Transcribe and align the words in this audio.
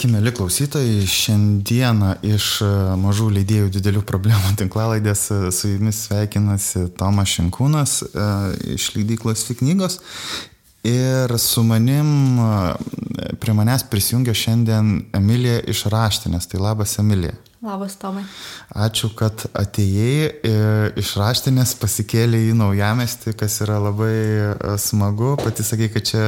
Sveiki, 0.00 0.14
mėly 0.16 0.30
klausytojai. 0.32 1.00
Šiandieną 1.04 2.14
iš 2.24 2.44
e, 2.64 2.68
mažų 2.96 3.26
leidėjų 3.34 3.66
didelių 3.74 4.00
problemų 4.08 4.54
tinklalaidės 4.62 5.26
e, 5.28 5.36
su 5.52 5.74
jumis 5.74 5.98
sveikinasi 6.06 6.86
Tomas 6.96 7.34
Šinkūnas 7.34 7.98
e, 8.08 8.28
iš 8.78 8.86
leidyklos 8.94 9.44
Fiknygos. 9.44 9.98
Ir 10.88 11.36
su 11.36 11.66
manim 11.68 12.40
prie 13.44 13.52
manęs 13.52 13.84
prisijungia 13.92 14.32
šiandien 14.32 15.10
Emilija 15.20 15.60
iš 15.68 15.84
Raštinės. 15.92 16.48
Tai 16.48 16.64
labas 16.64 16.96
Emilija. 17.04 17.36
Labas, 17.60 17.92
Tomai. 18.00 18.22
Ačiū, 18.72 19.10
kad 19.12 19.42
atėjai 19.52 20.94
iš 20.96 21.10
raštinės, 21.20 21.74
pasikėlė 21.76 22.38
į 22.48 22.54
naujamestį, 22.56 23.34
kas 23.36 23.58
yra 23.66 23.76
labai 23.84 24.14
e, 24.16 24.76
smagu. 24.80 25.34
Pati 25.36 25.66
sakai, 25.68 25.90
kad 25.92 26.06
čia 26.08 26.22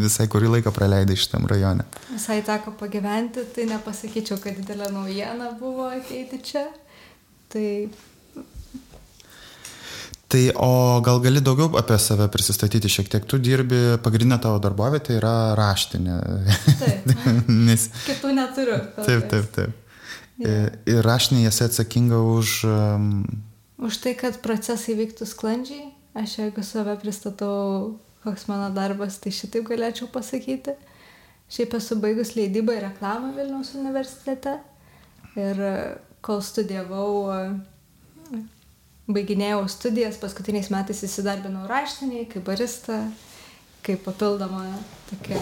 visai 0.00 0.24
kurį 0.32 0.54
laiką 0.54 0.72
praleidai 0.72 1.18
šitam 1.20 1.44
rajone. 1.50 1.84
Visai 2.08 2.38
teko 2.46 2.72
pagyventi, 2.80 3.44
tai 3.52 3.66
nepasakyčiau, 3.68 4.40
kad 4.40 4.56
didelė 4.56 4.88
naujiena 4.94 5.50
buvo 5.60 5.90
ateiti 5.92 6.40
čia. 6.52 6.64
Tai 7.52 7.66
Tai 10.28 10.40
o 10.60 11.00
gal 11.00 11.22
gali 11.24 11.40
daugiau 11.40 11.70
apie 11.80 11.96
save 12.04 12.26
prisistatyti 12.32 12.88
šiek 12.92 13.08
tiek? 13.12 13.28
Tu 13.28 13.38
dirbi, 13.40 13.78
pagrindinė 14.04 14.36
tavo 14.44 14.60
darbovietė 14.60 15.16
yra 15.16 15.34
raštinė. 15.56 16.16
Taip. 16.80 17.12
Nes... 17.68 17.86
Kitų 18.04 18.32
neturiu. 18.36 18.80
Taip, 19.04 19.28
taip, 19.32 19.52
taip. 19.56 19.87
Yeah. 20.38 20.70
Ir 20.86 21.02
rašinė 21.02 21.48
esi 21.48 21.64
atsakinga 21.66 22.18
už... 22.38 22.62
Um... 22.70 23.06
Už 23.82 23.98
tai, 24.02 24.14
kad 24.18 24.38
procesai 24.42 24.94
vyktų 24.98 25.26
sklandžiai. 25.26 25.88
Aš 26.18 26.38
jeigu 26.40 26.62
save 26.66 26.94
pristatau, 27.02 27.98
koks 28.24 28.46
mano 28.50 28.68
darbas, 28.74 29.18
tai 29.22 29.32
šitaip 29.34 29.66
galėčiau 29.68 30.08
pasakyti. 30.14 30.74
Šiaip 31.50 31.74
esu 31.78 31.98
baigus 32.02 32.34
leidybą 32.36 32.76
ir 32.76 32.86
reklamą 32.88 33.32
Vilniaus 33.36 33.72
universitete. 33.78 34.58
Ir 35.38 35.62
kol 36.24 36.42
studijavau, 36.42 37.30
baiginėjau 39.08 39.64
studijas, 39.72 40.18
paskutiniais 40.20 40.70
metais 40.74 41.02
įsidarbinau 41.06 41.66
raštiniai, 41.70 42.26
kaip 42.30 42.46
barista, 42.46 43.00
kaip 43.86 44.02
papildoma 44.06 44.66
tokia 45.08 45.40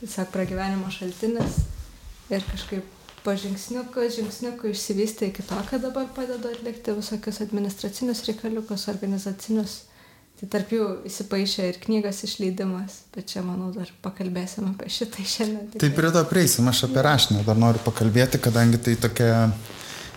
tiesiog 0.00 0.30
pragyvenimo 0.34 0.90
šaltinis. 0.92 1.62
Ir 2.30 2.44
kažkaip 2.50 2.99
po 3.24 3.34
žingsniuką, 3.36 4.06
žingsniuką 4.16 4.70
išsivystė 4.72 5.30
iki 5.30 5.44
to, 5.46 5.58
kad 5.70 5.84
dabar 5.84 6.08
padedu 6.16 6.50
atlikti 6.52 6.94
visokius 6.96 7.40
administracinius 7.44 8.24
reikaliukus, 8.28 8.88
organizacinius. 8.92 9.76
Tai 10.40 10.46
tarp 10.54 10.70
jų 10.72 10.84
įsipaišė 11.04 11.66
ir 11.68 11.78
knygos 11.82 12.22
išleidimas, 12.24 12.94
bet 13.12 13.28
čia, 13.28 13.42
manau, 13.44 13.68
dar 13.74 13.90
pakalbėsim 14.00 14.70
apie 14.70 14.88
šitą 14.88 15.20
šiandien. 15.20 15.66
Tikrai. 15.66 15.82
Taip, 15.82 15.96
prie 15.98 16.12
to 16.14 16.22
prieisim, 16.30 16.70
aš 16.70 16.86
apie 16.88 17.02
rašinę 17.04 17.42
dar 17.44 17.60
noriu 17.60 17.82
pakalbėti, 17.84 18.40
kadangi 18.40 18.80
tai 18.86 18.94
tokia, 19.02 19.28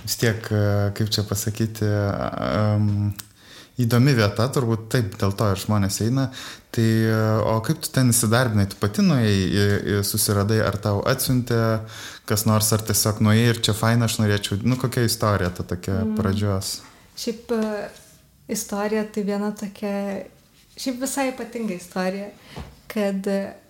vis 0.06 0.16
tiek, 0.22 0.48
kaip 0.96 1.12
čia 1.12 1.26
pasakyti, 1.28 1.90
um, 1.92 3.12
įdomi 3.82 4.14
vieta, 4.18 4.46
turbūt 4.54 4.86
taip, 4.94 5.16
dėl 5.20 5.34
to 5.38 5.50
ir 5.54 5.62
žmonės 5.62 6.00
eina. 6.06 6.28
Tai, 6.74 6.90
o 7.50 7.56
kaip 7.66 7.82
tu 7.86 7.92
ten 7.94 8.10
įsidarbinai, 8.14 8.66
tu 8.70 8.78
pati 8.82 9.06
nuėjai, 9.06 10.02
susiradai, 10.06 10.60
ar 10.66 10.78
tau 10.82 11.02
atsiuntė 11.10 11.60
kas 12.30 12.46
nors, 12.50 12.72
ar 12.74 12.84
tiesiog 12.86 13.22
nuėjai 13.26 13.50
ir 13.52 13.62
čia 13.68 13.76
faina, 13.78 14.10
aš 14.10 14.20
norėčiau, 14.22 14.60
nu 14.66 14.78
kokia 14.82 15.06
istorija 15.08 15.52
ta 15.54 15.66
tokia 15.68 16.00
mm. 16.02 16.16
pradžios. 16.20 16.76
Šiaip 17.20 17.54
e, 17.54 17.64
istorija 18.56 19.06
tai 19.14 19.26
viena 19.28 19.52
tokia, 19.58 19.96
šiaip 20.78 21.02
visai 21.04 21.30
ypatinga 21.34 21.78
istorija, 21.78 22.30
kad 22.94 23.28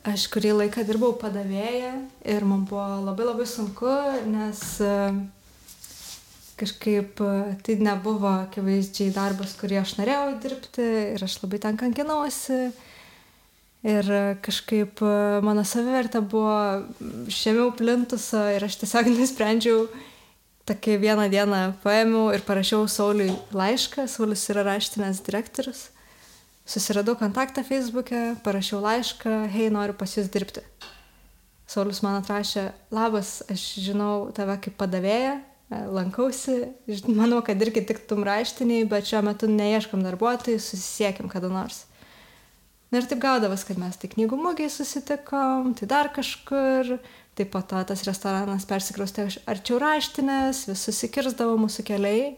aš 0.07 0.27
kurį 0.31 0.57
laiką 0.61 0.83
dirbau 0.87 1.13
padavėję 1.19 1.93
ir 2.35 2.47
man 2.47 2.67
buvo 2.69 2.85
labai 3.07 3.29
labai 3.29 3.47
sunku, 3.47 3.91
nes 4.27 4.63
uh, 4.83 5.15
kažkaip 6.59 7.21
e, 7.23 7.33
tai 7.65 7.77
nebuvo 7.81 8.31
akivaizdžiai 8.45 9.13
darbas, 9.15 9.55
kurį 9.59 9.81
aš 9.81 9.97
norėjau 9.99 10.33
dirbti 10.43 10.87
ir 11.15 11.23
aš 11.25 11.37
labai 11.43 11.61
ten 11.63 11.79
kankinausi. 11.79 12.59
Ir 13.83 14.09
kažkaip 14.45 15.01
e, 15.03 15.13
mano 15.43 15.65
savivertė 15.67 16.21
buvo 16.23 16.55
žemiau 17.27 17.73
plintuso 17.75 18.45
ir 18.55 18.63
aš 18.63 18.79
tiesiog 18.83 19.11
nusprendžiau, 19.17 19.87
tokį 20.69 20.99
vieną 21.01 21.27
dieną 21.31 21.61
paėmiau 21.83 22.29
ir 22.35 22.43
parašiau 22.47 22.87
Sauliui 22.87 23.33
laišką, 23.51 24.07
Saulis 24.07 24.45
yra 24.53 24.63
raštinės 24.67 25.19
direktorius. 25.25 25.89
Susiradau 26.63 27.17
kontaktą 27.19 27.59
Facebook'e, 27.67 28.37
parašiau 28.43 28.79
laišką, 28.83 29.41
hei, 29.51 29.67
noriu 29.73 29.95
pas 29.99 30.13
jūs 30.15 30.29
dirbti. 30.31 30.63
Saulis 31.67 31.99
man 32.05 32.21
atrašė, 32.21 32.69
labas, 32.93 33.41
aš 33.51 33.65
žinau 33.83 34.29
tave 34.35 34.55
kaip 34.63 34.77
padavėją, 34.79 35.41
lankausi, 35.93 36.59
manau, 37.09 37.41
kad 37.45 37.61
irgi 37.61 37.85
tik 37.89 38.03
tum 38.09 38.23
raštiniai, 38.27 38.85
bet 38.89 39.09
šiuo 39.09 39.23
metu 39.25 39.49
neieškom 39.51 40.03
darbuotojų, 40.05 40.61
susisiekim 40.61 41.31
kada 41.31 41.51
nors. 41.51 41.85
Na 42.93 42.99
ir 43.01 43.07
taip 43.09 43.23
gaudavas, 43.23 43.63
kad 43.65 43.79
mes 43.81 43.95
tai 43.97 44.05
knygų 44.11 44.37
mūgiai 44.37 44.69
susitikom, 44.69 45.71
tai 45.79 45.87
dar 45.89 46.11
kažkur, 46.13 46.99
taip 47.33 47.49
pat 47.55 47.65
to, 47.71 47.79
tas 47.89 48.03
restoranas 48.05 48.67
persikraustė 48.69 49.25
arčiau 49.49 49.79
raštinės, 49.81 50.67
vis 50.69 50.83
susikirzdavo 50.85 51.55
mūsų 51.63 51.87
keliai. 51.87 52.35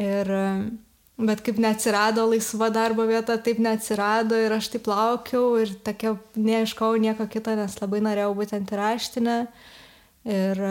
Ir, 0.00 0.32
bet 1.20 1.44
kaip 1.44 1.60
neatsirado 1.60 2.24
laisva 2.30 2.70
darbo 2.72 3.04
vieta, 3.10 3.36
taip 3.36 3.60
neatsirado 3.60 4.38
ir 4.40 4.56
aš 4.56 4.70
taip 4.72 4.88
laukiau 4.88 5.52
ir 5.60 5.76
tokia 5.84 6.16
neieškau 6.32 6.94
nieko 7.04 7.28
kito, 7.28 7.52
nes 7.52 7.76
labai 7.82 8.00
norėjau 8.08 8.32
būtent 8.40 8.72
raštinę. 8.80 9.38
Ir 10.24 10.64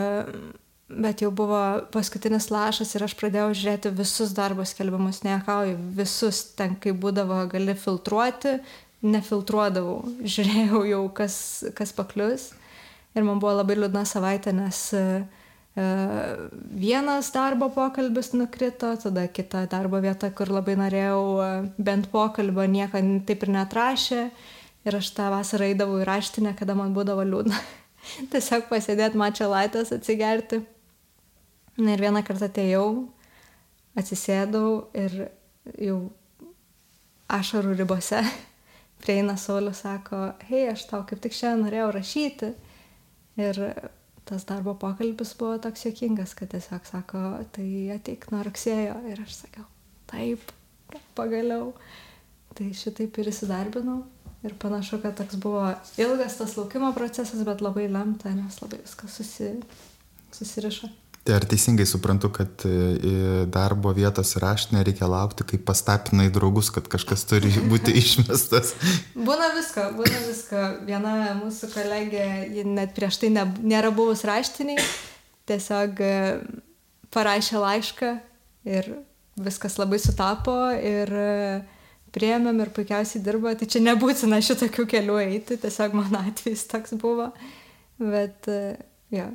bet 0.89 1.21
jau 1.23 1.31
buvo 1.31 1.59
paskutinis 1.93 2.49
lašas 2.51 2.95
ir 2.95 3.05
aš 3.05 3.15
pradėjau 3.19 3.51
žiūrėti 3.55 3.91
visus 3.95 4.33
darbo 4.35 4.65
skelbimus, 4.67 5.23
neakauju, 5.25 5.77
visus 5.97 6.43
ten, 6.57 6.75
kai 6.79 6.91
būdavo, 6.91 7.43
gali 7.51 7.75
filtruoti, 7.79 8.57
nefiltruodavau, 9.03 10.01
žiūrėjau 10.35 10.83
jau, 10.89 11.05
kas, 11.15 11.37
kas 11.77 11.95
paklius. 11.95 12.51
Ir 13.13 13.25
man 13.25 13.39
buvo 13.41 13.53
labai 13.59 13.77
liūdna 13.77 14.03
savaitė, 14.09 14.55
nes 14.57 14.79
uh, 14.97 15.21
vienas 16.81 17.29
darbo 17.33 17.69
pokalbis 17.73 18.31
nukrito, 18.33 18.89
tada 19.03 19.27
kita 19.29 19.67
darbo 19.69 20.01
vieta, 20.01 20.31
kur 20.33 20.49
labai 20.49 20.75
norėjau 20.81 21.21
uh, 21.37 21.69
bent 21.77 22.09
pokalbio, 22.13 22.65
nieko 22.65 23.01
taip 23.27 23.45
ir 23.45 23.53
netrašė. 23.59 24.25
Ir 24.83 24.97
aš 24.99 25.13
tą 25.15 25.29
vasarą 25.31 25.69
eidavau 25.69 26.01
į 26.01 26.09
raštinę, 26.09 26.57
kada 26.59 26.75
man 26.75 26.91
būdavo 26.97 27.23
liūdna. 27.23 27.61
Tiesiog 28.33 28.65
pasėdėti 28.67 29.19
mačia 29.19 29.47
laitės, 29.47 29.93
atsigerti. 29.95 30.63
Na 31.77 31.95
ir 31.95 32.03
vieną 32.03 32.21
kartą 32.25 32.49
atėjau, 32.51 32.87
atsisėdau 33.97 34.91
ir 34.93 35.15
jau 35.81 35.97
ašarų 37.33 37.73
ribose 37.79 38.21
prieina 39.01 39.35
Saulis, 39.41 39.81
sako, 39.81 40.33
hei, 40.49 40.67
aš 40.71 40.85
tau 40.91 41.01
kaip 41.09 41.23
tik 41.23 41.35
šiandien 41.35 41.65
norėjau 41.67 41.89
rašyti. 41.97 42.53
Ir 43.41 43.59
tas 44.29 44.45
darbo 44.47 44.75
pokalbis 44.79 45.33
buvo 45.39 45.57
toks 45.63 45.87
jokingas, 45.87 46.35
kad 46.37 46.53
tiesiog 46.53 46.85
sako, 46.87 47.23
tai 47.55 47.67
ateik 47.97 48.29
nuo 48.31 48.43
rugsėjo. 48.45 48.99
Ir 49.09 49.23
aš 49.25 49.41
sakiau, 49.41 49.65
taip, 50.11 50.53
pagaliau. 51.17 51.71
Tai 52.53 52.69
šitaip 52.77 53.17
ir 53.17 53.31
įsidarbinau. 53.33 54.03
Ir 54.45 54.53
panašu, 54.59 54.99
kad 55.01 55.15
toks 55.17 55.39
buvo 55.41 55.65
ilgas 55.97 56.35
tas 56.37 56.53
laukimo 56.59 56.91
procesas, 56.95 57.41
bet 57.47 57.63
labai 57.63 57.87
lemta, 57.89 58.29
nes 58.35 58.59
labai 58.61 58.83
viskas 58.83 59.15
susi, 59.17 59.55
susirišo. 60.35 60.91
Tai 61.23 61.37
ar 61.37 61.45
teisingai 61.47 61.85
suprantu, 61.87 62.27
kad 62.35 62.65
e, 62.67 63.45
darbo 63.47 63.93
vietos 63.95 64.33
raštinė 64.43 64.81
reikia 64.83 65.07
laukti, 65.07 65.45
kai 65.47 65.59
pastapinai 65.69 66.25
draugus, 66.35 66.67
kad 66.75 66.89
kažkas 66.91 67.23
turi 67.29 67.47
būti 67.71 67.93
išmestas? 67.95 68.73
būna 69.15 69.53
visko, 69.55 69.85
būna 69.95 70.19
visko. 70.25 70.63
Viena 70.83 71.13
mūsų 71.39 71.69
kolegė, 71.71 72.25
ji 72.51 72.65
net 72.67 72.91
prieš 72.97 73.21
tai 73.21 73.29
ne, 73.37 73.45
nėra 73.63 73.93
buvus 73.95 74.25
raštiniai, 74.27 74.83
tiesiog 75.47 76.03
e, 76.03 76.17
parašė 77.15 77.63
laišką 77.63 78.11
ir 78.75 78.91
viskas 79.39 79.79
labai 79.79 80.01
sutapo 80.03 80.57
ir 80.75 81.07
e, 81.07 81.31
priemėm 82.11 82.59
ir 82.65 82.73
puikiausiai 82.75 83.23
dirbo. 83.23 83.55
Tai 83.55 83.69
čia 83.71 83.79
nebūtina 83.85 84.41
šitokių 84.43 84.89
kelių 84.97 85.21
eiti, 85.23 85.55
tiesiog 85.63 85.95
mano 86.01 86.19
atvejs 86.33 86.67
toks 86.75 86.99
buvo. 86.99 87.31
Bet, 88.03 88.51
jo, 89.13 89.31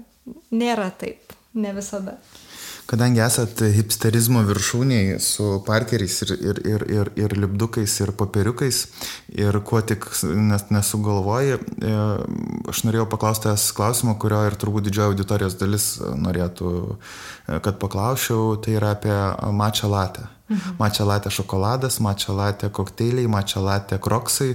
nėra 0.52 0.92
taip 1.00 1.37
ne 1.58 1.72
visada. 1.76 2.18
Kadangi 2.88 3.20
esat 3.20 3.60
hipsterizmo 3.74 4.40
viršūniai 4.48 5.18
su 5.20 5.58
parkeriais 5.66 6.14
ir, 6.24 6.30
ir, 6.40 6.60
ir, 6.64 6.84
ir, 6.88 7.10
ir 7.20 7.34
lipdukais 7.36 7.98
ir 8.00 8.14
popieriukais 8.16 8.78
ir 9.36 9.58
kuo 9.68 9.82
tik 9.84 10.06
nes, 10.24 10.64
nesugalvoji, 10.72 11.58
e, 11.84 11.98
aš 12.72 12.80
norėjau 12.88 13.04
paklausti 13.12 13.50
tas 13.50 13.66
klausimą, 13.76 14.16
kurio 14.22 14.40
ir 14.48 14.56
turbūt 14.56 14.88
didžioji 14.88 15.12
auditorijos 15.12 15.58
dalis 15.60 15.90
norėtų, 16.00 16.72
e, 16.88 17.60
kad 17.66 17.76
paklausčiau, 17.84 18.56
tai 18.64 18.78
yra 18.80 18.94
apie 18.96 19.18
mačą 19.52 19.92
latę. 19.92 20.24
Mhm. 20.48 20.78
Mačia 20.80 21.04
latė 21.04 21.28
šokoladas, 21.34 22.00
mačia 22.00 22.32
latė 22.32 22.72
kokteiliai, 22.72 23.28
mačia 23.28 23.60
latė 23.60 24.00
kroksai. 24.00 24.54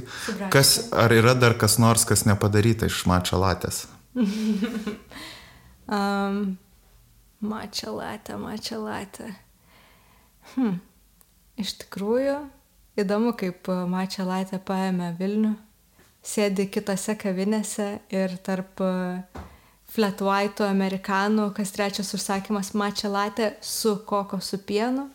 Kas, 0.50 0.90
ar 0.90 1.14
yra 1.14 1.38
dar 1.38 1.54
kas 1.54 1.78
nors, 1.78 2.02
kas 2.10 2.26
nepadaryta 2.26 2.90
iš 2.90 3.04
mačia 3.06 3.38
latės? 3.38 3.86
Um, 5.86 6.58
mačelatė, 7.44 8.38
mačelatė. 8.40 9.30
Hm. 10.56 10.80
Iš 11.60 11.76
tikrųjų, 11.84 12.40
įdomu, 12.98 13.36
kaip 13.38 13.70
mačelatė 13.92 14.58
paėmė 14.66 15.14
Vilnių, 15.20 15.54
sėdi 16.26 16.66
kitose 16.72 17.14
kavinėse 17.20 17.88
ir 18.14 18.38
tarp 18.46 18.82
flat 19.94 20.22
white 20.26 20.66
amerikanų, 20.66 21.52
kas 21.58 21.74
trečias 21.76 22.14
užsakymas 22.18 22.74
mačelatė 22.78 23.54
su 23.62 24.00
koko 24.08 24.40
su 24.42 24.58
pienu. 24.66 25.10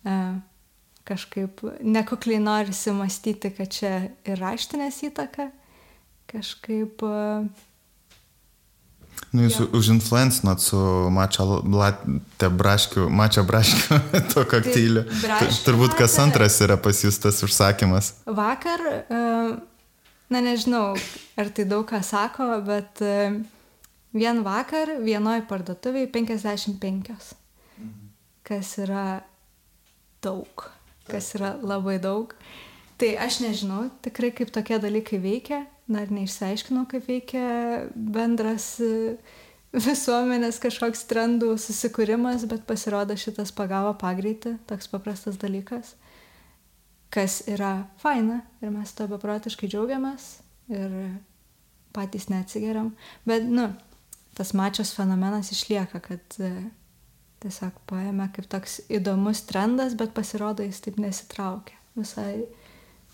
Uh, 0.00 0.40
kažkaip 1.04 1.60
nekukliai 1.84 2.40
norisi 2.42 2.92
mąstyti, 2.96 3.52
kad 3.54 3.70
čia 3.74 3.92
ir 4.24 4.40
raštinės 4.40 5.02
įtaka. 5.10 5.50
Kažkaip 6.30 7.02
uh, 7.06 7.46
Nu, 9.30 9.44
jūs 9.44 9.60
ja. 9.60 9.66
užinfluencinot 9.78 10.62
su 10.64 10.78
mačio 11.14 11.44
latė 11.62 12.48
braškiu, 12.50 13.06
mačio 13.14 13.44
braškiu 13.46 14.00
to 14.32 14.42
kokteiliu. 14.50 15.04
Turbūt 15.66 15.94
kas 15.98 16.16
antras 16.22 16.58
yra 16.64 16.74
pas 16.82 17.04
jūs 17.04 17.20
tas 17.22 17.38
užsakymas. 17.46 18.12
Vakar, 18.26 18.82
na 20.34 20.42
nežinau, 20.42 20.96
ar 21.38 21.52
tai 21.54 21.68
daug 21.70 21.86
ką 21.86 22.02
sako, 22.06 22.50
bet 22.66 23.04
vien 24.16 24.42
vakar 24.46 24.96
vienoje 24.98 25.46
parduotuvėje 25.50 26.10
55. 26.10 27.14
Kas 28.50 28.74
yra 28.82 29.20
daug. 30.26 30.66
Kas 31.06 31.36
yra 31.38 31.54
labai 31.62 32.00
daug. 32.02 32.34
Tai 33.00 33.14
aš 33.22 33.40
nežinau 33.44 33.86
tikrai, 34.04 34.34
kaip 34.34 34.50
tokie 34.52 34.82
dalykai 34.82 35.22
veikia 35.22 35.62
dar 35.90 36.10
neišsiaiškinau, 36.14 36.86
kaip 36.90 37.06
veikia 37.08 37.46
bendras 37.94 38.72
e, 38.82 39.16
visuomenės 39.74 40.60
kažkoks 40.62 41.04
trendų 41.10 41.54
susikūrimas, 41.60 42.46
bet 42.50 42.66
pasirodo 42.68 43.16
šitas 43.18 43.52
pagavo 43.56 43.92
pagreitį, 43.98 44.56
toks 44.70 44.90
paprastas 44.92 45.38
dalykas, 45.40 45.94
kas 47.10 47.40
yra 47.50 47.88
faina 48.02 48.42
ir 48.62 48.72
mes 48.74 48.94
to 48.94 49.06
beprotiškai 49.10 49.70
džiaugiamės 49.70 50.30
ir 50.70 50.94
patys 51.94 52.28
neatsigeriam, 52.30 52.92
bet, 53.26 53.48
nu, 53.50 53.66
tas 54.38 54.54
mačios 54.54 54.94
fenomenas 54.94 55.50
išlieka, 55.54 56.02
kad 56.06 56.38
e, 56.38 56.52
tiesiog 57.42 57.82
paėmė 57.90 58.30
kaip 58.36 58.46
toks 58.52 58.78
įdomus 58.92 59.42
trendas, 59.48 59.98
bet 59.98 60.14
pasirodo 60.14 60.62
jis 60.66 60.78
taip 60.86 61.02
nesitraukia. 61.02 61.74
Visai 61.98 62.44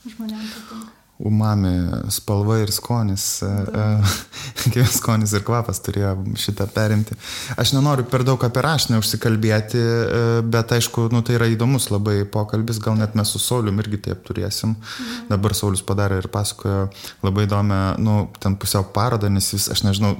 žmonėms 0.05 0.53
patinka 0.53 1.06
umami 1.19 1.71
spalva 2.13 2.59
ir 2.61 2.71
skonis, 2.73 3.25
e, 3.43 3.49
e, 3.49 3.85
kaip 4.75 4.91
skonis 4.93 5.33
ir 5.37 5.45
kvapas 5.47 5.81
turėjo 5.85 6.13
šitą 6.37 6.67
perimti. 6.75 7.17
Aš 7.57 7.73
nenoriu 7.77 8.05
per 8.11 8.25
daug 8.27 8.43
apie 8.45 8.65
rašinę 8.65 9.01
užsikalbėti, 9.01 9.81
e, 9.81 10.23
bet 10.45 10.77
aišku, 10.77 11.09
nu, 11.15 11.23
tai 11.27 11.39
yra 11.39 11.49
įdomus 11.53 11.89
labai 11.93 12.19
pokalbis, 12.29 12.81
gal 12.85 12.99
net 13.01 13.17
mes 13.17 13.33
su 13.33 13.41
Saulium 13.43 13.81
irgi 13.81 14.03
taip 14.11 14.25
turėsim. 14.29 14.77
Mhm. 14.77 15.29
Dabar 15.33 15.57
Saulis 15.57 15.85
padarė 15.87 16.21
ir 16.23 16.33
pasakojo 16.33 16.89
labai 17.25 17.47
įdomią, 17.49 17.83
nu, 18.03 18.27
ten 18.43 18.59
pusiau 18.61 18.85
parodą, 18.93 19.33
nes 19.33 19.55
jis, 19.55 19.71
aš 19.73 19.87
nežinau, 19.89 20.17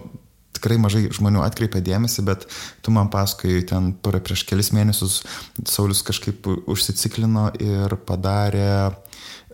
tikrai 0.57 0.79
mažai 0.81 1.07
žmonių 1.13 1.43
atkreipia 1.45 1.83
dėmesį, 1.85 2.25
bet 2.25 2.47
tu 2.85 2.95
man 2.95 3.11
pasakai, 3.13 3.59
ten 3.69 3.93
prieš 4.01 4.47
kelis 4.49 4.73
mėnesius 4.73 5.21
Saulis 5.69 6.01
kažkaip 6.07 6.49
užsiciklino 6.65 7.51
ir 7.61 7.99
padarė 8.09 8.97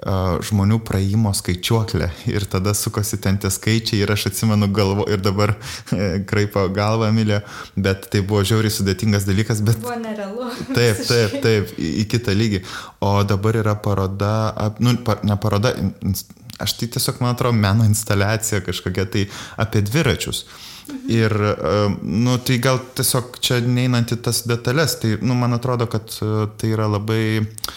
žmonių 0.03 0.81
praėjimo 0.83 1.31
skaičiuoklę 1.37 2.09
ir 2.31 2.47
tada 2.51 2.73
sukosi 2.75 3.21
ten 3.23 3.37
tie 3.39 3.51
skaičiai 3.55 4.01
ir 4.03 4.11
aš 4.11 4.27
atsimenu 4.33 4.67
galvo 4.75 5.05
ir 5.07 5.23
dabar 5.23 5.55
e, 5.95 6.25
kraipo 6.27 6.65
galvą 6.75 7.13
Emilė, 7.13 7.43
bet 7.77 8.09
tai 8.11 8.25
buvo 8.27 8.43
žiauriai 8.47 8.75
sudėtingas 8.75 9.29
dalykas, 9.29 9.63
bet... 9.63 9.79
Buvo 9.83 9.95
nerealu. 10.03 10.51
Taip, 10.77 11.05
taip, 11.07 11.37
taip, 11.45 11.71
į, 11.79 11.93
į 12.03 12.07
kitą 12.11 12.35
lygį. 12.35 12.63
O 13.05 13.13
dabar 13.29 13.61
yra 13.61 13.77
paroda, 13.79 14.33
nu, 14.83 14.97
ne 15.29 15.39
paroda, 15.43 15.73
aš 16.63 16.77
tai 16.81 16.91
tiesiog, 16.97 17.23
man 17.23 17.37
atrodo, 17.37 17.55
meno 17.63 17.87
instaliacija 17.87 18.63
kažkokia 18.67 19.07
tai 19.13 19.25
apie 19.63 19.85
dviračius. 19.87 20.45
Mhm. 20.83 21.07
Ir, 21.15 21.37
nu, 22.03 22.37
tai 22.43 22.59
gal 22.63 22.83
tiesiog 22.99 23.39
čia 23.39 23.61
neinant 23.63 24.11
į 24.11 24.19
tas 24.27 24.43
detalės, 24.51 24.99
tai, 24.99 25.15
nu, 25.23 25.39
man 25.39 25.55
atrodo, 25.55 25.87
kad 25.91 26.11
e, 26.19 26.33
tai 26.59 26.75
yra 26.75 26.91
labai 26.91 27.23
uh, 27.39 27.73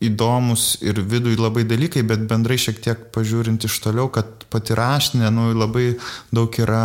įdomus 0.00 0.78
ir 0.80 1.00
vidui 1.04 1.36
labai 1.36 1.66
dalykai, 1.68 2.02
bet 2.08 2.24
bendrai 2.28 2.56
šiek 2.60 2.80
tiek 2.80 3.02
pažiūrint 3.14 3.64
iš 3.68 3.76
toliau, 3.84 4.08
kad 4.12 4.46
pati 4.50 4.76
raštinė, 4.76 5.28
nu, 5.34 5.50
labai 5.52 5.92
daug 6.32 6.56
yra 6.62 6.84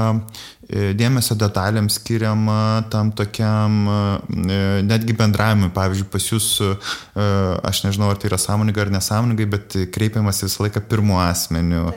dėmesio 0.69 1.35
detalėms 1.37 1.99
skiriama 1.99 2.85
tam 2.89 3.11
tokiam 3.15 3.85
e, 3.85 4.81
netgi 4.85 5.13
bendravimui. 5.17 5.69
Pavyzdžiui, 5.75 6.07
pas 6.09 6.25
jūs, 6.25 6.47
e, 6.65 6.71
aš 7.69 7.83
nežinau, 7.85 8.09
ar 8.09 8.19
tai 8.19 8.31
yra 8.31 8.39
sąmoningai 8.41 8.85
ar 8.85 8.91
nesąmoningai, 8.95 9.47
bet 9.51 9.77
kreipiamas 9.93 10.41
visą 10.45 10.65
laiką 10.65 10.81
pirmuo 10.89 11.19
asmeniu. 11.21 11.91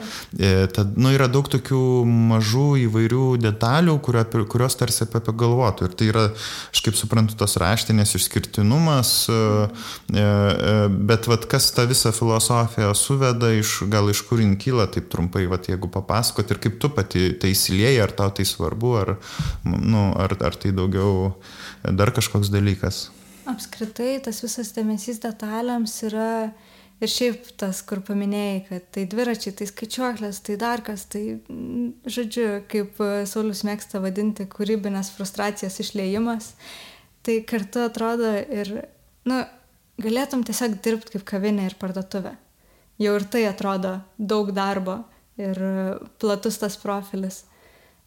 Tad, 0.75 0.93
nu, 1.01 1.11
yra 1.15 1.29
daug 1.31 1.49
tokių 1.49 1.81
mažų 2.05 2.67
įvairių 2.85 3.25
detalių, 3.41 3.97
kurio, 4.05 4.23
kurios 4.51 4.77
tarsi 4.79 5.03
apie 5.07 5.21
pagalvotų. 5.25 5.89
Ir 5.89 5.97
tai 5.97 6.09
yra, 6.11 6.25
aš 6.69 6.83
kaip 6.85 6.97
suprantu, 6.99 7.37
tos 7.39 7.57
raštinės 7.61 8.13
išskirtinumas, 8.19 9.13
bet 10.09 11.29
vat, 11.31 11.49
kas 11.49 11.71
tą 11.75 11.87
visą 11.89 12.13
filosofiją 12.15 12.93
suveda, 12.97 13.51
iš, 13.57 13.79
gal 13.91 14.11
iš 14.13 14.23
kur 14.29 14.43
jin 14.43 14.55
kyla, 14.61 14.89
taip 14.93 15.09
trumpai, 15.11 15.47
vat, 15.49 15.71
jeigu 15.71 15.89
papasakot 15.91 16.53
ir 16.53 16.61
kaip 16.61 16.79
tu 16.81 16.91
pati 16.93 17.31
tai 17.39 17.53
įsilieji, 17.55 18.01
ar 18.03 18.13
tau 18.15 18.29
tai 18.35 18.45
svarbu 18.45 18.58
svarbu, 18.59 18.95
ar, 18.99 19.15
nu, 19.65 20.09
ar, 20.19 20.35
ar 20.43 20.59
tai 20.59 20.73
daugiau 20.75 21.39
dar 21.83 22.11
kažkoks 22.15 22.51
dalykas. 22.53 23.07
Apskritai, 23.49 24.19
tas 24.21 24.43
visas 24.43 24.73
dėmesys 24.75 25.21
detalėms 25.23 25.95
yra 26.05 26.51
ir 26.99 27.09
šiaip 27.09 27.47
tas, 27.59 27.79
kur 27.87 28.01
paminėjai, 28.05 28.59
kad 28.67 28.87
tai 28.95 29.05
dviračiai, 29.09 29.55
tai 29.55 29.67
skaičiuoklės, 29.69 30.41
tai 30.45 30.57
dar 30.59 30.83
kas, 30.85 31.05
tai, 31.11 31.23
žodžiu, 32.05 32.47
kaip 32.71 32.99
Saulis 33.29 33.63
mėgsta 33.67 34.03
vadinti, 34.03 34.47
kūrybinės 34.51 35.13
frustracijos 35.15 35.79
išlėjimas, 35.81 36.51
tai 37.25 37.39
kartu 37.47 37.85
atrodo 37.87 38.35
ir, 38.35 38.73
nu, 39.29 39.39
galėtum 40.03 40.43
tiesiog 40.47 40.79
dirbti 40.83 41.17
kaip 41.17 41.25
kavinė 41.33 41.69
ir 41.69 41.77
parduotuvė. 41.79 42.35
Jau 42.99 43.15
ir 43.15 43.25
tai 43.31 43.45
atrodo 43.47 44.01
daug 44.19 44.51
darbo 44.51 44.99
ir 45.39 45.59
platus 46.19 46.59
tas 46.59 46.75
profilis. 46.79 47.45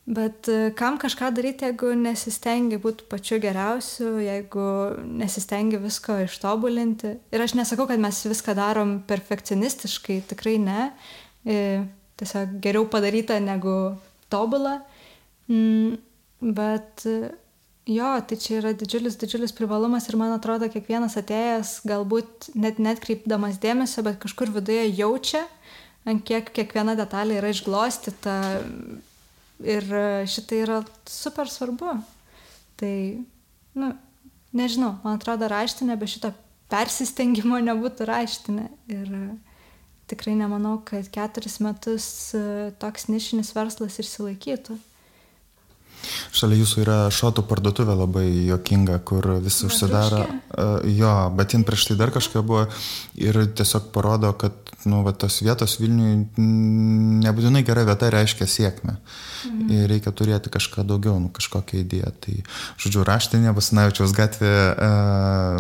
Bet 0.03 0.49
e, 0.51 0.73
kam 0.75 0.97
kažką 0.99 1.29
daryti, 1.31 1.69
jeigu 1.69 1.93
nesistengi 1.95 2.79
būti 2.83 3.07
pačiu 3.07 3.37
geriausiu, 3.43 4.17
jeigu 4.19 4.65
nesistengi 5.07 5.79
visko 5.79 6.17
ištobulinti. 6.25 7.13
Ir 7.31 7.45
aš 7.45 7.55
nesakau, 7.55 7.87
kad 7.87 8.03
mes 8.03 8.19
viską 8.27 8.57
darom 8.59 8.97
perfekcionistiškai, 9.07 10.25
tikrai 10.33 10.57
ne. 10.59 10.89
E, 11.47 11.85
tiesiog 12.19 12.57
geriau 12.65 12.89
padaryta 12.91 13.39
negu 13.39 13.95
tobula. 14.33 14.81
Mm, 15.47 15.95
bet 16.51 17.07
e, 17.07 17.31
jo, 17.87 18.11
tai 18.27 18.41
čia 18.43 18.59
yra 18.59 18.75
didžiulis, 18.75 19.21
didžiulis 19.23 19.55
privalumas 19.55 20.11
ir 20.11 20.19
man 20.19 20.35
atrodo, 20.35 20.67
kiekvienas 20.67 21.15
atėjęs 21.23 21.77
galbūt 21.87 22.51
net 22.59 22.83
netkreipdamas 22.83 23.63
dėmesio, 23.63 24.03
bet 24.03 24.19
kažkur 24.27 24.51
viduje 24.59 24.89
jaučia, 24.99 25.47
ant 26.11 26.27
kiek 26.27 26.51
kiekviena 26.51 26.99
detalė 26.99 27.39
yra 27.39 27.55
išglostyta 27.55 28.37
Ir 29.63 29.87
e, 29.95 30.07
šitai 30.27 30.63
yra 30.65 30.81
super 31.09 31.51
svarbu. 31.51 31.95
Tai, 32.81 32.95
nu, 33.79 33.93
nežinau, 34.57 34.97
man 35.05 35.19
atrodo, 35.21 35.49
raštinė 35.51 35.97
be 36.01 36.09
šito 36.11 36.33
persistengimo 36.73 37.61
nebūtų 37.69 38.09
raštinė. 38.09 38.69
Ir 38.93 39.13
e, 39.19 39.25
tikrai 40.13 40.35
nemanau, 40.39 40.79
kad 40.87 41.09
keturis 41.13 41.61
metus 41.65 42.07
e, 42.37 42.73
toks 42.83 43.09
nišinis 43.13 43.55
verslas 43.57 44.01
išsilaikytų. 44.03 44.79
Šalia 46.35 46.59
jūsų 46.61 46.83
yra 46.85 46.99
šotų 47.13 47.45
parduotuvė 47.49 47.97
labai 47.99 48.27
jokinga, 48.49 48.99
kur 49.07 49.29
visi 49.45 49.67
užsidaro. 49.69 50.25
Uh, 50.53 50.81
jo, 50.89 51.13
bet 51.39 51.55
jin 51.57 51.67
prieš 51.69 51.91
tai 51.91 51.99
dar 52.01 52.13
kažkokia 52.15 52.45
buvo 52.47 52.67
ir 53.21 53.39
tiesiog 53.57 53.91
parodo, 53.95 54.33
kad 54.39 54.73
nu, 54.89 55.03
va, 55.07 55.13
tos 55.15 55.41
vietos 55.45 55.77
Vilniui 55.81 56.27
nebūtinai 57.23 57.63
gera 57.67 57.85
vieta 57.87 58.11
reiškia 58.13 58.49
sėkmę. 58.51 58.97
Mhm. 59.47 59.71
Ir 59.75 59.89
reikia 59.91 60.13
turėti 60.15 60.53
kažką 60.53 60.87
daugiau, 60.89 61.19
nu, 61.23 61.31
kažkokią 61.35 61.83
idėją. 61.83 62.13
Tai, 62.25 62.37
žodžiu, 62.83 63.05
raštinė 63.07 63.55
Basanavičiaus 63.57 64.15
gatvė, 64.17 64.55
uh, 64.75 65.59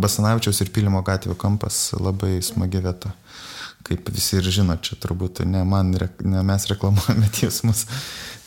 Basanavičiaus 0.00 0.62
ir 0.64 0.72
Pilimo 0.74 1.02
gatvė 1.06 1.36
kampas 1.40 1.90
labai 1.98 2.38
smagi 2.44 2.84
vieta. 2.84 3.14
Kaip 3.86 4.10
visi 4.12 4.36
ir 4.36 4.44
žino, 4.52 4.76
čia 4.84 4.96
turbūt 5.00 5.40
ne, 5.48 5.62
man, 5.64 5.94
ne 5.96 6.42
mes 6.46 6.66
reklamuojame 6.68 7.30
ties 7.36 7.62
mus. 7.64 7.86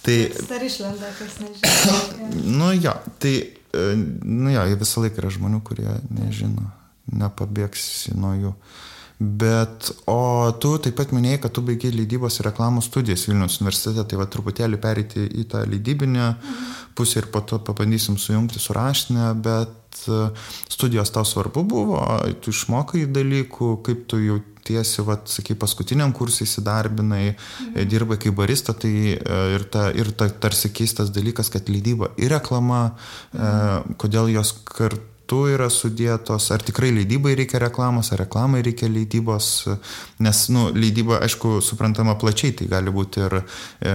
Tai, 0.03 0.15
Dar 0.50 0.63
išlenda, 0.65 1.10
kas 1.15 1.38
nežino. 1.39 2.00
nu 2.60 2.74
jo, 2.75 2.91
tai, 3.24 3.36
nu 4.24 4.51
jo, 4.51 4.63
visą 4.81 5.03
laiką 5.05 5.22
yra 5.24 5.31
žmonių, 5.31 5.62
kurie 5.63 5.88
nežino, 6.12 6.65
nepabėgsi 7.07 8.17
nuo 8.19 8.33
jų. 8.36 8.51
Bet, 9.20 9.91
o 10.10 10.51
tu 10.60 10.74
taip 10.82 10.98
pat 10.98 11.13
minėjai, 11.15 11.43
kad 11.46 11.53
tu 11.55 11.62
baigiai 11.63 11.93
leidybos 11.93 12.39
ir 12.39 12.48
reklamos 12.50 12.89
studijas 12.89 13.27
Vilnius 13.29 13.60
universitete, 13.62 14.03
tai 14.10 14.20
va 14.20 14.25
truputėlį 14.27 14.79
perėti 14.82 15.27
į 15.41 15.46
tą 15.51 15.62
leidybinę 15.70 16.32
pusę 16.98 17.22
ir 17.22 17.29
po 17.32 17.43
to 17.46 17.60
pabandysim 17.63 18.17
sujungti 18.20 18.60
su 18.60 18.74
raštinę, 18.75 19.29
bet 19.46 20.01
e, 20.10 20.25
studijos 20.70 21.13
tau 21.13 21.25
svarbu 21.25 21.63
buvo, 21.70 22.01
tu 22.41 22.53
išmokai 22.53 23.05
dalykų, 23.13 23.70
kaip 23.86 24.03
tu 24.10 24.20
jau 24.22 24.41
tiesi, 24.63 25.03
va, 25.05 25.17
sakai, 25.27 25.55
paskutiniam 25.60 26.13
kursai 26.15 26.48
įsidarbinai, 26.48 27.24
mhm. 27.36 27.88
dirbai 27.91 28.20
kaip 28.22 28.36
barista, 28.38 28.75
tai 28.75 28.93
e, 29.13 29.39
ir, 29.55 29.70
ta, 29.72 29.88
ir 29.93 30.12
ta, 30.17 30.27
tarsi 30.27 30.74
keistas 30.74 31.13
dalykas, 31.15 31.53
kad 31.53 31.72
leidyba 31.72 32.12
ir 32.17 32.34
reklama, 32.34 32.84
e, 33.32 33.39
mhm. 33.39 33.98
kodėl 34.03 34.34
jos 34.36 34.55
kartu 34.74 35.12
kartu 35.33 35.53
yra 35.53 35.69
sudėtos, 35.71 36.51
ar 36.53 36.61
tikrai 36.61 36.91
leidybai 36.93 37.33
reikia 37.35 37.59
reklamos, 37.61 38.11
ar 38.13 38.21
reklamai 38.23 38.61
reikia 38.63 38.87
leidybos, 38.89 39.67
nes, 40.19 40.49
nu, 40.49 40.69
leidyba, 40.73 41.21
aišku, 41.23 41.61
suprantama 41.61 42.15
plačiai, 42.15 42.53
tai 42.53 42.67
gali 42.67 42.91
būti 42.91 43.23
ir 43.23 43.39
e, 43.39 43.93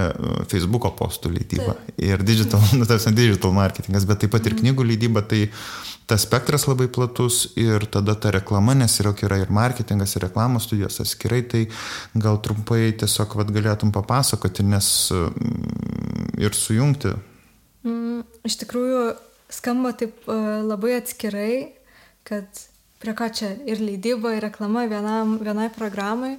Facebook'o 0.50 0.94
postų 0.98 1.32
leidyba, 1.32 1.76
tai. 1.76 1.94
ir 1.96 2.22
digital, 2.22 2.60
nu, 2.78 2.86
tas 2.86 3.06
digital 3.12 3.52
marketingas, 3.52 4.06
bet 4.06 4.24
taip 4.24 4.32
pat 4.34 4.46
ir 4.46 4.56
mhm. 4.56 4.64
knygų 4.64 4.88
leidyba, 4.88 5.22
tai 5.22 5.48
tas 6.08 6.24
spektras 6.24 6.64
labai 6.66 6.88
platus 6.88 7.52
ir 7.56 7.84
tada 7.86 8.16
ta 8.16 8.32
reklama, 8.32 8.74
nes 8.74 8.98
yra, 9.02 9.12
yra 9.22 9.38
ir 9.42 9.52
marketingas, 9.52 10.16
ir 10.16 10.24
reklamos 10.24 10.64
studijos 10.66 11.00
atskirai, 11.04 11.42
tai 11.44 11.66
gal 12.16 12.40
trumpai 12.42 12.94
tiesiog 12.98 13.36
vad 13.38 13.52
galėtum 13.54 13.92
papasakoti, 13.92 14.64
nes 14.66 14.90
mm, 15.12 16.38
ir 16.40 16.56
sujungti. 16.56 17.12
Mm, 17.84 18.24
iš 18.48 18.56
tikrųjų, 18.64 19.02
skamba 19.52 19.92
taip 19.96 20.26
e, 20.28 20.36
labai 20.66 20.98
atskirai, 20.98 21.54
kad 22.28 22.46
prie 23.00 23.14
ko 23.16 23.28
čia 23.32 23.54
ir 23.68 23.80
leidyba, 23.80 24.34
ir 24.36 24.44
reklama 24.48 24.84
vienam, 24.90 25.38
vienai 25.40 25.68
programai. 25.74 26.36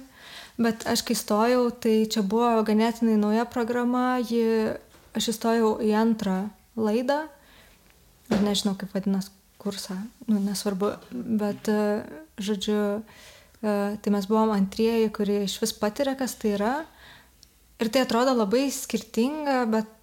Bet 0.60 0.84
aš 0.90 1.02
kai 1.08 1.16
stojau, 1.16 1.70
tai 1.72 2.04
čia 2.10 2.22
buvo 2.26 2.52
ganėtinai 2.68 3.16
nauja 3.18 3.46
programa, 3.48 4.20
ji, 4.20 4.74
aš 5.16 5.30
įstojau 5.32 5.78
į 5.80 5.94
antrą 5.96 6.42
laidą, 6.76 7.22
ir 8.30 8.42
nežinau 8.44 8.76
kaip 8.78 8.92
vadinasi 8.94 9.32
kursą, 9.60 9.96
nu, 10.28 10.40
nesvarbu, 10.40 10.92
bet, 11.12 11.68
e, 11.68 12.02
žodžiu, 12.40 13.00
e, 13.00 13.74
tai 14.00 14.12
mes 14.12 14.28
buvom 14.28 14.52
antrieji, 14.54 15.10
kurie 15.16 15.42
iš 15.44 15.58
vis 15.60 15.74
patiria, 15.76 16.16
kas 16.16 16.36
tai 16.40 16.54
yra. 16.56 16.74
Ir 17.80 17.88
tai 17.88 18.04
atrodo 18.04 18.32
labai 18.36 18.68
skirtinga, 18.72 19.64
bet 19.72 19.99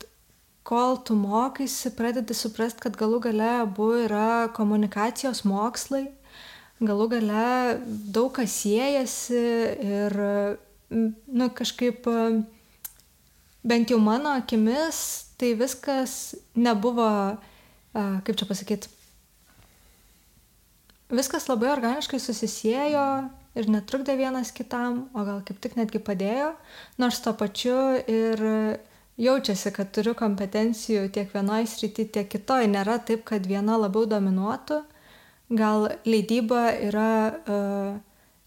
kol 0.68 0.98
tu 1.08 1.16
mokaisi, 1.16 1.94
pradedi 1.96 2.36
suprasti, 2.36 2.82
kad 2.84 2.98
galų 3.00 3.22
gale 3.30 3.52
abu 3.62 3.94
yra 4.02 4.50
komunikacijos 4.56 5.46
mokslai, 5.48 6.10
galų 6.84 7.08
gale 7.16 7.46
daug 7.88 8.34
kas 8.36 8.58
siejasi 8.66 9.44
ir, 9.88 10.18
nu, 10.92 11.48
kažkaip, 11.56 12.10
bent 13.64 13.94
jau 13.94 14.00
mano 14.04 14.36
akimis, 14.36 15.00
tai 15.40 15.54
viskas 15.56 16.36
nebuvo, 16.58 17.08
kaip 17.96 18.36
čia 18.36 18.50
pasakyti, 18.50 18.92
viskas 21.14 21.48
labai 21.48 21.72
organiškai 21.78 22.20
susisiejo 22.20 23.08
ir 23.58 23.72
netrukdė 23.72 24.18
vienas 24.20 24.52
kitam, 24.52 25.06
o 25.16 25.24
gal 25.24 25.40
kaip 25.48 25.64
tik 25.64 25.80
netgi 25.80 26.04
padėjo, 26.04 26.52
nors 27.00 27.24
to 27.24 27.32
pačiu 27.40 27.80
ir 28.04 28.44
jaučiasi, 29.18 29.72
kad 29.76 29.92
turiu 29.96 30.14
kompetencijų 30.18 31.08
tiek 31.14 31.32
vienoj 31.34 31.68
srity, 31.70 32.06
tiek 32.14 32.30
kitoj. 32.30 32.68
Nėra 32.72 33.00
taip, 33.04 33.26
kad 33.28 33.46
viena 33.50 33.78
labiau 33.80 34.06
dominuotų. 34.10 34.84
Gal 35.58 35.88
leidyba 36.06 36.70
yra 36.90 37.12
uh, 37.32 37.98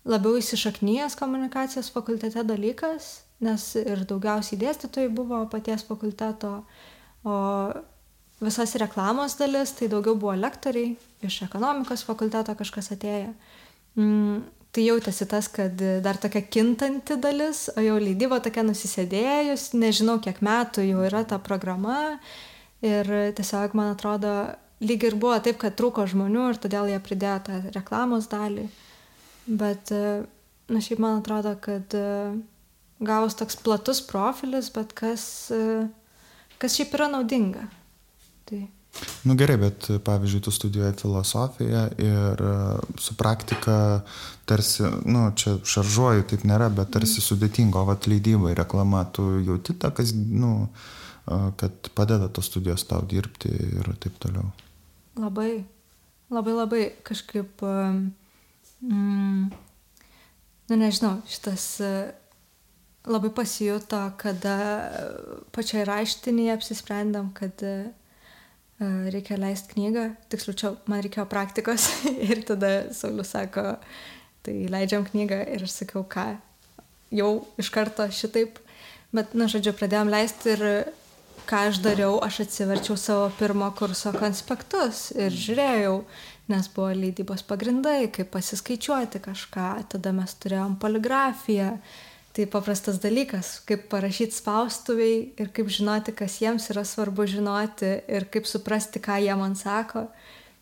labiau 0.05 0.39
įsišaknyjęs 0.41 1.17
komunikacijos 1.19 1.91
fakultete 1.95 2.45
dalykas, 2.47 3.23
nes 3.45 3.65
ir 3.81 4.05
daugiausiai 4.09 4.61
dėstytojai 4.61 5.13
buvo 5.13 5.41
paties 5.53 5.85
fakulteto, 5.89 6.61
o 7.25 7.37
visas 8.41 8.75
reklamos 8.81 9.37
dalis 9.41 9.75
tai 9.77 9.91
daugiau 9.93 10.17
buvo 10.17 10.37
lektoriai, 10.37 10.95
iš 11.25 11.43
ekonomikos 11.49 12.05
fakulteto 12.09 12.55
kažkas 12.57 12.93
atėjo. 12.97 13.35
Mm, 13.97 14.45
tai 14.75 14.87
jautėsi 14.87 15.27
tas, 15.31 15.49
kad 15.51 15.75
dar 16.05 16.19
tokia 16.21 16.43
kintanti 16.47 17.17
dalis, 17.21 17.67
o 17.75 17.83
jau 17.83 17.97
leidyba 18.01 18.39
tokia 18.43 18.65
nusisėdėjus, 18.67 19.73
nežinau 19.79 20.21
kiek 20.23 20.39
metų 20.45 20.87
jau 20.87 21.05
yra 21.09 21.25
ta 21.27 21.41
programa 21.43 22.21
ir 22.85 23.11
tiesiog 23.37 23.75
man 23.79 23.95
atrodo, 23.97 24.35
lyg 24.81 25.05
ir 25.05 25.19
buvo 25.21 25.37
taip, 25.43 25.59
kad 25.61 25.77
trūko 25.79 26.07
žmonių 26.11 26.47
ir 26.53 26.63
todėl 26.63 26.91
jie 26.93 27.01
pridėjo 27.03 27.39
tą 27.49 27.59
reklamos 27.75 28.31
dalį. 28.31 28.69
Bet, 29.51 29.91
na 30.71 30.83
šiaip 30.85 31.03
man 31.03 31.19
atrodo, 31.21 31.57
kad 31.61 31.97
gavus 33.01 33.37
toks 33.37 33.59
platus 33.65 34.03
profilis, 34.07 34.71
bet 34.73 34.95
kas, 34.97 35.25
kas 36.63 36.77
šiaip 36.77 36.95
yra 36.97 37.11
naudinga. 37.11 37.67
Tai 38.47 38.63
Nu 39.23 39.35
gerai, 39.37 39.57
bet 39.61 39.87
pavyzdžiui, 40.05 40.41
tu 40.45 40.51
studijuoji 40.51 40.97
filosofiją 40.99 41.83
ir 42.01 42.43
su 42.99 43.15
praktika 43.17 44.01
tarsi, 44.49 44.83
nu 45.05 45.29
čia 45.37 45.59
šaržuoju, 45.65 46.25
taip 46.33 46.47
nėra, 46.49 46.71
bet 46.75 46.91
tarsi 46.97 47.23
sudėtingo, 47.25 47.85
o 47.85 47.93
atleidybai, 47.95 48.55
reklama, 48.59 49.05
tu 49.15 49.27
jauti 49.45 49.77
tą, 49.79 49.93
kas, 49.95 50.15
nu, 50.15 50.69
kad 51.61 51.93
padeda 51.95 52.31
tos 52.33 52.51
studijos 52.51 52.87
tau 52.89 53.05
dirbti 53.07 53.53
ir 53.53 53.93
taip 54.03 54.17
toliau. 54.23 54.51
Labai, 55.21 55.51
labai, 56.33 56.57
labai 56.57 56.83
kažkaip, 57.07 57.63
mm, 58.81 59.45
nu 60.73 60.81
nežinau, 60.81 61.21
šitas 61.31 61.69
labai 63.07 63.31
pasijuto, 63.37 64.03
kada 64.21 64.59
pačiai 65.55 65.87
raštinėje 65.89 66.57
apsisprendėm, 66.57 67.31
kad 67.37 67.63
reikia 68.81 69.37
leisti 69.41 69.75
knygą, 69.75 70.07
tiksliau 70.33 70.57
čia 70.57 70.71
man 70.89 71.03
reikėjo 71.05 71.27
praktikos 71.29 71.91
ir 72.31 72.45
tada 72.49 72.71
Saulis 72.97 73.33
sako, 73.35 73.75
tai 74.47 74.57
leidžiam 74.73 75.05
knygą. 75.09 75.43
Ir 75.55 75.67
aš 75.67 75.83
sakiau, 75.83 76.05
ką, 76.09 76.27
jau 77.13 77.31
iš 77.61 77.71
karto 77.75 78.07
šitaip, 78.09 78.59
bet, 79.13 79.37
na, 79.37 79.51
žodžiu, 79.53 79.75
pradėjom 79.77 80.13
leisti 80.13 80.55
ir 80.55 80.67
ką 81.51 81.65
aš 81.69 81.81
dariau, 81.85 82.19
aš 82.25 82.45
atsiverčiau 82.45 82.97
savo 83.01 83.31
pirmo 83.39 83.71
kurso 83.77 84.13
konspektus 84.15 85.09
ir 85.17 85.35
žiūrėjau, 85.35 85.97
nes 86.51 86.69
buvo 86.75 86.93
leidybos 86.97 87.43
pagrindai, 87.47 88.11
kaip 88.15 88.31
pasiskaičiuoti 88.35 89.23
kažką, 89.25 89.71
tada 89.93 90.13
mes 90.15 90.35
turėjom 90.43 90.77
poligrafiją, 90.83 91.75
tai 92.37 92.47
paprastas 92.47 93.01
dalykas, 93.03 93.59
kaip 93.67 93.89
parašyti 93.91 94.37
spaustuviai 94.39 95.17
ir 95.41 95.51
kaip 95.55 95.71
žinoti, 95.73 96.15
kas 96.17 96.39
jiems 96.43 96.69
yra 96.71 96.85
svarbu 96.87 97.27
žinoti 97.31 97.97
ir 98.07 98.29
kaip 98.31 98.47
suprasti, 98.47 99.03
ką 99.03 99.19
jie 99.25 99.35
man 99.39 99.57
sako. 99.59 100.07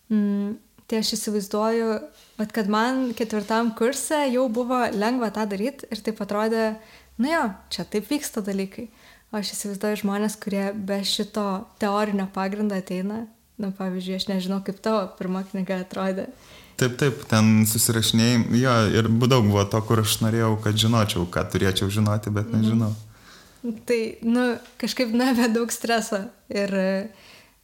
Mm, 0.08 0.56
tai 0.88 1.02
aš 1.02 1.12
įsivaizduoju, 1.18 1.90
bet 2.38 2.54
kad 2.56 2.70
man 2.72 3.10
ketvirtam 3.16 3.74
kurse 3.76 4.22
jau 4.32 4.46
buvo 4.48 4.80
lengva 4.96 5.28
tą 5.34 5.44
daryti 5.50 5.90
ir 5.92 6.00
taip 6.04 6.22
atrodė, 6.24 6.70
nu 7.20 7.28
jo, 7.28 7.44
čia 7.74 7.84
taip 7.84 8.08
vyksta 8.08 8.44
dalykai. 8.44 8.88
O 9.28 9.36
aš 9.36 9.52
įsivaizduoju 9.52 10.00
žmonės, 10.00 10.38
kurie 10.40 10.70
be 10.72 11.02
šito 11.04 11.44
teorinio 11.82 12.30
pagrindo 12.32 12.78
ateina. 12.78 13.26
Na, 13.58 13.72
pavyzdžiui, 13.74 14.16
aš 14.16 14.28
nežinau, 14.30 14.62
kaip 14.64 14.78
tavo 14.80 15.02
pirma 15.18 15.42
knyga 15.44 15.82
atrodė. 15.82 16.28
Taip, 16.78 16.94
taip, 16.94 17.22
ten 17.26 17.64
susirašinėjai, 17.66 18.42
jo, 18.60 18.74
ir 19.00 19.08
daug 19.26 19.48
buvo 19.48 19.64
to, 19.66 19.80
kur 19.82 20.04
aš 20.04 20.20
norėjau, 20.22 20.52
kad 20.62 20.78
žinočiau, 20.78 21.24
ką 21.26 21.42
turėčiau 21.50 21.90
žinoti, 21.90 22.30
bet 22.30 22.52
mhm. 22.52 22.60
nežinau. 22.62 22.92
Mm. 22.92 23.08
Tai, 23.88 23.98
nu, 24.22 24.44
kažkaip 24.78 25.10
nevė 25.18 25.48
daug 25.50 25.72
streso 25.74 26.20
ir, 26.46 26.70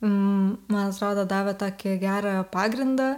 mm, 0.03 0.49
man 0.67 0.91
atrodo, 0.91 1.23
davė 1.31 1.55
tokį 1.61 1.95
gerą 2.03 2.35
pagrindą, 2.51 3.13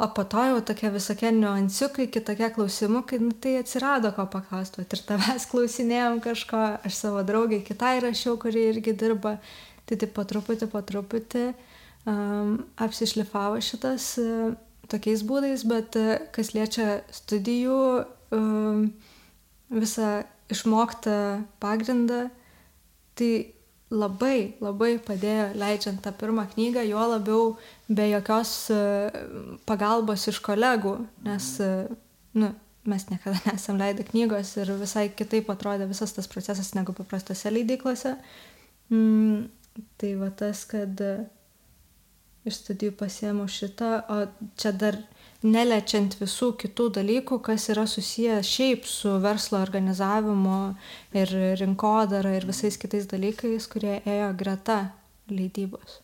o 0.00 0.10
po 0.16 0.26
to 0.28 0.44
jau 0.44 0.60
tokie 0.64 0.92
visokie 0.92 1.32
niuansiukai, 1.32 2.10
kitokie 2.12 2.52
klausimukai, 2.52 3.22
nu, 3.24 3.32
tai 3.32 3.56
atsirado 3.60 4.12
ko 4.16 4.28
paklausti. 4.32 4.84
Ir 4.84 5.04
tavęs 5.08 5.48
klausinėjom 5.48 6.20
kažko, 6.24 6.62
aš 6.84 7.00
savo 7.00 7.24
draugiai 7.24 7.64
kitai 7.64 7.96
rašiau, 8.04 8.36
kuri 8.40 8.68
irgi 8.74 8.92
dirba, 8.92 9.38
tai 9.88 9.96
taip 10.00 10.12
po 10.16 10.24
truputį, 10.28 10.68
po 10.72 10.84
truputį 10.84 11.50
um, 12.04 12.58
apsišlifavo 12.76 13.64
šitas. 13.64 14.12
Uh, 14.20 14.58
tokiais 14.90 15.22
būdais, 15.26 15.64
bet 15.68 15.96
e, 15.98 16.18
kas 16.34 16.52
liečia 16.56 17.00
studijų, 17.14 17.78
e, 18.34 18.40
visą 19.70 20.10
išmoktą 20.50 21.16
pagrindą, 21.62 22.24
tai 23.18 23.32
labai, 23.90 24.56
labai 24.62 24.96
padėjo 25.02 25.50
leidžiant 25.58 26.02
tą 26.02 26.12
pirmą 26.18 26.46
knygą, 26.54 26.82
juo 26.88 27.06
labiau 27.12 27.44
be 27.90 28.08
jokios 28.10 28.52
e, 28.74 28.80
pagalbos 29.68 30.26
iš 30.30 30.40
kolegų, 30.46 30.96
nes 31.26 31.52
nu, 32.38 32.52
mes 32.90 33.08
niekada 33.10 33.38
nesam 33.50 33.80
leidę 33.80 34.06
knygos 34.10 34.56
ir 34.62 34.74
visai 34.80 35.08
kitaip 35.14 35.50
atrodė 35.52 35.90
visas 35.90 36.14
tas 36.16 36.30
procesas 36.30 36.74
negu 36.78 36.94
paprastose 36.96 37.52
leidyklose. 37.52 38.16
Mm, 38.90 39.46
tai 40.02 40.16
va 40.18 40.32
tas, 40.34 40.64
kad 40.66 40.98
iš 42.50 42.60
studijų 42.64 42.96
pasiemu 43.00 43.46
šitą, 43.48 43.90
o 44.10 44.52
čia 44.60 44.74
dar 44.76 44.98
neliečiant 45.42 46.16
visų 46.20 46.52
kitų 46.60 46.88
dalykų, 46.98 47.40
kas 47.44 47.68
yra 47.72 47.86
susiję 47.88 48.40
šiaip 48.44 48.84
su 48.88 49.16
verslo 49.24 49.60
organizavimu 49.64 50.60
ir 51.16 51.34
rinkodara 51.60 52.34
ir 52.36 52.46
visais 52.48 52.76
kitais 52.80 53.08
dalykais, 53.10 53.68
kurie 53.72 54.00
ėjo 54.04 54.32
greta 54.36 54.80
leidybos. 55.30 56.00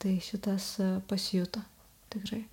Tai 0.00 0.16
šitas 0.24 0.72
e, 0.80 0.94
pasijuto 1.06 1.60
tikrai. 2.10 2.46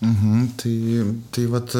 Mhm, 0.00 0.46
tai, 0.56 1.04
tai 1.30 1.44
vat, 1.50 1.72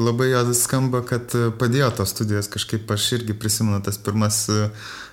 labai 0.00 0.30
skamba, 0.56 1.02
kad 1.04 1.34
padėjo 1.60 1.90
tos 1.98 2.14
studijos 2.14 2.48
kažkaip 2.48 2.88
aš 2.88 3.10
irgi 3.18 3.34
prisimenu 3.36 3.82
tas 3.84 3.98
pirmas 4.00 4.46
e, 4.48 4.70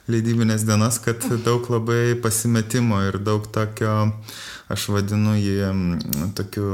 leidybinės 0.08 0.64
dienas, 0.64 1.02
kad 1.04 1.20
daug 1.44 1.68
labai 1.68 2.16
pasimetimo 2.24 3.02
ir 3.10 3.18
daug 3.20 3.50
tokio, 3.52 4.14
aš 4.72 4.86
vadinu 4.96 5.36
jį 5.36 6.32
tokiu 6.40 6.70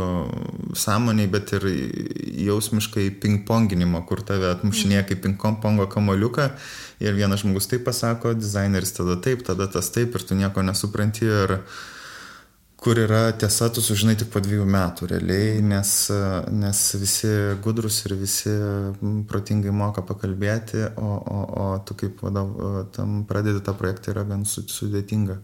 sąmoniai, 0.78 1.32
bet 1.34 1.56
ir 1.58 1.66
jausmiškai 2.46 3.08
ping-ponginimo, 3.24 4.04
kur 4.06 4.22
tave 4.22 4.52
atmušinėja 4.54 5.08
kaip 5.10 5.26
ping-pongo 5.26 5.90
kamoliuką 5.90 6.52
ir 7.02 7.18
vienas 7.18 7.42
žmogus 7.42 7.72
taip 7.72 7.88
pasako, 7.90 8.36
dizaineris 8.38 8.94
tada 9.00 9.18
taip, 9.18 9.42
tada 9.50 9.66
tas 9.66 9.90
taip 9.90 10.14
ir 10.14 10.30
tu 10.30 10.38
nieko 10.38 10.62
nesupranti. 10.62 11.26
Ir, 11.26 11.58
kur 12.84 13.00
yra 13.00 13.32
tiesa, 13.40 13.70
tu 13.72 13.82
sužinai 13.82 14.16
tik 14.20 14.28
po 14.34 14.42
dviejų 14.44 14.66
metų 14.68 15.08
realiai, 15.14 15.62
nes, 15.64 15.92
nes 16.52 16.82
visi 17.00 17.32
gudrus 17.64 18.02
ir 18.04 18.18
visi 18.20 18.52
protingai 19.30 19.72
moka 19.72 20.04
pakalbėti, 20.04 20.82
o, 21.00 21.14
o, 21.16 21.44
o 21.64 21.68
tu 21.88 21.96
kaip 22.00 22.20
vadov, 22.26 22.52
tam 22.96 23.22
pradedi 23.30 23.64
tą 23.64 23.76
projektą 23.80 24.12
yra 24.12 24.26
gan 24.28 24.44
sudėtinga. 24.50 25.40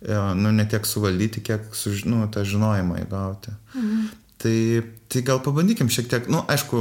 E, 0.00 0.16
nu, 0.40 0.54
ne 0.56 0.64
tiek 0.72 0.88
suvaldyti, 0.88 1.44
kiek 1.44 1.68
su, 1.76 1.92
nu, 2.08 2.24
tą 2.32 2.46
žinojimą 2.48 3.02
įgauti. 3.04 3.52
Mhm. 3.76 4.08
Tai, 4.40 4.82
tai 5.12 5.20
gal 5.20 5.42
pabandykim 5.44 5.90
šiek 5.92 6.06
tiek, 6.08 6.28
na, 6.30 6.38
nu, 6.38 6.40
aišku, 6.48 6.78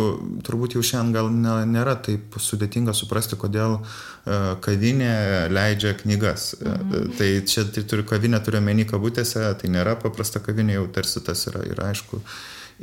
turbūt 0.47 0.77
jau 0.77 0.83
šiandien 0.85 1.15
gal 1.17 1.31
ne, 1.33 1.55
nėra 1.67 1.97
taip 1.99 2.37
sudėtinga 2.39 2.93
suprasti, 2.95 3.35
kodėl 3.39 3.75
uh, 3.81 4.53
kavinė 4.63 5.49
leidžia 5.51 5.91
knygas. 5.99 6.53
Mhm. 6.61 7.11
Tai 7.19 7.27
čia 7.51 7.65
tai 7.67 7.83
turiu 7.83 8.07
kavinę, 8.07 8.39
turiu 8.45 8.63
menį 8.63 8.87
kabutėse, 8.93 9.43
tai 9.59 9.73
nėra 9.73 9.97
paprasta 9.99 10.39
kavinė, 10.43 10.77
jau 10.77 10.87
tarsi 10.95 11.23
tas 11.25 11.43
yra, 11.51 11.65
yra 11.67 11.91
aišku. 11.91 12.21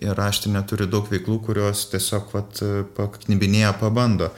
Ir 0.04 0.12
raštinė 0.12 0.60
turi 0.68 0.84
daug 0.92 1.08
veiklų, 1.08 1.38
kurios 1.46 1.86
tiesiog 1.88 2.28
vat, 2.36 2.60
paknybinėja, 2.98 3.72
pabando. 3.80 4.28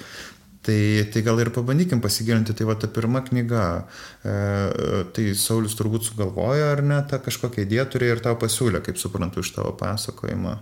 Tai, 0.69 0.81
tai 1.09 1.23
gal 1.25 1.39
ir 1.41 1.49
pabandykim 1.55 2.03
pasigilinti, 2.05 2.53
tai 2.53 2.67
va 2.69 2.75
ta 2.77 2.91
pirma 2.93 3.23
knyga, 3.25 3.63
e, 4.21 4.33
tai 5.17 5.31
Saulis 5.33 5.73
turbūt 5.79 6.11
sugalvojo 6.11 6.67
ar 6.75 6.83
ne, 6.85 6.99
tą 7.09 7.23
kažkokią 7.25 7.65
idėją 7.65 7.87
turėjo 7.95 8.17
ir 8.19 8.21
tau 8.27 8.37
pasiūlė, 8.37 8.83
kaip 8.85 9.01
suprantu 9.01 9.41
iš 9.41 9.55
tavo 9.57 9.73
pasakojimo. 9.81 10.59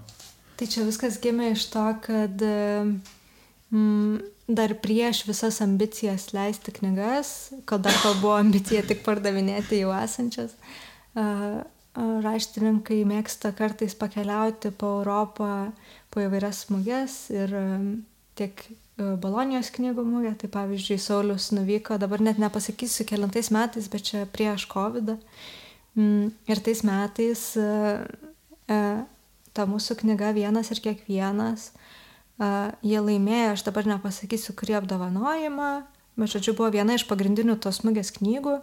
Tai 0.57 0.69
čia 0.71 0.87
viskas 0.87 1.19
gimė 1.25 1.51
iš 1.57 1.67
to, 1.75 1.83
kad 2.07 2.47
mm, 2.47 4.23
dar 4.47 4.77
prieš 4.79 5.25
visas 5.27 5.59
ambicijas 5.67 6.31
leisti 6.37 6.77
knygas, 6.79 7.35
kol 7.67 7.83
buvo 7.83 8.37
ambicija 8.39 8.87
tik 8.87 9.03
pardavinėti 9.03 9.83
jau 9.83 9.91
esančias, 9.99 10.55
raštininkai 12.31 13.03
mėgsta 13.11 13.51
kartais 13.59 13.99
pakeliauti 13.99 14.71
po 14.71 15.01
Europą, 15.01 15.53
po 16.15 16.23
įvairias 16.23 16.63
smūgės 16.69 17.21
ir 17.35 17.59
tiek 18.39 18.69
Bolonijos 18.97 19.69
knygų 19.77 20.03
mugė, 20.09 20.31
tai 20.41 20.49
pavyzdžiui, 20.49 20.97
Saulis 21.01 21.51
nuvyko, 21.53 21.99
dabar 22.01 22.23
net 22.25 22.39
nepasakysiu 22.41 23.05
kelintais 23.05 23.51
metais, 23.53 23.91
bet 23.93 24.07
čia 24.09 24.23
prieš 24.33 24.65
COVID. 24.71 25.13
Mm, 25.97 26.31
ir 26.49 26.63
tais 26.65 26.81
metais 26.85 27.43
e, 27.61 27.67
e, 28.73 28.79
ta 29.53 29.69
mūsų 29.69 29.99
knyga 30.01 30.33
Vienas 30.37 30.73
ir 30.73 30.81
kiekvienas, 30.85 31.71
jie 32.85 32.99
laimėjo, 33.01 33.53
aš 33.55 33.65
dabar 33.69 33.89
nepasakysiu, 33.89 34.57
kurį 34.57 34.79
apdovanojimą, 34.81 35.71
bet 36.21 36.33
žodžiu, 36.33 36.57
buvo 36.57 36.73
viena 36.73 36.97
iš 36.97 37.07
pagrindinių 37.09 37.57
tos 37.61 37.81
mugės 37.85 38.13
knygų. 38.17 38.59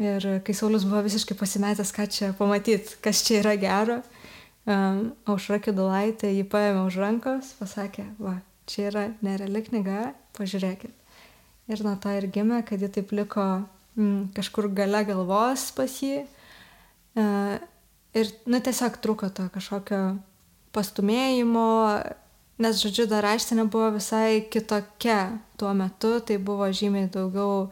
Ir 0.00 0.24
kai 0.44 0.56
Saulis 0.56 0.84
buvo 0.88 1.04
visiškai 1.04 1.36
pasimetęs, 1.38 1.92
ką 1.96 2.08
čia 2.12 2.32
pamatyti, 2.36 2.96
kas 3.04 3.20
čia 3.24 3.40
yra 3.42 3.56
gero, 3.60 4.00
Aušra 4.64 5.60
Kidulaitė 5.60 6.32
jį 6.32 6.48
paėmė 6.48 6.86
už 6.88 6.96
rankos, 7.04 7.52
pasakė, 7.60 8.08
va, 8.16 8.38
čia 8.70 8.88
yra 8.90 9.04
nereali 9.24 9.62
knyga, 9.66 10.12
pažiūrėkit. 10.38 10.92
Ir 11.72 11.80
nuo 11.84 11.94
to 12.00 12.12
ir 12.12 12.26
gimė, 12.32 12.60
kad 12.68 12.82
ji 12.82 12.90
taip 12.92 13.12
liko 13.16 13.44
mm, 13.96 14.34
kažkur 14.36 14.68
gale 14.76 15.04
galvos 15.08 15.70
pas 15.76 15.94
jį. 16.02 16.24
E, 17.16 17.24
ir, 18.20 18.32
nu, 18.44 18.60
tiesiog 18.60 18.98
truko 19.04 19.30
to 19.32 19.46
kažkokio 19.54 20.02
pastumėjimo, 20.74 21.68
nes, 22.60 22.80
žodžiu, 22.82 23.06
dar 23.10 23.24
raštinė 23.24 23.66
buvo 23.70 23.94
visai 23.96 24.44
kitokia 24.52 25.38
tuo 25.60 25.72
metu, 25.76 26.18
tai 26.20 26.36
buvo 26.42 26.68
žymiai 26.68 27.08
daugiau 27.14 27.70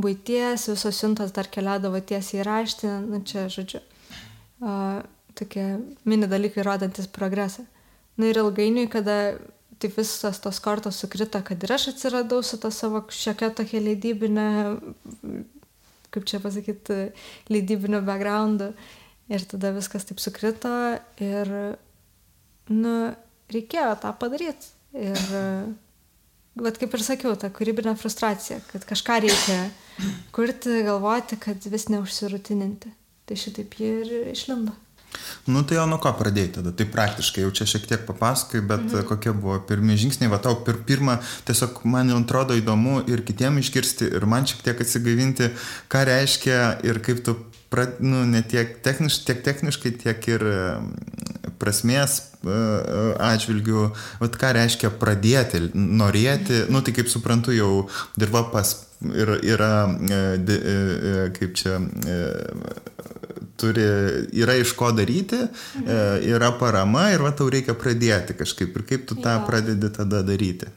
būties, 0.00 0.68
visos 0.72 1.00
siuntos 1.00 1.34
dar 1.36 1.50
keliaudavo 1.52 2.00
tiesiai 2.00 2.40
į 2.40 2.46
raštinę, 2.48 2.94
nu, 3.08 3.20
čia, 3.28 3.48
žodžiu, 3.52 3.82
uh, 4.62 5.02
tokie 5.36 5.66
mini 6.08 6.28
dalykai 6.28 6.64
rodantis 6.64 7.10
progresą. 7.10 7.66
Na 8.16 8.26
nu, 8.26 8.30
ir 8.30 8.40
ilgainiui, 8.42 8.88
kada 8.92 9.34
taip 9.82 9.98
visas 9.98 10.40
tos 10.42 10.60
kortos 10.62 11.00
sukrito, 11.02 11.40
kad 11.44 11.62
ir 11.62 11.74
aš 11.74 11.90
atsiradau 11.92 12.42
su 12.46 12.58
ta 12.62 12.70
savo 12.74 13.02
šiokia 13.12 13.50
tokia 13.58 13.82
leidybinė, 13.82 14.48
kaip 16.12 16.26
čia 16.28 16.40
pasakyti, 16.42 16.98
leidybiniu 17.52 18.02
backgroundu. 18.06 18.72
Ir 19.32 19.44
tada 19.48 19.70
viskas 19.72 20.04
taip 20.04 20.20
sukrito 20.20 20.72
ir, 21.22 21.52
nu, 22.72 22.94
reikėjo 23.54 23.94
tą 24.02 24.10
padaryti. 24.20 24.72
Ir, 24.98 25.20
bet 26.58 26.80
kaip 26.80 26.96
ir 26.98 27.04
sakiau, 27.06 27.36
ta 27.40 27.48
kūrybinė 27.54 27.94
frustracija, 28.00 28.60
kad 28.72 28.84
kažką 28.88 29.20
reikia 29.24 29.60
kurti, 30.36 30.82
galvoti, 30.84 31.38
kad 31.40 31.64
vis 31.72 31.88
neužsirutininti. 31.92 32.92
Tai 33.28 33.38
šitaip 33.38 33.78
jie 33.78 33.92
ir 34.02 34.12
išlindo. 34.34 34.74
Nu 35.46 35.64
tai 35.66 35.78
jau 35.78 35.86
nuo 35.90 35.98
ko 36.02 36.12
pradėjai 36.14 36.52
tada, 36.58 36.72
tai 36.76 36.86
praktiškai 36.90 37.42
jau 37.42 37.52
čia 37.54 37.66
šiek 37.66 37.88
tiek 37.90 38.04
papasakai, 38.06 38.62
bet 38.62 38.84
mhm. 38.86 39.06
kokie 39.10 39.32
buvo 39.34 39.58
pirmie 39.66 39.96
žingsniai, 39.98 40.30
va 40.30 40.38
tau 40.42 40.60
per 40.66 40.78
pirmą, 40.86 41.18
tiesiog 41.48 41.82
man 41.90 42.12
atrodo 42.14 42.56
įdomu 42.58 43.00
ir 43.10 43.24
kitiem 43.26 43.58
išgirsti, 43.62 44.12
ir 44.18 44.28
man 44.30 44.46
šiek 44.48 44.62
tiek 44.66 44.84
atsigaivinti, 44.84 45.50
ką 45.92 46.04
reiškia 46.08 46.60
ir 46.86 47.02
kaip 47.02 47.24
tu, 47.26 47.36
prad, 47.72 47.98
nu, 48.04 48.22
ne 48.28 48.42
tiek, 48.46 48.78
techniš, 48.84 49.22
tiek 49.26 49.42
techniškai, 49.44 49.94
tiek 50.04 50.28
ir 50.30 50.46
prasmės 51.62 52.18
e, 52.20 52.52
e, 52.52 53.02
atžvilgių, 53.32 53.84
vat 54.22 54.38
ką 54.40 54.52
reiškia 54.58 54.92
pradėti, 55.00 55.64
norėti, 55.74 56.64
nu 56.72 56.82
tai 56.84 56.94
kaip 56.96 57.10
suprantu, 57.12 57.54
jau 57.56 57.86
dirba 58.18 58.44
pas 58.52 58.74
ir 59.02 59.34
yra, 59.54 59.72
e, 59.90 61.28
kaip 61.38 61.56
čia 61.58 61.78
turi, 63.60 63.84
yra 64.36 64.56
iš 64.60 64.74
ko 64.78 64.92
daryti, 64.96 65.40
mhm. 65.78 66.22
yra 66.34 66.52
parama 66.60 67.08
ir 67.12 67.24
va 67.24 67.32
tau 67.36 67.50
reikia 67.52 67.76
pradėti 67.78 68.36
kažkaip 68.38 68.76
ir 68.76 68.86
kaip 68.88 69.08
tu 69.08 69.18
tą 69.18 69.40
jo. 69.40 69.48
pradedi 69.48 69.92
tada 69.94 70.22
daryti. 70.26 70.70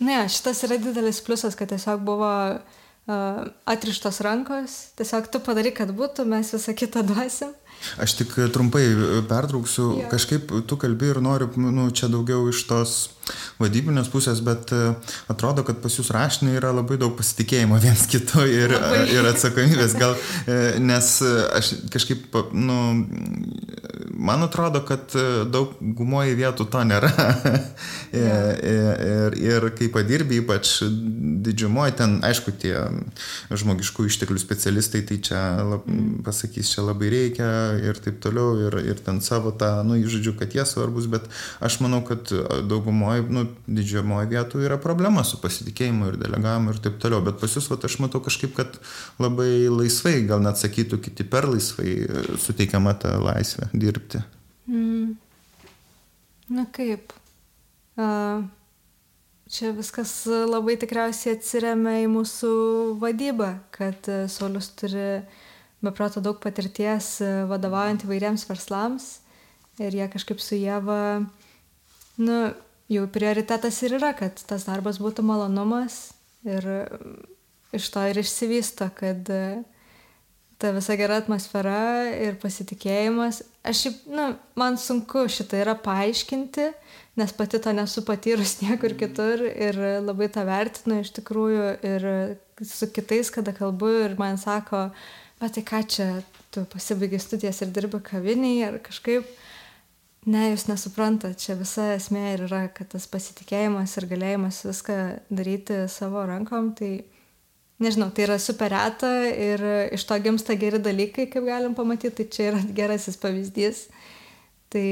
Ne, 0.00 0.24
šitas 0.32 0.62
yra 0.64 0.78
didelis 0.80 1.20
pliusas, 1.24 1.56
kad 1.56 1.68
tiesiog 1.68 2.00
buvo 2.04 2.30
uh, 2.56 3.44
atrištos 3.68 4.20
rankos, 4.24 4.76
tiesiog 4.96 5.28
tu 5.32 5.40
padarai, 5.44 5.72
kad 5.76 5.92
būtų, 5.96 6.24
mes 6.28 6.52
visą 6.56 6.74
kitą 6.76 7.04
duosim. 7.06 7.52
Aš 8.00 8.16
tik 8.22 8.32
trumpai 8.54 8.86
pertrauksiu, 9.28 9.90
ja. 10.00 10.08
kažkaip 10.08 10.52
tu 10.68 10.78
kalbi 10.80 11.12
ir 11.12 11.20
noriu, 11.20 11.50
nu, 11.60 11.90
čia 11.92 12.08
daugiau 12.12 12.48
iš 12.48 12.64
tos 12.68 12.94
vadybinės 13.60 14.10
pusės, 14.12 14.42
bet 14.44 14.72
e, 14.74 14.92
atrodo, 15.32 15.64
kad 15.66 15.80
pas 15.82 15.94
jūs 15.96 16.10
rašinė 16.14 16.56
yra 16.58 16.72
labai 16.76 16.98
daug 17.00 17.14
pasitikėjimo 17.18 17.78
viens 17.82 18.06
kitu 18.10 18.44
ir, 18.48 18.74
ir 19.14 19.30
atsakomybės. 19.32 19.96
Gal, 19.98 20.16
e, 20.46 20.58
nes 20.82 21.10
aš 21.24 21.72
kažkaip, 21.92 22.36
nu, 22.56 22.78
man 24.16 24.46
atrodo, 24.46 24.82
kad 24.86 25.14
daug 25.52 25.76
gumoji 25.80 26.36
vietų 26.38 26.68
to 26.72 26.86
nėra. 26.88 27.12
Ja. 28.16 28.54
ir, 28.56 29.34
ir 29.36 29.64
kai 29.76 29.88
padirbi, 29.92 30.38
ypač 30.40 30.78
didžiumoji, 31.44 31.96
ten, 31.98 32.14
aišku, 32.24 32.54
tie 32.62 32.78
žmogiškų 33.50 34.06
išteklių 34.08 34.40
specialistai, 34.40 35.02
tai 35.04 35.18
čia 35.26 35.40
lab, 35.66 35.84
mm. 35.90 36.22
pasakys, 36.24 36.70
čia 36.72 36.86
labai 36.86 37.10
reikia 37.12 37.48
ir 37.82 38.00
taip 38.00 38.22
toliau, 38.24 38.54
ir, 38.68 38.78
ir 38.94 39.02
ten 39.04 39.20
savo 39.24 39.52
tą, 39.58 39.82
nu, 39.84 39.98
žodžiu, 40.00 40.32
kad 40.38 40.54
jie 40.56 40.64
svarbus, 40.68 41.10
bet 41.12 41.28
aš 41.60 41.80
manau, 41.84 42.00
kad 42.06 42.30
daugumoje 42.70 43.15
didžioji, 43.16 43.34
nu, 43.34 43.44
didžioji 43.66 44.28
vietų 44.30 44.62
yra 44.66 44.78
problema 44.82 45.24
su 45.24 45.40
pasitikėjimu 45.42 46.10
ir 46.12 46.18
delegavimu 46.20 46.72
ir 46.72 46.80
taip 46.84 46.98
toliau. 47.02 47.22
Bet 47.24 47.40
pas 47.40 47.52
jūs, 47.52 47.68
va, 47.70 47.78
aš 47.82 47.98
matau 48.02 48.20
kažkaip, 48.24 48.54
kad 48.56 48.78
labai 49.22 49.68
laisvai, 49.72 50.20
gal 50.28 50.42
net 50.44 50.60
sakytų 50.60 51.00
kiti 51.04 51.26
per 51.28 51.48
laisvai 51.50 51.92
e, 52.04 52.24
suteikiama 52.40 52.94
ta 53.00 53.16
laisvė 53.22 53.70
dirbti. 53.74 54.22
Mm. 54.70 55.16
Na 56.56 56.66
kaip. 56.70 57.12
Uh, 57.96 58.44
čia 59.48 59.72
viskas 59.72 60.12
labai 60.26 60.76
tikriausiai 60.80 61.36
atsiriamia 61.38 62.02
į 62.04 62.10
mūsų 62.12 62.50
vadybą, 63.00 63.54
kad 63.74 64.08
Saulis 64.28 64.68
turi 64.76 65.22
beproto 65.84 66.20
daug 66.24 66.38
patirties 66.42 67.20
e, 67.22 67.30
vadovaujant 67.50 68.06
įvairiems 68.06 68.46
verslams 68.48 69.08
ir 69.82 69.94
jie 69.94 70.06
kažkaip 70.12 70.40
su 70.40 70.56
Jėva, 70.56 71.26
nu, 72.16 72.36
jų 72.92 73.06
prioritetas 73.14 73.80
ir 73.86 73.96
yra, 73.98 74.12
kad 74.18 74.38
tas 74.48 74.66
darbas 74.68 75.00
būtų 75.02 75.24
malonumas 75.26 76.12
ir 76.46 76.66
iš 77.74 77.88
to 77.92 78.04
ir 78.10 78.20
išsivysto, 78.22 78.90
kad 78.96 79.32
uh, 79.32 79.64
ta 80.58 80.70
visa 80.72 80.96
gera 80.96 81.18
atmosfera 81.20 82.08
ir 82.16 82.38
pasitikėjimas. 82.40 83.42
Aš 83.66 83.82
na, 84.08 84.30
nu, 84.30 84.38
man 84.58 84.78
sunku 84.80 85.26
šitą 85.32 85.60
yra 85.60 85.74
paaiškinti, 85.84 86.70
nes 87.20 87.34
pati 87.36 87.60
to 87.62 87.72
nesu 87.76 88.04
patyrus 88.06 88.56
niekur 88.64 88.96
kitur 88.98 89.44
ir 89.46 89.80
labai 90.04 90.30
tą 90.32 90.46
vertinu 90.48 91.02
iš 91.02 91.12
tikrųjų 91.18 91.68
ir 91.84 92.08
su 92.64 92.88
kitais, 92.92 93.30
kada 93.32 93.52
kalbu 93.56 93.90
ir 94.06 94.16
man 94.20 94.40
sako, 94.40 94.88
bet 95.40 95.58
tai 95.58 95.66
ką 95.66 95.82
čia, 95.92 96.08
tu 96.54 96.64
pasibaigai 96.72 97.20
studijas 97.20 97.60
ir 97.60 97.74
dirbi 97.76 98.00
kaviniai 98.04 98.64
ar 98.70 98.80
kažkaip. 98.84 99.28
Ne, 100.26 100.48
jūs 100.50 100.64
nesuprantate, 100.66 101.38
čia 101.38 101.54
visa 101.54 101.92
esmė 101.94 102.32
ir 102.32 102.40
yra, 102.48 102.64
kad 102.74 102.88
tas 102.90 103.04
pasitikėjimas 103.06 103.92
ir 104.00 104.08
galėjimas 104.10 104.64
viską 104.66 104.96
daryti 105.30 105.84
savo 105.92 106.24
rankom, 106.26 106.72
tai 106.74 107.04
nežinau, 107.78 108.08
tai 108.10 108.24
yra 108.26 108.38
super 108.42 108.72
reta 108.74 109.12
ir 109.30 109.62
iš 109.94 110.06
to 110.08 110.18
gimsta 110.24 110.56
geri 110.58 110.80
dalykai, 110.82 111.28
kaip 111.30 111.46
galim 111.46 111.76
pamatyti, 111.78 112.16
tai 112.18 112.26
čia 112.32 112.48
yra 112.50 112.62
gerasis 112.80 113.20
pavyzdys. 113.22 113.84
Tai, 114.74 114.86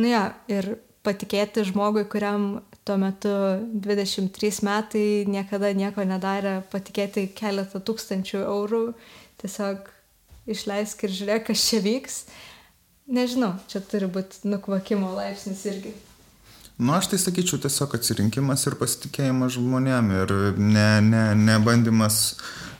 nu 0.00 0.10
ja, 0.10 0.24
ir 0.50 0.72
patikėti 1.06 1.62
žmogui, 1.68 2.02
kuriam 2.10 2.48
tuo 2.86 2.96
metu 2.98 3.30
23 3.86 4.58
metai 4.66 5.06
niekada 5.30 5.70
nieko 5.70 6.02
nedarė, 6.06 6.60
patikėti 6.72 7.28
keletą 7.36 7.78
tūkstančių 7.78 8.42
eurų, 8.42 8.82
tiesiog 9.42 9.86
išleisk 10.50 11.06
ir 11.06 11.14
žiūrėk, 11.20 11.48
kas 11.50 11.62
čia 11.70 11.82
vyks. 11.84 12.20
Nežinau, 13.06 13.52
čia 13.70 13.78
turi 13.86 14.08
būti 14.10 14.48
nukvakimo 14.50 15.12
laipsnis 15.14 15.62
irgi. 15.70 15.92
Nu, 16.78 16.92
aš 16.92 17.08
tai 17.08 17.18
sakyčiau 17.18 17.60
tiesiog 17.62 17.94
atsirinkimas 17.96 18.66
ir 18.68 18.76
pasitikėjimas 18.76 19.54
žmonėm 19.56 20.10
ir 20.12 20.32
ne, 20.60 20.88
ne, 21.00 21.22
ne 21.40 21.56
bandymas 21.64 22.18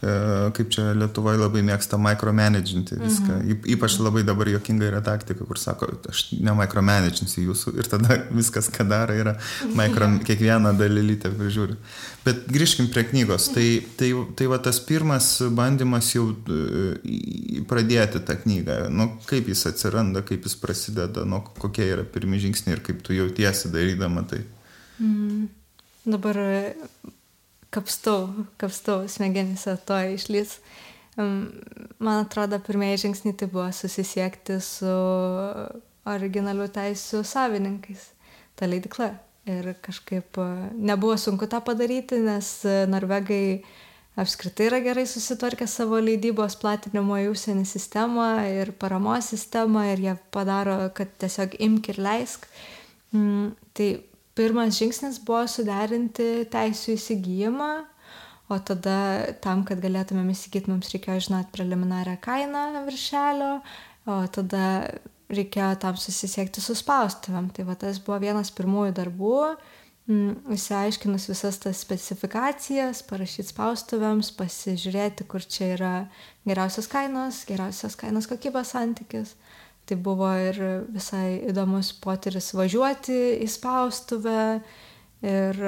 E, 0.03 0.51
kaip 0.53 0.69
čia 0.75 0.91
Lietuvoje 0.97 1.39
labai 1.41 1.63
mėgsta 1.65 1.97
micromanaginti 2.01 2.99
viską. 3.01 3.39
Mhm. 3.41 3.63
Ypač 3.77 3.97
labai 4.03 4.23
dabar 4.29 4.51
jokinga 4.53 4.91
yra 4.91 5.01
taktika, 5.05 5.47
kur 5.49 5.59
sako, 5.61 5.89
aš 6.11 6.27
ne 6.37 6.53
micromanaginsiu 6.59 7.47
jūsų 7.47 7.73
ir 7.81 7.89
tada 7.91 8.19
viskas, 8.39 8.69
ką 8.73 8.85
daro, 8.91 9.17
yra 9.17 9.37
micro, 9.77 10.11
kiekvieną 10.29 10.75
dalylytę 10.77 11.33
prižiūri. 11.33 11.79
Bet 12.27 12.45
grįžkim 12.53 12.91
prie 12.93 13.07
knygos. 13.09 13.49
Tai, 13.55 13.67
tai, 13.97 14.11
tai 14.37 14.51
va 14.51 14.61
tas 14.63 14.83
pirmas 14.85 15.31
bandymas 15.57 16.13
jau 16.13 16.29
e, 16.35 17.63
pradėti 17.71 18.21
tą 18.27 18.37
knygą. 18.43 18.79
Nu, 18.93 19.09
kaip 19.31 19.49
jis 19.49 19.65
atsiranda, 19.73 20.23
kaip 20.27 20.45
jis 20.45 20.59
prasideda, 20.61 21.25
nu, 21.25 21.41
kokie 21.57 21.89
yra 21.95 22.05
pirmi 22.05 22.43
žingsniai 22.43 22.77
ir 22.77 22.85
kaip 22.85 23.01
tu 23.07 23.17
jautiesi 23.17 23.73
darydama 23.87 24.27
tai. 24.27 24.42
Mm. 24.99 25.46
Dabar 26.07 26.37
kapstau, 27.70 28.29
kapstau 28.57 29.09
smegenyse 29.09 29.77
to 29.87 29.99
išlys. 30.14 30.59
Man 31.16 32.20
atrodo, 32.20 32.59
pirmieji 32.61 33.07
žingsniai 33.07 33.37
tai 33.40 33.49
buvo 33.49 33.70
susisiekti 33.72 34.59
su 34.61 34.92
originalių 36.07 36.68
teisų 36.75 37.22
savininkais, 37.27 38.11
ta 38.55 38.68
leidikla. 38.68 39.14
Ir 39.46 39.77
kažkaip 39.79 40.38
e, 40.42 40.44
nebuvo 40.75 41.14
sunku 41.22 41.46
tą 41.46 41.61
padaryti, 41.62 42.18
nes 42.18 42.49
e, 42.66 42.81
norvegai 42.90 43.62
apskritai 44.18 44.66
yra 44.66 44.81
gerai 44.83 45.05
susitvarkę 45.07 45.68
savo 45.70 46.01
leidybos 46.03 46.59
platinimo 46.59 47.14
į 47.22 47.29
užsienį 47.31 47.62
sistemą 47.70 48.27
ir 48.51 48.72
paramos 48.75 49.31
sistemą 49.31 49.85
ir 49.92 50.03
jie 50.03 50.16
padaro, 50.35 50.81
kad 50.99 51.14
tiesiog 51.22 51.55
imk 51.62 51.92
ir 51.94 52.03
leisk. 52.03 52.49
Mm, 52.51 52.76
tai 53.12 53.88
pirmas 54.37 54.77
žingsnis 54.77 55.21
buvo 55.25 55.45
suderinti 55.49 56.47
teisų 56.53 56.97
įsigijimą, 56.97 57.71
o 58.53 58.59
tada 58.62 58.99
tam, 59.42 59.64
kad 59.66 59.81
galėtumėm 59.83 60.29
įsigyti, 60.35 60.71
mums 60.71 60.92
reikėjo 60.95 61.29
žinoti 61.29 61.55
preliminarią 61.55 62.19
kainą 62.23 62.66
viršelio, 62.87 63.53
o 64.07 64.19
tada 64.31 64.66
reikėjo 65.33 65.73
tam 65.83 65.97
susisiekti 65.99 66.62
su 66.62 66.77
spaustuvėm. 66.79 67.51
Tai 67.55 67.66
va 67.66 67.75
tas 67.81 67.99
buvo 68.03 68.21
vienas 68.23 68.53
pirmųjų 68.55 68.95
darbų, 69.01 69.40
įsiaiškinus 70.07 71.25
mm, 71.27 71.33
visas 71.33 71.59
tas 71.59 71.81
specifikacijas, 71.83 73.03
parašyti 73.09 73.51
spaustuvėms, 73.51 74.31
pasižiūrėti, 74.38 75.27
kur 75.27 75.42
čia 75.42 75.73
yra 75.75 75.95
geriausios 76.47 76.87
kainos, 76.92 77.42
geriausios 77.49 77.99
kainos 77.99 78.31
kokybės 78.31 78.77
santykis 78.77 79.35
tai 79.87 79.96
buvo 80.03 80.29
ir 80.40 80.59
visai 80.90 81.38
įdomus 81.51 81.92
potyris 82.03 82.51
važiuoti 82.57 83.18
į 83.44 83.49
spaustuvę 83.51 84.40
ir 85.22 85.61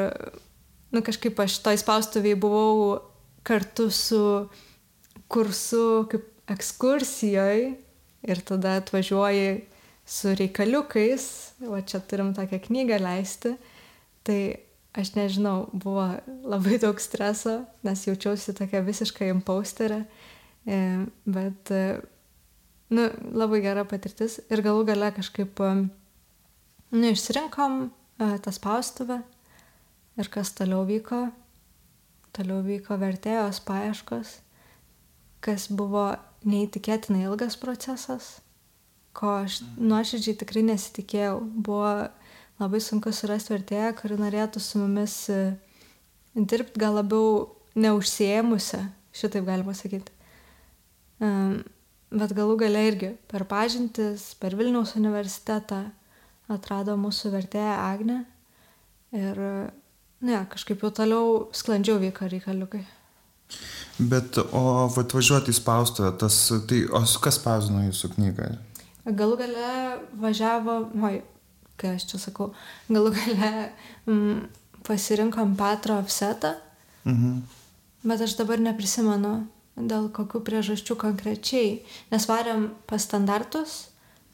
nu, 0.90 1.02
kažkaip 1.04 1.38
aš 1.44 1.60
toj 1.64 1.78
spaustuviai 1.80 2.38
buvau 2.38 2.98
kartu 3.46 3.88
su 3.94 4.22
kursu 5.30 6.08
kaip 6.10 6.26
ekskursijoje 6.48 7.74
ir 8.28 8.40
tada 8.44 8.78
atvažiuoji 8.80 9.64
su 10.08 10.32
reikaliukais, 10.34 11.24
o 11.68 11.80
čia 11.84 12.00
turim 12.00 12.32
tokią 12.34 12.62
knygą 12.64 12.96
leisti, 13.02 13.52
tai 14.24 14.40
aš 14.96 15.12
nežinau, 15.14 15.68
buvo 15.72 16.06
labai 16.48 16.78
daug 16.80 17.00
streso, 17.00 17.60
nes 17.84 18.06
jaučiausi 18.08 18.54
tokia 18.56 18.80
visiškai 18.86 19.28
impausterė, 19.34 20.00
e, 20.64 20.78
bet 21.28 21.72
nu, 22.94 23.08
labai 23.36 23.60
gera 23.64 23.84
patirtis 23.88 24.38
ir 24.48 24.62
galų 24.64 24.86
gale 24.88 25.10
kažkaip, 25.16 25.60
nu, 26.94 27.10
išsirinkom 27.12 27.80
uh, 27.88 28.36
tą 28.42 28.54
spaustuvę 28.54 29.20
ir 30.18 30.30
kas 30.32 30.52
toliau 30.56 30.82
vyko, 30.88 31.28
toliau 32.36 32.62
vyko 32.66 32.98
vertėjos 33.00 33.60
paieškos, 33.66 34.38
kas 35.44 35.68
buvo 35.70 36.10
neįtikėtinai 36.48 37.26
ilgas 37.26 37.58
procesas, 37.60 38.38
ko 39.16 39.40
aš 39.44 39.60
nuoširdžiai 39.78 40.38
tikrai 40.38 40.64
nesitikėjau. 40.66 41.38
Buvo 41.66 41.92
labai 42.58 42.80
sunku 42.82 43.12
surasti 43.14 43.54
vertėją, 43.54 43.94
kuri 43.98 44.18
norėtų 44.20 44.62
su 44.62 44.82
mumis 44.82 45.14
e, 45.32 45.38
dirbti 46.34 46.82
gal 46.82 46.98
labiau 46.98 47.48
neužsiemusią, 47.78 48.84
šitaip 49.14 49.46
galima 49.46 49.74
sakyti. 49.78 50.14
Um, 51.18 51.64
bet 52.10 52.34
galų 52.36 52.58
gale 52.64 52.84
irgi 52.88 53.12
per 53.30 53.44
pažintis, 53.48 54.32
per 54.40 54.56
Vilniaus 54.58 54.94
universitetą 54.98 55.84
atrado 56.48 56.96
mūsų 56.96 57.32
vertėja 57.34 57.76
Agne 57.90 58.22
ir 59.12 59.40
ne, 60.24 60.38
kažkaip 60.52 60.82
jau 60.84 60.92
toliau 60.94 61.34
sklandžiau 61.56 62.00
vyko 62.02 62.28
reikaliukai. 62.30 62.84
Bet 63.98 64.38
o 64.38 64.62
atvažiuoti 65.00 65.50
į 65.50 65.56
spaustuvę, 65.58 66.12
tas, 66.20 66.36
tai, 66.70 66.84
o 66.92 67.00
kas 67.22 67.38
spausdino 67.40 67.82
jūsų 67.88 68.12
knygą? 68.14 68.48
Galų 69.08 69.38
gale 69.40 69.68
važiavo, 70.20 70.76
oi, 71.08 71.22
kai 71.80 71.94
aš 71.96 72.06
čia 72.10 72.20
sakau, 72.22 72.50
galų 72.90 73.14
gale 73.16 73.52
mm, 74.06 74.42
pasirinkom 74.86 75.56
Petro 75.58 75.96
offsetą, 76.02 76.54
mhm. 77.08 77.40
bet 78.04 78.26
aš 78.28 78.36
dabar 78.38 78.60
neprisimenu, 78.62 79.40
dėl 79.78 80.08
kokių 80.14 80.42
priežasčių 80.46 80.96
konkrečiai. 80.98 81.78
Nes 82.12 82.26
varėm 82.28 82.68
pas 82.90 83.04
standartus, 83.04 83.76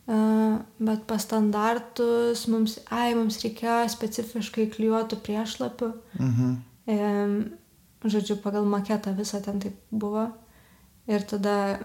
bet 0.07 1.05
pas 1.09 1.25
standartus 1.25 2.47
mums, 2.53 2.79
ai, 2.93 3.15
mums 3.17 3.41
reikėjo 3.45 3.89
specifiškai 3.93 4.69
klijuotų 4.75 5.21
priešlapių. 5.25 5.91
Mhm. 6.21 7.43
Žodžiu, 8.05 8.37
pagal 8.45 8.67
maketą 8.69 9.15
visą 9.17 9.41
ten 9.45 9.63
taip 9.65 9.77
buvo. 9.91 10.29
Ir 11.09 11.25
tada 11.25 11.79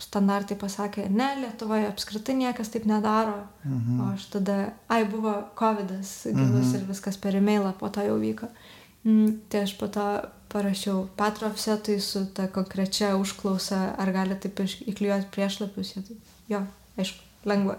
standartai 0.00 0.56
pasakė, 0.58 1.04
ne, 1.12 1.28
Lietuvoje 1.42 1.86
apskritai 1.90 2.34
niekas 2.38 2.72
taip 2.72 2.86
nedaro. 2.88 3.44
Mhm. 3.64 4.00
O 4.00 4.10
aš 4.14 4.26
tada, 4.32 4.58
ai, 4.88 5.04
buvo 5.04 5.34
COVID 5.58 5.92
gilus 5.92 6.32
mhm. 6.32 6.76
ir 6.78 6.86
viskas 6.88 7.20
per 7.20 7.36
e-mailą 7.36 7.74
po 7.78 7.90
to 7.92 8.06
jau 8.06 8.16
vyko. 8.18 8.48
Mm, 8.48 8.79
tai 9.48 9.64
aš 9.64 9.74
po 9.80 9.88
to 9.88 10.06
parašiau 10.52 11.08
Petro 11.16 11.48
offsetui 11.48 12.00
su 12.00 12.24
ta 12.34 12.48
konkrečia 12.52 13.14
užklausa, 13.16 13.94
ar 13.98 14.12
gali 14.12 14.36
taip 14.36 14.60
įklijuoti 14.60 15.30
priešlapius. 15.32 15.94
Jo, 16.50 16.64
aišku, 16.98 17.22
lengva. 17.48 17.78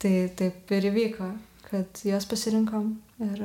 Tai 0.00 0.14
taip 0.36 0.70
ir 0.76 0.90
įvyko, 0.92 1.30
kad 1.70 2.04
juos 2.04 2.28
pasirinkom 2.28 2.92
ir 3.24 3.42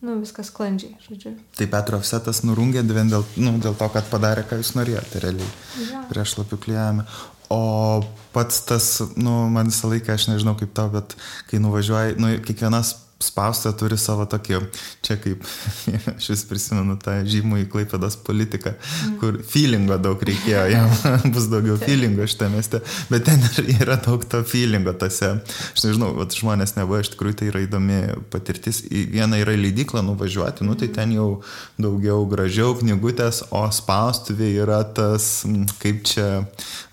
nu, 0.00 0.16
viskas 0.20 0.48
sklandžiai, 0.52 0.96
žodžiu. 1.04 1.34
Tai 1.56 1.68
Petro 1.72 2.00
offsetas 2.00 2.42
nurungė 2.46 2.84
vien 2.88 3.10
dėl, 3.12 3.26
nu, 3.40 3.56
dėl 3.60 3.76
to, 3.76 3.90
kad 3.92 4.08
padarė, 4.12 4.46
ką 4.48 4.60
jūs 4.60 4.72
norėjote 4.78 5.20
realiai. 5.24 5.52
Ja. 5.90 6.06
Priešlapių 6.12 6.60
klijavime. 6.60 7.04
O 7.50 7.62
pats 8.32 8.62
tas, 8.68 8.86
nu, 9.18 9.34
man 9.52 9.72
visą 9.72 9.90
laiką, 9.90 10.14
aš 10.14 10.28
nežinau 10.30 10.54
kaip 10.56 10.72
to, 10.76 10.86
bet 10.94 11.16
kai 11.50 11.58
nuvažiuoji, 11.60 12.16
nu, 12.22 12.30
kiekvienas 12.46 12.94
spausta 13.20 13.72
turi 13.76 13.98
savo 14.00 14.24
tokį, 14.30 14.60
čia 15.04 15.16
kaip, 15.20 15.44
aš 16.16 16.30
vis 16.32 16.44
prisimenu 16.48 16.96
tą 17.00 17.18
žymų 17.28 17.62
į 17.64 17.66
Klaipėdas 17.72 18.16
politiką, 18.24 18.72
mm. 18.76 19.16
kur 19.20 19.38
feelingo 19.46 19.98
daug 20.00 20.22
reikėjo, 20.24 20.64
jam 20.72 20.94
bus 21.34 21.48
daugiau 21.52 21.76
feelingo 21.80 22.26
šitame 22.30 22.60
mieste, 22.60 22.80
bet 23.12 23.26
ten 23.28 23.44
yra 23.76 23.98
daug 24.00 24.24
to 24.24 24.42
feelingo 24.48 24.94
tose, 25.00 25.32
aš 25.74 25.84
nežinau, 25.84 26.12
vat, 26.16 26.34
žmonės 26.36 26.76
nebuvo, 26.78 27.02
iš 27.02 27.12
tikrųjų 27.14 27.38
tai 27.40 27.50
yra 27.52 27.64
įdomi 27.66 28.00
patirtis, 28.32 28.82
viena 28.88 29.40
yra 29.40 29.56
leidykla 29.58 30.02
nuvažiuoti, 30.06 30.64
nu 30.66 30.76
tai 30.80 30.90
ten 30.94 31.14
jau 31.16 31.28
daugiau 31.80 32.24
gražiau 32.30 32.74
knygutės, 32.80 33.44
o 33.52 33.66
spaustuvė 33.74 34.52
yra 34.64 34.80
tas, 34.96 35.44
kaip 35.82 36.02
čia 36.08 36.28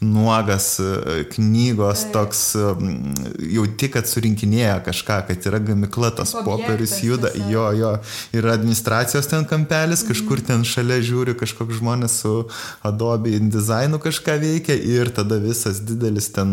nuogas 0.04 0.74
e, 0.84 1.24
knygos 1.34 2.08
toks, 2.14 2.44
jau 2.58 3.66
tik, 3.80 3.96
kad 3.96 4.10
surinkinėja 4.10 4.80
kažką, 4.86 5.22
kad 5.30 5.50
yra 5.50 5.62
gamikla, 5.64 6.12
tas 6.18 6.34
popierius 6.46 6.96
juda, 7.04 7.32
jo, 7.52 7.66
jo, 7.78 7.92
yra 8.38 8.56
administracijos 8.58 9.30
ten 9.30 9.46
kampelis, 9.50 10.04
kažkur 10.08 10.42
ten 10.46 10.66
šalia 10.68 11.00
žiūri 11.06 11.38
kažkoks 11.40 11.80
žmonės 11.82 12.20
su 12.24 12.34
Adobe 12.88 13.36
InDesignu 13.38 14.02
kažką 14.04 14.38
veikia 14.44 14.78
ir 14.78 15.12
tada 15.16 15.40
visas 15.44 15.82
didelis 15.86 16.32
ten 16.36 16.50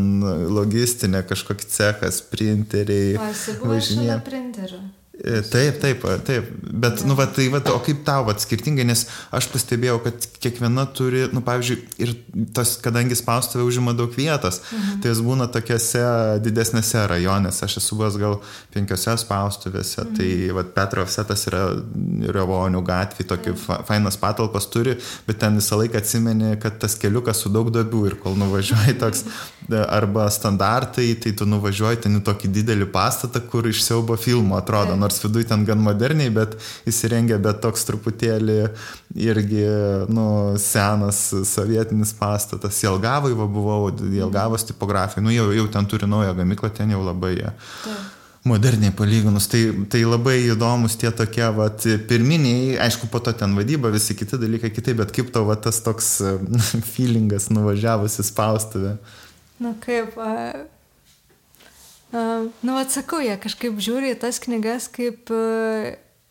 logistinė 0.54 1.24
kažkoks 1.28 1.70
cechas, 1.76 2.20
printeriai. 2.32 3.16
Važinė. 3.64 5.03
E, 5.14 5.40
taip, 5.46 5.76
taip, 5.78 6.02
taip, 6.26 6.48
bet, 6.60 7.00
ja. 7.00 7.06
nu, 7.06 7.14
va, 7.14 7.28
tai, 7.30 7.46
va, 7.48 7.60
o 7.70 7.78
kaip 7.86 8.00
tau, 8.02 8.24
va, 8.26 8.32
skirtingai, 8.34 8.82
nes 8.88 9.04
aš 9.30 9.46
pastebėjau, 9.52 10.00
kad 10.02 10.26
kiekviena 10.42 10.88
turi, 10.90 11.28
nu, 11.30 11.38
pavyzdžiui, 11.46 11.76
ir 12.02 12.10
tas, 12.56 12.72
kadangi 12.82 13.14
spaustuvė 13.14 13.62
užima 13.62 13.94
daug 13.94 14.10
vietos, 14.10 14.58
mhm. 14.72 14.98
tai 15.04 15.12
jis 15.12 15.20
būna 15.22 15.46
tokiuose 15.54 16.02
didesnėse 16.42 17.04
rajonėse, 17.12 17.62
aš 17.62 17.78
esu 17.78 18.00
buvęs 18.00 18.18
gal 18.18 18.40
penkiose 18.74 19.14
spaustuvėse, 19.22 20.02
mhm. 20.02 20.16
tai, 20.18 20.28
va, 20.58 20.66
Petro 20.80 21.06
Setas 21.06 21.46
yra 21.46 21.62
Revonių 22.34 22.82
gatvė, 22.82 23.28
tokį 23.30 23.54
ja. 23.54 23.78
fainas 23.86 24.18
patalpas 24.18 24.66
turi, 24.74 24.96
bet 25.28 25.38
ten 25.44 25.62
visą 25.62 25.78
laiką 25.78 26.02
atsimeni, 26.02 26.56
kad 26.58 26.82
tas 26.82 26.98
keliukas 26.98 27.44
su 27.46 27.54
daug 27.54 27.70
duobių 27.70 28.02
ir 28.10 28.18
kol 28.18 28.34
nuvažiuoji 28.42 28.98
toks, 28.98 29.28
arba 29.72 30.28
standartai, 30.30 31.14
tai 31.14 31.32
tu 31.32 31.46
nuvažiuoji 31.48 32.02
ten 32.04 32.18
į 32.18 32.22
tokį 32.24 32.50
didelį 32.52 32.88
pastatą, 32.92 33.40
kur 33.48 33.66
iš 33.68 33.80
siaubo 33.86 34.16
filmo 34.20 34.58
atrodo. 34.58 34.96
Nors 34.96 35.22
viduje 35.22 35.48
ten 35.48 35.64
gan 35.64 35.80
moderniai, 35.80 36.32
bet 36.34 36.56
įsirengę, 36.88 37.38
bet 37.42 37.62
toks 37.64 37.86
truputėlį 37.88 38.58
irgi, 39.24 39.64
nu, 40.12 40.26
senas 40.60 41.30
sovietinis 41.48 42.12
pastatas. 42.18 42.82
Jelgavai 42.84 43.32
va, 43.36 43.48
buvau, 43.48 43.88
Jelgavos 44.12 44.68
tipografija, 44.68 45.24
nu, 45.24 45.32
jau, 45.32 45.48
jau 45.56 45.70
ten 45.72 45.88
turi 45.88 46.10
naują 46.10 46.36
gamiklą, 46.36 46.72
ten 46.74 46.92
jau 46.92 47.00
labai 47.06 47.38
jie. 47.38 47.54
Moderniai 48.44 48.92
palyginus, 48.92 49.46
tai, 49.48 49.62
tai 49.88 50.02
labai 50.04 50.36
įdomus 50.50 50.98
tie 51.00 51.08
tokie, 51.16 51.46
vat, 51.56 51.86
pirminiai, 52.10 52.74
aišku, 52.84 53.08
po 53.08 53.22
to 53.24 53.32
ten 53.32 53.56
vadyba, 53.56 53.88
visi 53.88 54.12
kiti 54.12 54.36
dalykai 54.36 54.68
kitaip, 54.68 54.98
bet 55.00 55.14
kaip 55.16 55.32
tau, 55.32 55.46
vat, 55.48 55.64
tas 55.64 55.80
toks 55.80 56.18
feelingas 56.92 57.48
nuvažiavus 57.48 58.20
į 58.20 58.28
spaustuvę? 58.28 58.98
Na 59.62 59.76
kaip, 59.82 60.16
Uh, 62.14 62.46
nu, 62.62 62.76
atsakau, 62.78 63.18
jie 63.18 63.34
kažkaip 63.42 63.80
žiūri 63.82 64.12
į 64.14 64.18
tas 64.22 64.36
knygas, 64.38 64.84
kaip 64.94 65.32
uh, 65.34 65.88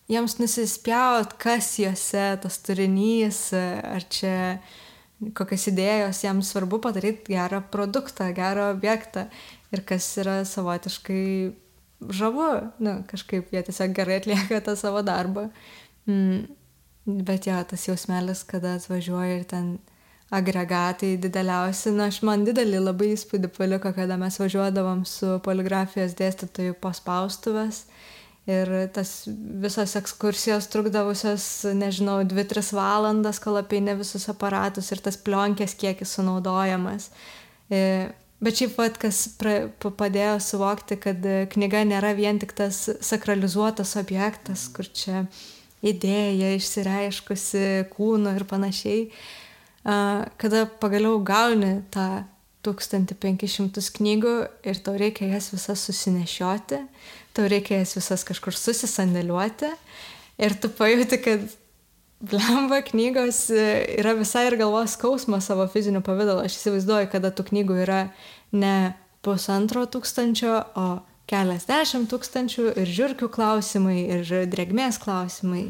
jiems 0.07 0.37
nusispjaut, 0.39 1.33
kas 1.41 1.73
juose, 1.81 2.23
tas 2.39 2.59
turinys, 2.63 3.49
ar 3.51 4.05
čia 4.07 4.37
kokias 5.35 5.67
idėjos, 5.71 6.21
jiems 6.23 6.53
svarbu 6.53 6.79
padaryti 6.85 7.35
gerą 7.35 7.59
produktą, 7.73 8.29
gerą 8.35 8.69
objektą 8.77 9.25
ir 9.75 9.83
kas 9.87 10.07
yra 10.23 10.41
savotiškai 10.47 11.25
žavu, 12.15 12.49
nu, 12.83 12.97
kažkaip 13.09 13.51
jie 13.51 13.63
tiesiog 13.67 13.95
gerai 13.95 14.21
atlieka 14.21 14.59
tą 14.63 14.75
savo 14.79 15.03
darbą. 15.03 15.49
Mm, 16.07 16.45
bet 17.27 17.47
jo, 17.47 17.59
tas 17.67 17.87
jausmelis, 17.87 18.43
kada 18.47 18.77
atvažiuoja 18.79 19.41
ir 19.41 19.47
ten 19.51 19.75
agregatai 20.33 21.17
dideliausi. 21.21 21.91
Na, 21.95 22.07
aš 22.11 22.21
man 22.25 22.45
didelį 22.47 22.81
labai 22.83 23.11
įspūdį 23.13 23.51
paliko, 23.57 23.93
kada 23.95 24.17
mes 24.21 24.39
važiuodavom 24.41 25.03
su 25.09 25.37
poligrafijos 25.45 26.15
dėstytoju 26.19 26.77
po 26.81 26.93
spaustuvės. 26.95 27.83
Ir 28.49 28.67
tas 28.91 29.23
visos 29.63 29.93
ekskursijos 29.95 30.67
trukdavusios, 30.67 31.45
nežinau, 31.79 32.17
2-3 32.27 32.73
valandas, 32.75 33.39
kol 33.39 33.55
apeini 33.61 33.95
visus 33.95 34.27
aparatus 34.31 34.91
ir 34.91 34.99
tas 35.05 35.15
plionkės 35.15 35.77
kiekis 35.79 36.17
sunaudojamas. 36.17 37.07
E, 37.71 38.09
bet 38.43 38.59
šiaip 38.59 38.75
pat, 38.75 38.99
kas 38.99 39.21
pra, 39.39 39.69
padėjo 39.79 40.41
suvokti, 40.43 40.99
kad 41.05 41.23
knyga 41.55 41.85
nėra 41.87 42.11
vien 42.17 42.41
tik 42.41 42.51
tas 42.57 42.81
sakralizuotas 42.99 43.95
objektas, 44.01 44.67
kur 44.75 44.91
čia 44.91 45.23
idėja 45.83 46.51
išsireiškusi 46.57 47.63
kūno 47.95 48.35
ir 48.35 48.43
panašiai 48.49 49.07
kada 49.83 50.65
pagaliau 50.79 51.19
gauni 51.25 51.81
tą 51.93 52.23
1500 52.63 53.89
knygų 53.97 54.35
ir 54.63 54.79
tau 54.83 54.95
reikia 54.99 55.27
jas 55.33 55.49
visas 55.51 55.83
susinešioti, 55.83 56.79
tau 57.35 57.49
reikia 57.51 57.81
jas 57.81 57.97
visas 57.97 58.23
kažkur 58.27 58.55
susisandėliuoti 58.55 59.73
ir 60.43 60.55
tu 60.61 60.71
pajuti, 60.71 61.19
kad 61.19 61.43
blemba 62.23 62.79
knygos 62.87 63.49
yra 63.51 64.15
visai 64.15 64.47
ir 64.47 64.57
galvos 64.61 64.95
skausmas 64.95 65.49
savo 65.49 65.67
fiziniu 65.67 65.99
pavydalu. 66.05 66.45
Aš 66.47 66.61
įsivaizduoju, 66.61 67.09
kada 67.11 67.33
tų 67.35 67.49
knygų 67.51 67.81
yra 67.83 68.03
ne 68.55 68.93
pusantro 69.23 69.83
tūkstančio, 69.91 70.53
o 70.79 70.87
keliasdešimt 71.31 72.09
tūkstančių 72.11 72.69
ir 72.79 72.89
žiūrkių 72.95 73.29
klausimai, 73.31 73.99
ir 74.15 74.47
drėgmės 74.51 74.99
klausimai. 75.03 75.69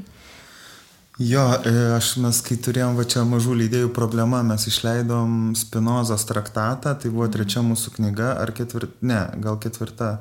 Jo, 1.21 1.43
e, 1.61 1.71
aš 1.93 2.15
mes, 2.23 2.39
kai 2.41 2.55
turėjom 2.57 2.95
va 2.97 3.03
čia 3.05 3.21
mažų 3.29 3.53
leidėjų 3.59 3.91
problemą, 3.93 4.39
mes 4.47 4.63
išleidom 4.65 5.53
Spinozos 5.53 6.25
traktatą, 6.25 6.95
tai 6.97 7.11
buvo 7.13 7.27
trečia 7.29 7.61
mūsų 7.61 7.93
knyga, 7.99 8.31
ar 8.41 8.49
ketvirta, 8.57 8.97
ne, 9.05 9.19
gal 9.43 9.59
ketvirta. 9.61 10.15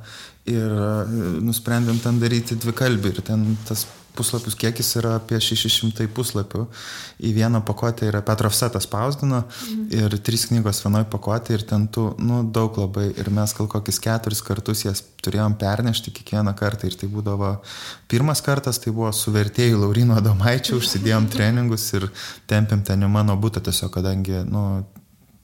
Ir 0.53 0.69
e, 0.69 1.17
nusprendėm 1.49 2.03
ten 2.03 2.21
daryti 2.21 2.59
dvi 2.61 2.77
kalbį 2.77 3.15
ir 3.15 3.23
ten 3.25 3.47
tas 3.65 3.87
puslapius 4.16 4.57
kiekis 4.59 4.90
yra 5.01 5.16
apie 5.18 5.38
600 5.40 6.07
puslapių. 6.12 6.66
Į 7.22 7.33
vieną 7.37 7.62
pakuotę 7.66 8.09
yra 8.11 8.22
Petrovsetas 8.27 8.87
spausdino 8.88 9.42
mhm. 9.44 9.85
ir 9.96 10.16
trys 10.25 10.46
knygos 10.51 10.83
vienoje 10.85 11.09
pakuotėje 11.12 11.61
ir 11.61 11.66
ten 11.72 11.87
tu, 11.92 12.09
nu, 12.20 12.42
daug 12.44 12.77
labai. 12.81 13.09
Ir 13.18 13.33
mes 13.35 13.55
gal 13.57 13.70
kokius 13.72 14.01
keturis 14.03 14.42
kartus 14.44 14.85
jas 14.87 15.05
turėjom 15.25 15.57
pernešti 15.61 16.14
kiekvieną 16.14 16.55
kartą. 16.59 16.90
Ir 16.90 16.98
tai 17.01 17.11
būdavo 17.12 17.55
pirmas 18.11 18.44
kartas, 18.44 18.81
tai 18.83 18.94
buvo 18.94 19.12
su 19.16 19.35
vertėjų 19.35 19.85
Laurino 19.85 20.20
Domaičiu, 20.25 20.79
užsidėjom 20.81 21.31
treningus 21.35 21.88
ir 21.96 22.11
tempėm 22.51 22.85
ten 22.87 23.07
į 23.07 23.12
mano 23.12 23.38
būtą 23.40 23.64
tiesiog, 23.64 23.92
kadangi, 23.96 24.44
nu, 24.48 24.83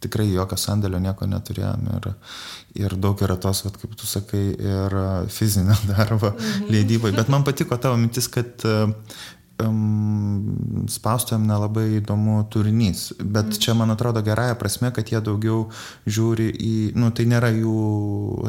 tikrai 0.05 0.29
jokio 0.31 0.59
sandėlio 0.61 1.01
nieko 1.03 1.27
neturėjom 1.31 1.89
ir, 1.97 2.11
ir 2.85 2.99
daug 3.03 3.19
yra 3.27 3.39
tos, 3.41 3.65
vat, 3.67 3.81
kaip 3.81 3.97
tu 3.99 4.07
sakai, 4.07 4.45
ir 4.55 5.01
fizinio 5.33 5.77
darbo 5.93 6.35
mhm. 6.35 6.71
leidybai. 6.75 7.15
Bet 7.17 7.33
man 7.33 7.47
patiko 7.47 7.81
tavo 7.81 7.99
mintis, 8.01 8.31
kad 8.33 8.67
um, 9.63 10.87
spaustuvėm 10.91 11.47
nelabai 11.49 11.87
įdomu 11.99 12.39
turinys, 12.53 13.09
bet 13.19 13.49
mm. 13.51 13.61
čia 13.63 13.75
man 13.79 13.93
atrodo 13.95 14.23
gerąją 14.27 14.57
prasme, 14.61 14.91
kad 14.95 15.11
jie 15.11 15.21
daugiau 15.25 15.67
žiūri 16.07 16.49
į, 16.53 16.75
nu 16.99 17.11
tai 17.17 17.29
nėra 17.31 17.51
jų 17.55 17.79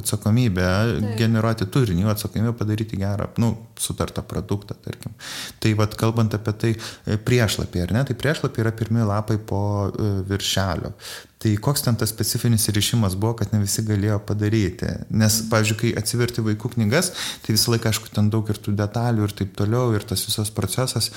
atsakomybė 0.02 0.68
Taip. 0.68 1.10
generuoti 1.20 1.70
turinį, 1.74 2.06
jų 2.06 2.12
atsakomybė 2.14 2.54
padaryti 2.60 3.00
gerą, 3.02 3.30
nu, 3.42 3.54
sutartą 3.80 4.24
produktą, 4.28 4.78
tarkim. 4.86 5.16
Tai 5.62 5.74
vad 5.80 5.98
kalbant 6.00 6.36
apie 6.38 6.56
tai 6.62 6.76
e, 6.76 7.18
priešlapį, 7.18 7.86
ar 7.86 7.96
ne, 7.98 8.06
tai 8.08 8.18
priešlapį 8.20 8.66
yra 8.66 8.76
pirmie 8.76 9.08
lapai 9.08 9.40
po 9.42 9.64
e, 9.90 10.14
viršelio. 10.30 10.94
Tai 11.40 11.54
koks 11.64 11.86
ten 11.86 11.96
tas 11.96 12.12
specifinis 12.12 12.68
ryšimas 12.76 13.14
buvo, 13.16 13.38
kad 13.40 13.54
ne 13.56 13.62
visi 13.62 13.80
galėjo 13.88 14.18
padaryti. 14.28 14.90
Nes, 15.16 15.38
pavyzdžiui, 15.48 15.78
kai 15.80 15.92
atsiverti 16.02 16.44
vaikų 16.44 16.74
knygas, 16.74 17.14
tai 17.46 17.56
visą 17.56 17.72
laiką, 17.72 17.94
aišku, 17.94 18.10
ten 18.12 18.28
daug 18.34 18.52
ir 18.52 18.60
tų 18.60 18.74
detalių 18.76 19.24
ir 19.24 19.36
taip 19.40 19.54
toliau, 19.56 19.94
ir 19.96 20.04
tas 20.04 20.26
visas 20.28 20.52
procesas, 20.52 21.08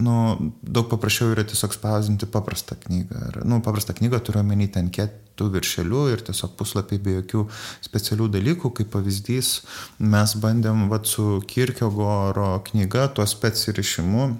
nu, 0.00 0.16
daug 0.64 0.88
paprasčiau 0.88 1.34
yra 1.34 1.44
tiesiog 1.44 1.76
spausinti 1.76 2.30
paprastą 2.32 2.80
knygą. 2.86 3.20
Ir, 3.28 3.40
nu, 3.44 3.60
paprastą 3.60 3.98
knygą 4.00 4.22
turiu 4.24 4.40
omeny 4.40 4.70
ten 4.72 4.88
kietų 4.96 5.52
viršelių 5.52 6.08
ir 6.14 6.24
tiesiog 6.30 6.56
puslapiai 6.56 7.04
be 7.04 7.20
jokių 7.20 7.44
specialių 7.84 8.32
dalykų. 8.40 8.72
Kaip 8.80 8.94
pavyzdys, 8.96 9.58
mes 10.00 10.38
bandėm 10.40 10.86
vat, 10.88 11.04
su 11.04 11.42
Kirkio 11.44 11.92
Goro 11.92 12.54
knyga, 12.70 13.10
tuo 13.12 13.28
specirišimu, 13.28 14.30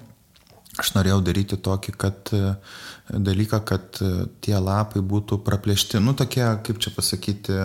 aš 0.81 0.95
norėjau 0.97 1.21
daryti 1.29 1.61
tokį, 1.61 1.99
kad 2.01 2.33
dalyką, 3.09 3.59
kad 3.65 3.97
e, 4.01 4.09
tie 4.43 4.55
lapai 4.59 5.01
būtų 5.03 5.39
praplėšti, 5.45 5.99
nu 6.03 6.13
tokie, 6.17 6.43
kaip 6.65 6.79
čia 6.81 6.93
pasakyti, 6.95 7.55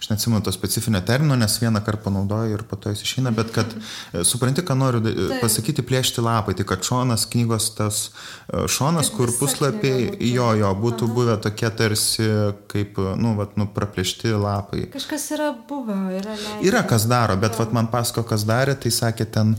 aš 0.00 0.10
neatsimenu 0.10 0.42
to 0.44 0.52
specifinio 0.54 1.00
termino, 1.06 1.36
nes 1.38 1.58
vieną 1.62 1.82
kartą 1.84 2.06
panaudoju 2.06 2.54
ir 2.54 2.64
po 2.68 2.78
to 2.80 2.92
jis 2.92 3.02
išeina, 3.06 3.32
bet 3.34 3.50
kad 3.54 3.72
e, 3.72 4.24
supranti, 4.26 4.64
ką 4.66 4.76
noriu 4.78 5.02
Taip. 5.06 5.40
pasakyti, 5.42 5.84
plėšti 5.86 6.24
lapai, 6.24 6.54
tai 6.58 6.66
kad 6.68 6.84
šonas 6.86 7.26
knygos 7.32 7.70
tas 7.78 8.02
e, 8.06 8.66
šonas, 8.70 9.10
kur 9.14 9.32
puslapiai, 9.38 10.10
jo, 10.30 10.52
jo, 10.60 10.72
būtų 10.82 11.08
Aha. 11.08 11.16
buvę 11.18 11.38
tokie 11.48 11.72
tarsi 11.76 12.28
kaip, 12.70 13.00
nu, 13.18 13.34
vat, 13.40 13.56
nu, 13.58 13.68
praplėšti 13.72 14.34
lapai. 14.36 14.86
Kažkas 14.94 15.28
yra 15.36 15.50
buvę, 15.68 15.96
yra 16.20 16.36
leidžiama. 16.36 16.62
Yra 16.68 16.84
kas 16.86 17.08
daro, 17.10 17.38
bet 17.40 17.58
vat, 17.58 17.74
man 17.76 17.90
pasako, 17.92 18.26
kas 18.28 18.46
darė, 18.46 18.76
tai 18.78 18.92
sakė 18.94 19.26
ten, 19.32 19.56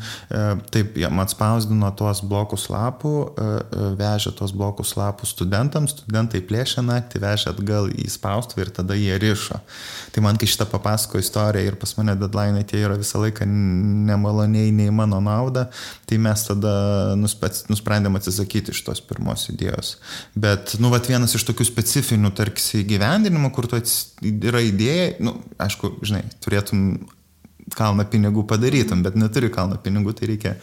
taip, 0.71 0.95
jie 0.99 1.09
man 1.13 1.29
spausdino 1.31 1.89
tuos 1.97 2.21
blokus 2.25 2.67
lapų, 2.71 3.13
vežė 3.97 4.33
tuos 4.37 4.53
blokus 4.55 4.95
lapų 4.97 5.06
studentams, 5.27 5.93
studentai 5.95 6.41
plėšė 6.45 6.83
naktį, 6.85 7.21
vežė 7.23 7.51
atgal 7.53 7.89
į 7.91 8.07
spaustuvę 8.11 8.65
ir 8.65 8.71
tada 8.75 8.97
jie 8.97 9.17
rišo. 9.21 9.59
Tai 10.15 10.23
man, 10.25 10.39
kai 10.39 10.49
šitą 10.49 10.67
papasako 10.71 11.21
istoriją 11.21 11.71
ir 11.71 11.77
pas 11.79 11.93
mane 11.99 12.15
deadline 12.19 12.63
tie 12.67 12.81
yra 12.85 12.97
visą 12.99 13.21
laiką 13.23 13.47
nemaloniai, 13.47 14.71
nei 14.75 14.93
mano 14.93 15.19
nauda, 15.23 15.67
tai 16.09 16.19
mes 16.21 16.45
tada 16.47 16.73
nusprendėm 17.19 18.19
atsisakyti 18.19 18.75
iš 18.75 18.83
tos 18.87 19.03
pirmos 19.03 19.47
idėjos. 19.53 19.95
Bet, 20.35 20.77
nu, 20.81 20.91
vat 20.93 21.09
vienas 21.09 21.35
iš 21.37 21.47
tokių 21.49 21.67
specifinių, 21.67 22.33
tarsi, 22.37 22.83
gyvendinimų, 22.87 23.51
kur 23.55 23.69
tu 23.71 23.81
yra 24.23 24.63
idėja, 24.65 25.13
nu, 25.23 25.37
aišku, 25.61 25.97
žinai, 26.05 26.25
turėtum 26.43 26.87
kalną 27.75 28.05
pinigų 28.07 28.45
padarytum, 28.47 29.03
bet 29.03 29.17
neturi 29.19 29.49
kalną 29.53 29.79
pinigų, 29.83 30.15
tai 30.15 30.31
reikia 30.31 30.55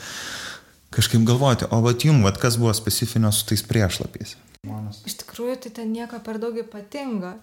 kažkaip 0.94 1.24
galvoti, 1.26 1.66
o 1.70 1.80
vat 1.84 2.04
jum, 2.06 2.22
vat 2.26 2.38
kas 2.40 2.58
buvo 2.60 2.72
specifinio 2.76 3.32
su 3.34 3.46
tais 3.50 3.64
priešlapiais? 3.66 4.36
Iš 5.04 5.18
tikrųjų, 5.24 5.58
tai 5.64 5.74
ten 5.80 5.92
nieko 5.92 6.20
per 6.24 6.38
daug 6.42 6.56
ypatingo. 6.62 7.34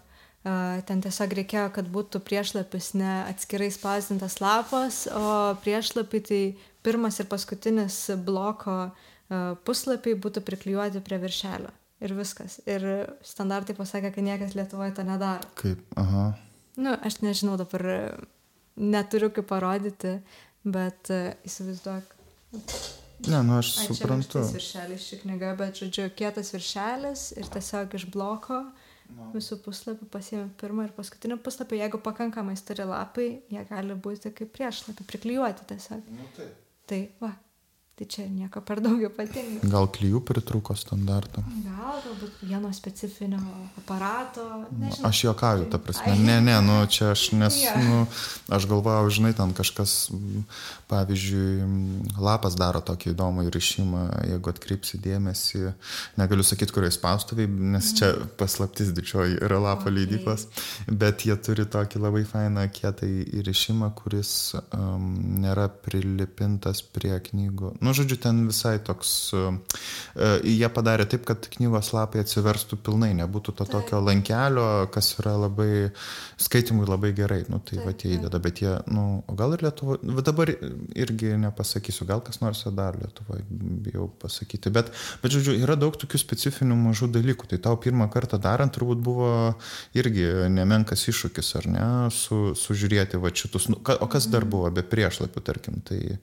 Ten 0.42 1.04
tiesiog 1.06 1.36
reikėjo, 1.38 1.68
kad 1.76 1.90
būtų 1.94 2.24
priešlapis 2.26 2.96
ne 2.98 3.12
atskirai 3.30 3.68
spausdintas 3.70 4.40
lapas, 4.42 5.04
o 5.14 5.54
priešlapiai 5.62 6.24
tai 6.26 6.40
pirmas 6.82 7.20
ir 7.22 7.28
paskutinis 7.30 8.08
bloko 8.26 8.90
puslapiai 9.68 10.18
būtų 10.18 10.42
priklijuoti 10.48 11.04
prie 11.06 11.20
viršelio. 11.22 11.70
Ir 12.02 12.16
viskas. 12.18 12.58
Ir 12.66 12.82
standartai 13.22 13.76
pasakė, 13.78 14.10
kad 14.16 14.26
niekas 14.26 14.56
Lietuvoje 14.58 14.96
to 14.98 15.06
nedaro. 15.06 15.46
Kaip, 15.60 15.84
aha. 16.02 16.32
Nu, 16.82 16.96
aš 16.98 17.20
nežinau 17.22 17.60
dabar, 17.62 17.86
neturiu 18.82 19.30
kaip 19.36 19.46
parodyti, 19.52 20.16
bet 20.66 21.14
įsivaizduok. 21.46 22.18
Ne, 23.28 23.42
nu 23.46 23.58
aš 23.60 23.76
Ai, 23.78 23.86
suprantu. 23.90 24.40
Tai 24.40 24.56
viršelis 24.56 25.04
ši 25.10 25.20
knyga, 25.22 25.52
bet 25.60 25.82
žodžiu, 25.82 26.08
kietas 26.18 26.54
viršelis 26.56 27.28
ir 27.38 27.50
tiesiog 27.54 27.94
iš 28.00 28.08
bloko 28.14 28.64
no. 28.64 29.30
visų 29.36 29.60
puslapių 29.66 30.08
pasiemi 30.14 30.48
pirmą 30.62 30.88
ir 30.88 30.96
paskutinį 30.98 31.38
puslapį, 31.46 31.82
jeigu 31.84 32.02
pakankamai 32.02 32.58
stori 32.60 32.88
lapai, 32.88 33.30
jie 33.52 33.64
gali 33.70 33.98
būti 34.08 34.34
kaip 34.36 34.54
priešlapiai, 34.56 35.08
priklijuoti 35.12 35.68
tiesiog. 35.70 36.12
Nu, 36.18 36.28
tai. 36.38 36.50
tai 36.90 37.02
va, 37.22 37.34
Tai 37.92 38.06
čia 38.08 38.24
nieko 38.26 38.62
per 38.66 38.80
daug 38.82 39.02
ypatingo. 39.04 39.68
Gal 39.70 39.90
klyjų 39.92 40.22
pritruko 40.26 40.74
standartą? 40.80 41.44
Gal, 41.66 41.98
galbūt 42.02 42.40
vieno 42.48 42.72
specifinio 42.74 43.42
aparato. 43.78 44.46
Nu, 44.72 44.86
nežinau. 44.86 45.10
Aš 45.10 45.20
juokauju, 45.26 45.68
ta 45.70 45.78
prasme. 45.78 46.16
Ne, 46.24 46.40
ne, 46.42 46.56
nu 46.64 46.78
čia 46.90 47.12
aš 47.12 47.28
nes, 47.36 47.60
ja. 47.62 47.76
nu, 47.84 48.06
aš 48.50 48.66
galvojau, 48.72 49.10
žinai, 49.12 49.34
ten 49.38 49.52
kažkas, 49.54 50.08
pavyzdžiui, 50.90 52.16
lapas 52.24 52.56
daro 52.58 52.82
tokį 52.88 53.12
įdomų 53.12 53.46
įrišimą, 53.50 54.06
jeigu 54.32 54.54
atkreipsi 54.54 55.02
dėmesį, 55.04 55.62
negaliu 56.18 56.48
sakyti, 56.48 56.74
kurioje 56.74 56.96
spaustuviai, 56.96 57.52
nes 57.76 57.92
čia 58.00 58.14
mhm. 58.14 58.32
paslaptis 58.40 58.96
didžioji 58.96 59.38
yra 59.44 59.60
lapo 59.62 59.90
okay. 59.90 59.98
leidyklos, 60.00 60.48
bet 60.88 61.28
jie 61.28 61.36
turi 61.44 61.68
tokį 61.68 62.02
labai 62.08 62.24
fainą 62.26 62.66
kietą 62.72 63.12
įrišimą, 63.42 63.92
kuris 64.00 64.34
um, 64.72 65.12
nėra 65.44 65.68
prilipintas 65.84 66.82
prie 66.96 67.14
knygų. 67.30 67.76
Nu, 67.82 67.96
žodžiu, 67.98 68.20
ten 68.22 68.46
visai 68.48 68.78
toks, 68.80 69.12
uh, 69.36 69.52
jie 70.48 70.72
padarė 70.72 71.10
taip, 71.12 71.28
kad 71.28 71.50
knygos 71.58 71.92
lapai 71.98 72.24
atsiverstų 72.24 72.80
pilnai, 72.86 73.12
nebūtų 73.20 73.58
to 73.60 73.68
tokio 73.68 74.00
lankelio, 74.04 74.88
kas 74.94 75.14
yra 75.20 75.36
labai, 75.48 75.92
skaitimui 76.40 76.88
labai 76.88 77.12
gerai, 77.18 77.44
nu, 77.52 77.60
tai 77.60 77.82
taip, 77.82 77.86
va 77.86 77.94
tie 77.94 78.16
įdeda, 78.16 78.40
bet 78.40 78.62
jie, 78.62 78.74
nu, 78.92 79.24
gal 79.38 79.56
ir 79.56 79.64
Lietuvoje, 79.66 80.22
dabar 80.22 80.50
irgi 80.96 81.36
nepasakysiu, 81.38 82.06
gal 82.10 82.22
kas 82.22 82.42
nors 82.42 82.64
dar 82.76 82.98
Lietuvoje 83.00 83.44
bijau 83.50 84.08
pasakyti, 84.22 84.72
bet, 84.74 84.92
bet, 85.22 85.32
žodžiu, 85.32 85.56
yra 85.64 85.76
daug 85.76 85.96
tokių 85.98 86.20
specifinių 86.22 86.76
mažų 86.76 87.12
dalykų, 87.16 87.50
tai 87.52 87.60
tau 87.62 87.78
pirmą 87.82 88.10
kartą 88.12 88.40
darant 88.42 88.74
turbūt 88.76 89.02
buvo 89.04 89.32
irgi 89.98 90.28
nemenkas 90.50 91.08
iššūkis, 91.12 91.54
ar 91.60 91.70
ne, 91.72 91.88
su, 92.14 92.54
sužiūrėti 92.58 93.20
va 93.22 93.32
šitus, 93.34 93.70
nu, 93.72 93.80
o 93.82 94.10
kas 94.12 94.30
dar 94.32 94.46
mhm. 94.46 94.52
buvo 94.54 94.72
be 94.72 94.86
priešlapių, 94.88 95.46
tarkim, 95.46 95.82
tai 95.88 96.02
e, 96.12 96.18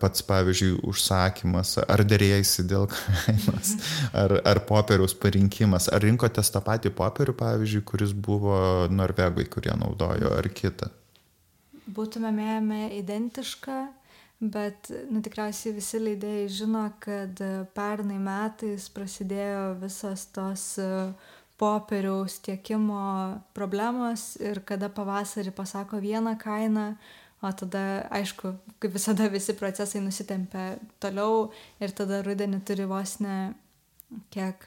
pats, 0.00 0.24
pavyzdžiui, 0.26 0.69
pavyzdžiui, 0.70 0.88
užsakymas, 0.88 1.78
ar 1.88 2.02
dėrėjasi 2.04 2.66
dėl 2.68 2.86
kainos, 2.88 3.76
ar, 4.12 4.40
ar 4.44 4.60
popieriaus 4.66 5.14
parinkimas, 5.14 5.88
ar 5.88 6.02
rinkotės 6.02 6.50
tą 6.50 6.60
patį 6.60 6.92
popierių, 6.94 7.34
pavyzdžiui, 7.34 7.84
kuris 7.84 8.12
buvo 8.12 8.88
norvegai, 8.90 9.46
kurie 9.46 9.74
naudojo, 9.76 10.36
ar 10.36 10.48
kitą? 10.48 10.90
Būtume 11.90 12.30
mėjame 12.30 12.92
identišką, 12.98 13.88
bet 14.40 14.90
nu, 15.10 15.20
tikriausiai 15.22 15.74
visi 15.74 15.98
leidėjai 15.98 16.48
žino, 16.48 16.90
kad 17.00 17.40
pernai 17.74 18.18
metais 18.18 18.88
prasidėjo 18.88 19.76
visas 19.80 20.26
tos 20.30 20.78
popieriaus 21.60 22.38
tiekimo 22.40 23.40
problemos 23.52 24.38
ir 24.40 24.62
kada 24.64 24.88
pavasarį 24.88 25.52
pasako 25.52 26.00
vieną 26.00 26.38
kainą, 26.40 26.94
o 27.40 27.52
tada 27.56 27.84
aišku 28.12 28.52
kaip 28.82 28.92
visada 28.96 29.28
visi 29.32 29.54
procesai 29.56 30.02
nusitempia 30.04 30.74
toliau 31.00 31.48
ir 31.80 31.94
tada 31.96 32.20
rudenį 32.26 32.60
turi 32.68 32.88
vos 32.88 33.16
ne 33.24 33.38
kiek 34.34 34.66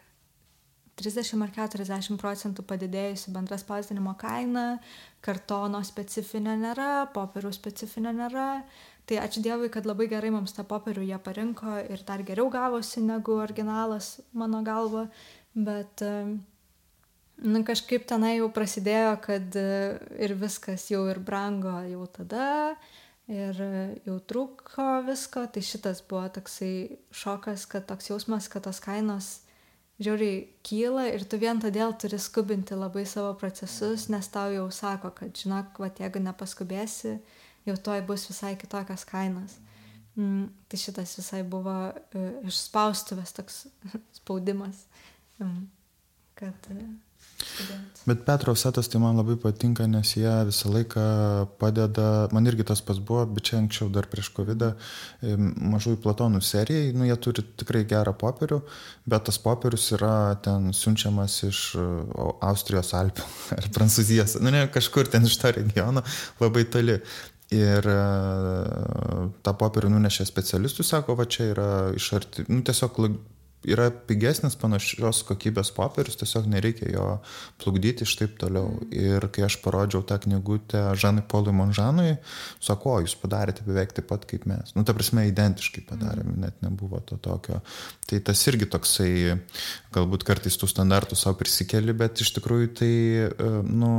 30 1.00 1.42
ar 1.42 1.52
40 1.58 2.20
procentų 2.22 2.64
padidėjusi 2.70 3.34
bendra 3.34 3.58
spausdinimo 3.58 4.14
kaina, 4.22 4.78
kartono 5.26 5.82
specifinio 5.86 6.54
nėra, 6.60 7.08
popierių 7.16 7.50
specifinio 7.56 8.14
nėra. 8.14 8.48
Tai 9.10 9.18
ačiū 9.20 9.42
Dievui, 9.44 9.72
kad 9.74 9.88
labai 9.90 10.06
gerai 10.08 10.30
mums 10.32 10.54
tą 10.56 10.64
popierių 10.70 11.08
jie 11.10 11.18
parinko 11.20 11.80
ir 11.92 12.06
dar 12.08 12.22
geriau 12.24 12.48
gavosi 12.54 13.02
negu 13.04 13.40
originalas 13.42 14.20
mano 14.38 14.62
galva, 14.64 15.08
bet 15.58 16.06
uh, 16.06 16.30
nu 17.42 17.64
kažkaip 17.66 18.06
tenai 18.10 18.38
jau 18.38 18.50
prasidėjo, 18.54 19.16
kad 19.24 19.56
e, 19.58 19.70
ir 20.22 20.36
viskas 20.38 20.90
jau 20.92 21.06
ir 21.12 21.20
brango 21.24 21.80
jau 21.90 22.06
tada, 22.14 22.76
ir 23.32 23.58
jau 24.06 24.20
trūko 24.30 24.90
visko, 25.08 25.48
tai 25.48 25.64
šitas 25.64 26.04
buvo 26.06 26.28
toksai 26.36 27.00
šokas, 27.16 27.66
kad 27.72 27.88
toks 27.90 28.12
jausmas, 28.12 28.52
kad 28.52 28.68
tos 28.68 28.84
kainos 28.84 29.40
žiauriai 30.02 30.48
kyla 30.66 31.08
ir 31.14 31.26
tu 31.30 31.38
vien 31.42 31.60
todėl 31.62 31.94
turi 32.00 32.20
skubinti 32.20 32.76
labai 32.78 33.06
savo 33.10 33.34
procesus, 33.40 34.08
nes 34.12 34.28
tau 34.34 34.52
jau 34.54 34.66
sako, 34.74 35.14
kad 35.18 35.36
žinok, 35.38 35.78
va, 35.82 35.92
jeigu 36.00 36.22
nepaskubėsi, 36.24 37.18
jau 37.68 37.78
toj 37.88 38.04
bus 38.08 38.26
visai 38.30 38.56
kitokios 38.60 39.06
kainos. 39.10 39.60
Mm, 40.18 40.50
tai 40.70 40.78
šitas 40.78 41.16
visai 41.18 41.42
buvo 41.48 41.76
uh, 41.90 42.28
iš 42.46 42.60
spaustuvės 42.68 43.34
toks 43.34 43.64
spaudimas, 44.20 44.86
um, 45.42 45.64
kad 46.38 46.70
uh, 46.74 46.84
Bet 48.04 48.26
Petro 48.28 48.52
setas 48.56 48.90
tai 48.92 49.00
man 49.00 49.16
labai 49.16 49.38
patinka, 49.40 49.86
nes 49.88 50.10
jie 50.18 50.32
visą 50.50 50.72
laiką 50.74 51.04
padeda, 51.60 52.28
man 52.36 52.50
irgi 52.52 52.66
tas 52.68 52.82
pas 52.84 53.00
buvo, 53.00 53.24
bet 53.32 53.48
čia 53.48 53.62
anksčiau 53.62 53.88
dar 53.96 54.10
prieš 54.12 54.34
COVID, 54.36 54.66
mažųjų 55.72 56.02
platonų 56.04 56.42
serijai, 56.44 56.92
nu 56.98 57.08
jie 57.08 57.16
turi 57.24 57.46
tikrai 57.62 57.86
gerą 57.88 58.12
popierių, 58.20 58.60
bet 59.08 59.30
tas 59.30 59.40
popierius 59.40 59.88
yra 59.96 60.36
ten 60.44 60.74
siunčiamas 60.76 61.40
iš 61.48 61.62
Austrijos 62.44 62.92
Alpių 63.00 63.30
ar 63.60 63.70
Prancūzijos, 63.78 64.42
nu 64.44 64.52
ne 64.52 64.66
kažkur 64.68 65.08
ten 65.08 65.30
iš 65.30 65.40
to 65.40 65.56
regiono, 65.56 66.04
labai 66.44 66.68
toli. 66.68 67.00
Ir 67.54 67.86
e, 67.86 67.96
tą 69.46 69.52
popierių 69.60 69.92
nunešė 69.94 70.26
specialistų, 70.26 70.82
sako, 70.88 71.14
va 71.20 71.28
čia 71.30 71.52
yra 71.52 71.68
iš 71.94 72.08
arti, 72.18 72.46
nu 72.50 72.64
tiesiog 72.66 72.98
yra 73.68 73.90
pigesnis 74.08 74.56
panašios 74.60 75.24
kokybės 75.28 75.72
popierius, 75.76 76.18
tiesiog 76.20 76.48
nereikia 76.52 76.92
jo 76.92 77.06
plukdyti 77.64 78.06
iš 78.08 78.16
taip 78.20 78.36
toliau. 78.42 78.76
Ir 78.94 79.26
kai 79.34 79.46
aš 79.48 79.58
parodžiau 79.64 80.04
tą 80.08 80.20
knygutę 80.24 80.84
Žanui 81.00 81.26
Polui 81.30 81.56
Monžanui, 81.56 82.18
sako, 82.64 83.00
jūs 83.04 83.16
padarėte 83.20 83.66
beveik 83.68 83.96
taip 83.96 84.10
pat 84.12 84.28
kaip 84.30 84.46
mes. 84.50 84.76
Nu, 84.78 84.86
ta 84.88 84.96
prasme, 84.96 85.26
identiškai 85.30 85.86
padarėme, 85.90 86.36
net 86.44 86.60
nebuvo 86.66 87.02
to 87.08 87.18
tokio. 87.24 87.62
Tai 88.10 88.20
tas 88.28 88.42
irgi 88.52 88.68
toksai, 88.70 89.12
galbūt 89.96 90.26
kartais 90.28 90.58
tų 90.60 90.68
standartų 90.70 91.18
savo 91.18 91.38
prisikeli, 91.40 91.96
bet 91.98 92.22
iš 92.24 92.34
tikrųjų 92.38 92.72
tai, 92.78 92.94
e, 93.32 93.50
nu, 93.64 93.94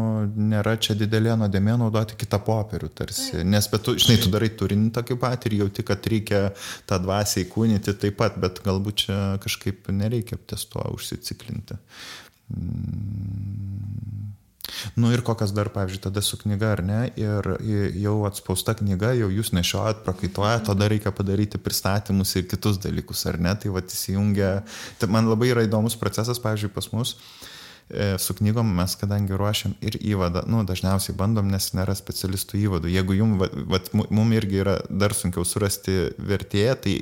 nėra 0.53 0.77
čia 0.79 0.97
didelė 0.99 1.39
nuodėmė 1.41 1.79
naudoti 1.81 2.19
kitą 2.21 2.41
popierių 2.45 2.91
tarsi. 2.95 3.43
Nes, 3.49 3.69
bet 3.73 3.87
tu, 3.87 3.97
žinai, 3.99 4.19
tu 4.23 4.33
darai 4.33 4.53
turinį 4.53 4.93
tokį 4.95 5.19
pat 5.23 5.49
ir 5.49 5.59
jauti, 5.63 5.87
kad 5.87 6.07
reikia 6.11 6.43
tą 6.89 7.01
dvasią 7.03 7.47
įkūnyti 7.47 7.97
taip 8.03 8.19
pat, 8.21 8.37
bet 8.43 8.61
galbūt 8.65 9.07
čia 9.07 9.19
kažkaip 9.43 9.54
kažkaip 9.55 9.91
nereikia 9.95 10.39
ties 10.51 10.67
tuo 10.67 10.85
užsiciklinti. 10.99 11.79
Mm, 12.51 14.33
Nu 14.97 15.11
ir 15.13 15.23
kokias 15.25 15.53
dar, 15.55 15.69
pavyzdžiui, 15.73 16.03
tada 16.07 16.23
su 16.25 16.37
knyga, 16.41 16.73
ar 16.75 16.83
ne, 16.85 16.99
ir 17.21 17.47
jau 18.01 18.15
atspausta 18.29 18.75
knyga, 18.79 19.13
jau 19.17 19.31
jūs 19.33 19.53
nešiojat, 19.57 20.03
prakaituojat, 20.07 20.67
tada 20.69 20.89
reikia 20.91 21.13
padaryti 21.15 21.61
pristatymus 21.63 22.35
ir 22.37 22.47
kitus 22.51 22.81
dalykus, 22.83 23.25
ar 23.31 23.39
ne, 23.41 23.55
tai 23.61 23.73
va 23.75 23.85
įsijungia, 23.85 24.51
tai 25.01 25.09
man 25.15 25.31
labai 25.31 25.53
yra 25.53 25.65
įdomus 25.69 25.97
procesas, 26.01 26.43
pavyzdžiui, 26.43 26.73
pas 26.75 26.91
mus. 26.93 27.15
Uh, 27.15 27.54
su 28.19 28.35
knygom 28.35 28.71
mes 28.75 28.95
kadangi 28.97 29.37
ruošiam 29.37 29.75
ir 29.85 29.99
įvadą, 30.01 30.45
nu, 30.49 30.63
dažniausiai 30.65 31.17
bandom, 31.19 31.51
nes 31.53 31.69
nėra 31.77 31.95
specialistų 31.97 32.59
įvadų. 32.63 32.91
Jeigu 32.95 33.17
jum, 33.19 33.37
vat, 33.43 33.55
vat, 33.71 33.91
mum 33.93 34.33
irgi 34.33 34.63
yra 34.63 34.79
dar 34.89 35.13
sunkiau 35.17 35.45
surasti 35.45 36.15
vertėją, 36.17 36.79
tai 36.87 36.95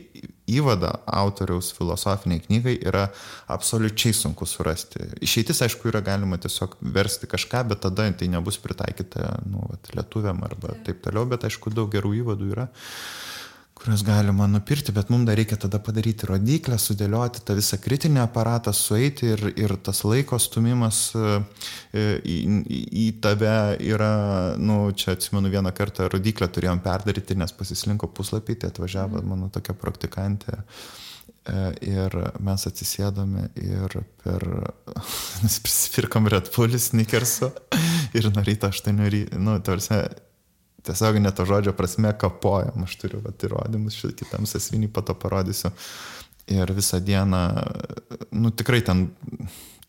įvadą 0.53 0.91
autoriaus 1.07 1.71
filosofiniai 1.77 2.43
knygai 2.43 2.75
yra 2.83 3.07
absoliučiai 3.55 4.17
sunku 4.17 4.47
surasti. 4.51 5.07
Išeitis, 5.23 5.63
aišku, 5.69 5.87
yra 5.93 6.03
galima 6.05 6.37
tiesiog 6.43 6.77
versti 6.83 7.31
kažką, 7.31 7.63
bet 7.71 7.85
tada 7.87 8.11
tai 8.19 8.29
nebus 8.33 8.59
pritaikyta, 8.61 9.37
nu, 9.47 9.69
vat, 9.71 9.95
lietuviam 9.95 10.43
arba 10.45 10.75
taip 10.87 11.05
toliau, 11.07 11.31
bet 11.31 11.47
aišku, 11.47 11.71
daug 11.73 11.95
gerų 11.95 12.17
įvadų 12.25 12.51
yra. 12.57 12.67
Uh, 12.67 13.32
kuriuos 13.83 14.05
galima 14.07 14.47
nupirkti, 14.47 14.93
bet 14.95 15.09
mums 15.11 15.27
dar 15.27 15.35
reikia 15.39 15.57
tada 15.59 15.81
padaryti 15.83 16.29
rodiklę, 16.31 16.77
sudėlioti 16.79 17.43
tą 17.47 17.57
visą 17.59 17.81
kritinį 17.83 18.21
aparatą, 18.23 18.71
sueiti 18.77 19.33
ir, 19.35 19.43
ir 19.59 19.75
tas 19.83 20.05
laiko 20.07 20.39
stumimas 20.39 21.01
e, 21.19 21.35
į, 22.23 22.37
į, 23.03 23.07
tave 23.25 23.57
yra, 23.83 24.13
nu, 24.63 24.85
čia 24.95 25.17
atsimenu 25.17 25.51
vieną 25.51 25.75
kartą 25.75 26.07
rodiklę 26.13 26.47
turėjom 26.55 26.83
perdaryti, 26.85 27.37
nes 27.39 27.55
pasislinko 27.59 28.13
puslapį, 28.15 28.61
tai 28.63 28.71
atvažiavo 28.71 29.19
mm. 29.19 29.31
mano 29.35 29.51
tokia 29.51 29.75
praktikantė. 29.75 30.61
E, 30.63 31.63
ir 31.83 32.15
mes 32.39 32.67
atsisėdome 32.71 33.49
ir 33.59 34.03
per, 34.23 34.51
prisipirkom 35.65 36.31
Red 36.31 36.55
Bull 36.55 36.79
sneakersų 36.79 37.51
ir 38.15 38.31
nuo 38.31 38.47
ryto 38.47 38.71
8 38.71 39.09
ryto, 39.11 39.41
nu, 39.43 39.59
tarsi 39.67 40.05
tiesiog 40.87 41.19
net 41.23 41.37
to 41.39 41.47
žodžio 41.49 41.75
prasme 41.77 42.13
kapojam, 42.19 42.85
aš 42.87 42.97
turiu 43.01 43.23
vat, 43.25 43.43
įrodymus, 43.47 43.97
šitą 43.99 44.17
kitam 44.23 44.49
sasvinį 44.51 44.91
pato 44.95 45.15
parodysiu. 45.19 45.73
Ir 46.53 46.73
visą 46.75 46.99
dieną, 46.99 47.43
nu 48.35 48.51
tikrai 48.51 48.83
ten, 48.85 49.07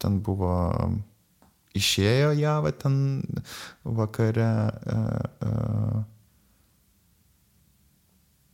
ten 0.02 0.20
buvo, 0.24 0.54
išėjo 1.74 2.34
java 2.38 2.72
ten 2.78 2.96
vakare. 3.84 4.50
Uh, 4.86 5.48
uh, 5.50 6.02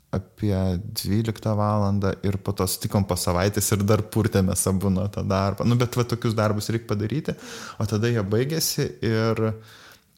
apie 0.09 0.79
12 0.93 1.55
valandą 1.55 2.13
ir 2.25 2.37
po 2.41 2.53
to 2.57 2.65
sutikom 2.67 3.05
po 3.05 3.17
savaitės 3.19 3.67
ir 3.75 3.83
dar 3.85 4.01
purtėmės 4.01 4.65
abu 4.71 4.89
nuo 4.93 5.05
tą 5.13 5.21
darbą. 5.27 5.67
Nu, 5.69 5.77
bet 5.77 5.97
va 5.99 6.05
tokius 6.09 6.33
darbus 6.37 6.71
reikia 6.73 6.89
padaryti, 6.89 7.35
o 7.77 7.85
tada 7.89 8.09
jie 8.09 8.23
baigėsi 8.25 8.87
ir 9.05 9.43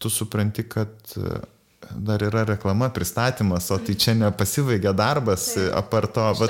tu 0.02 0.10
supranti, 0.10 0.64
kad 0.64 1.16
dar 1.90 2.22
yra 2.24 2.44
reklama, 2.46 2.90
pristatymas, 2.94 3.70
o 3.72 3.78
tai 3.82 3.96
čia 4.00 4.14
nepasivaigia 4.18 4.94
darbas, 4.94 5.48
tai, 5.56 5.68
apart 5.76 6.14
to. 6.14 6.26
Va, 6.40 6.48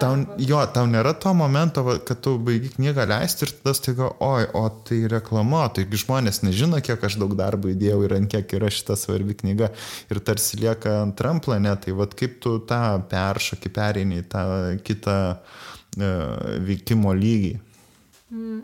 tau, 0.00 0.12
jo, 0.38 0.60
tau 0.74 0.86
nėra 0.90 1.14
to 1.20 1.32
momento, 1.36 1.84
va, 1.86 1.96
kad 2.06 2.20
tu 2.24 2.36
baigi 2.42 2.72
knygą 2.76 3.06
leisti 3.10 3.46
ir 3.46 3.54
tada 3.58 3.74
staiga, 3.76 4.10
oi, 4.24 4.46
o 4.56 4.64
tai 4.86 5.00
reklama, 5.10 5.64
taigi 5.76 6.02
žmonės 6.04 6.42
nežino, 6.46 6.80
kiek 6.84 7.04
aš 7.08 7.18
daug 7.22 7.34
darbo 7.38 7.72
įdėjau 7.72 8.02
ir 8.06 8.16
ant 8.18 8.30
kiek 8.32 8.56
yra 8.60 8.70
šita 8.72 8.98
svarbi 9.00 9.36
knyga 9.40 9.70
ir 10.12 10.22
tarsi 10.26 10.60
lieka 10.62 11.00
antram 11.04 11.42
plane, 11.44 11.72
tai 11.80 11.96
vad 11.96 12.16
kaip 12.18 12.38
tu 12.44 12.58
tą 12.68 12.82
peršokį 13.10 13.74
pereini 13.76 14.20
į 14.22 14.28
tą 14.30 14.44
kitą 14.86 15.16
e, 15.32 16.12
veikimo 16.68 17.16
lygį. 17.16 17.56
Mm. 18.30 18.60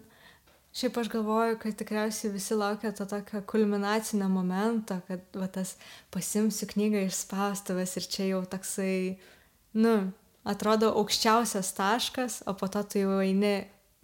Šiaip 0.77 0.99
aš 1.01 1.09
galvoju, 1.09 1.57
kad 1.57 1.77
tikriausiai 1.81 2.35
visi 2.35 2.55
laukia 2.55 2.91
to 2.93 3.07
tokio 3.09 3.41
kulminacinio 3.49 4.29
momento, 4.29 4.99
kad 5.09 5.21
va, 5.33 5.47
tas 5.49 5.71
pasimsiu 6.13 6.69
knygą 6.69 7.07
iš 7.07 7.23
spaustuvės 7.23 7.97
ir 7.97 8.09
čia 8.13 8.27
jau 8.29 8.43
toksai, 8.45 9.15
nu, 9.81 9.95
atrodo 10.45 10.91
aukščiausias 11.01 11.73
taškas, 11.79 12.43
o 12.45 12.53
po 12.61 12.69
to 12.69 12.83
tu 12.93 13.01
jau 13.01 13.23
eini 13.25 13.55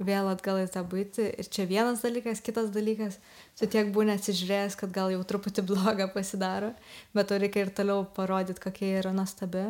vėl 0.01 0.31
atgal 0.33 0.63
į 0.63 0.71
tą 0.73 0.81
būtį. 0.95 1.27
Ir 1.45 1.51
čia 1.53 1.69
vienas 1.69 2.01
dalykas, 2.07 2.41
kitas 2.41 2.73
dalykas, 2.73 3.21
tu 3.61 3.69
tiek 3.69 3.93
būni 3.93 4.17
atsižiūrėjęs, 4.17 4.79
kad 4.81 4.97
gal 4.97 5.13
jau 5.13 5.21
truputį 5.29 5.67
blogą 5.69 6.09
pasidaro, 6.17 6.73
bet 7.13 7.29
to 7.29 7.37
reikia 7.43 7.67
ir 7.67 7.75
toliau 7.77 8.07
parodyti, 8.17 8.65
kokia 8.65 8.95
yra 9.03 9.13
nuostabi. 9.13 9.69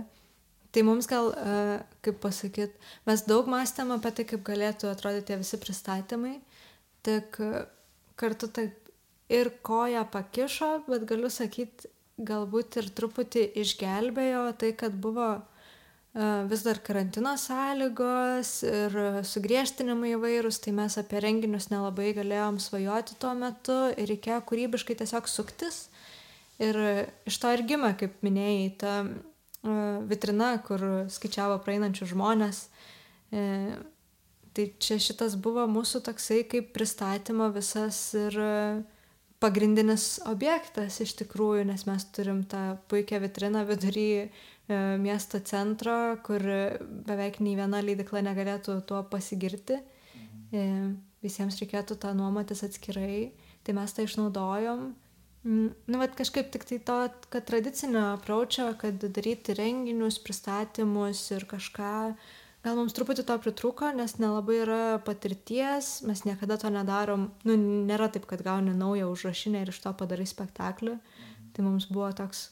Tai 0.73 0.87
mums 0.87 1.11
gal, 1.11 1.35
kaip 2.07 2.23
pasakyti, 2.23 2.79
mes 3.11 3.27
daug 3.27 3.51
mąstėm 3.51 3.91
apie 3.99 4.15
tai, 4.15 4.31
kaip 4.31 4.47
galėtų 4.47 4.95
atrodyti 4.95 5.33
tie 5.33 5.43
visi 5.43 5.59
pristatymai 5.61 6.39
tik 7.07 7.39
kartu 8.21 8.49
taip 8.53 8.93
ir 9.33 9.51
koją 9.65 10.05
pakišo, 10.13 10.75
bet 10.89 11.07
galiu 11.09 11.31
sakyti, 11.33 11.89
galbūt 12.23 12.77
ir 12.83 12.91
truputį 12.93 13.47
išgelbėjo 13.63 14.45
tai, 14.61 14.75
kad 14.79 14.95
buvo 14.95 15.31
vis 16.13 16.61
dar 16.61 16.77
karantino 16.85 17.33
sąlygos 17.41 18.51
ir 18.69 18.97
sugriežtinimai 19.25 20.13
įvairūs, 20.13 20.59
tai 20.61 20.75
mes 20.77 20.99
apie 21.01 21.23
renginius 21.25 21.71
nelabai 21.73 22.11
galėjom 22.13 22.59
svajoti 22.61 23.17
tuo 23.23 23.33
metu 23.39 23.79
ir 23.97 24.11
reikėjo 24.13 24.43
kūrybiškai 24.51 24.99
tiesiog 25.01 25.31
suktis. 25.33 25.87
Ir 26.61 26.77
iš 27.27 27.39
to 27.41 27.55
ir 27.57 27.65
gimė, 27.65 27.95
kaip 27.99 28.21
minėjai, 28.23 28.67
ta 28.79 28.93
vitrina, 30.11 30.57
kur 30.67 30.83
skaičiavo 31.11 31.57
praeinančius 31.65 32.13
žmonės, 32.13 32.67
e, 33.33 33.43
Tai 34.53 34.67
čia 34.85 34.99
šitas 35.01 35.39
buvo 35.41 35.65
mūsų 35.71 36.03
toksai 36.05 36.43
kaip 36.49 36.75
pristatymo 36.77 37.49
visas 37.55 37.99
ir 38.19 38.37
pagrindinis 39.43 40.21
objektas 40.29 41.01
iš 41.03 41.15
tikrųjų, 41.23 41.65
nes 41.71 41.87
mes 41.89 42.05
turim 42.15 42.43
tą 42.49 42.77
puikią 42.93 43.23
vitriną 43.25 43.65
vidury 43.67 44.09
e, 44.21 44.27
miesto 45.03 45.41
centro, 45.41 46.19
kur 46.27 46.45
beveik 47.09 47.41
nei 47.41 47.57
viena 47.59 47.81
leidikla 47.83 48.23
negalėtų 48.29 48.77
tuo 48.87 49.01
pasigirti. 49.11 49.81
E, 50.53 50.67
visiems 51.25 51.57
reikėtų 51.63 51.97
tą 52.03 52.13
nuomotis 52.19 52.63
atskirai, 52.67 53.33
tai 53.65 53.75
mes 53.79 53.97
tą 53.97 54.05
išnaudojom. 54.05 54.85
Mm, 55.43 55.73
nu, 55.73 55.99
bet 55.99 56.15
kažkaip 56.19 56.53
tik 56.55 56.69
tai 56.69 56.79
to, 56.87 57.01
kad 57.33 57.49
tradicinio 57.49 58.13
apraučio, 58.13 58.69
kad 58.79 59.01
daryti 59.01 59.57
renginius, 59.59 60.21
pristatymus 60.23 61.25
ir 61.35 61.49
kažką, 61.51 61.97
uh, 62.13 62.42
gal 62.63 62.79
mums 62.79 62.95
truputį 62.97 63.25
to 63.27 63.37
pritrūko, 63.43 63.91
nes 63.97 64.17
nelabai 64.23 64.61
yra 64.63 64.83
patirties, 65.07 66.01
mes 66.07 66.25
niekada 66.27 66.59
to 66.61 66.71
nedarom, 66.73 67.29
nu, 67.49 67.57
nėra 67.89 68.09
taip, 68.13 68.27
kad 68.31 68.45
gauni 68.47 68.75
naują 68.77 69.11
užrašinę 69.13 69.65
ir 69.65 69.73
iš 69.73 69.83
to 69.85 69.93
padarai 69.99 70.29
spektaklį. 70.31 70.97
Tai 71.53 71.65
mums 71.67 71.89
buvo 71.91 72.09
toks, 72.17 72.47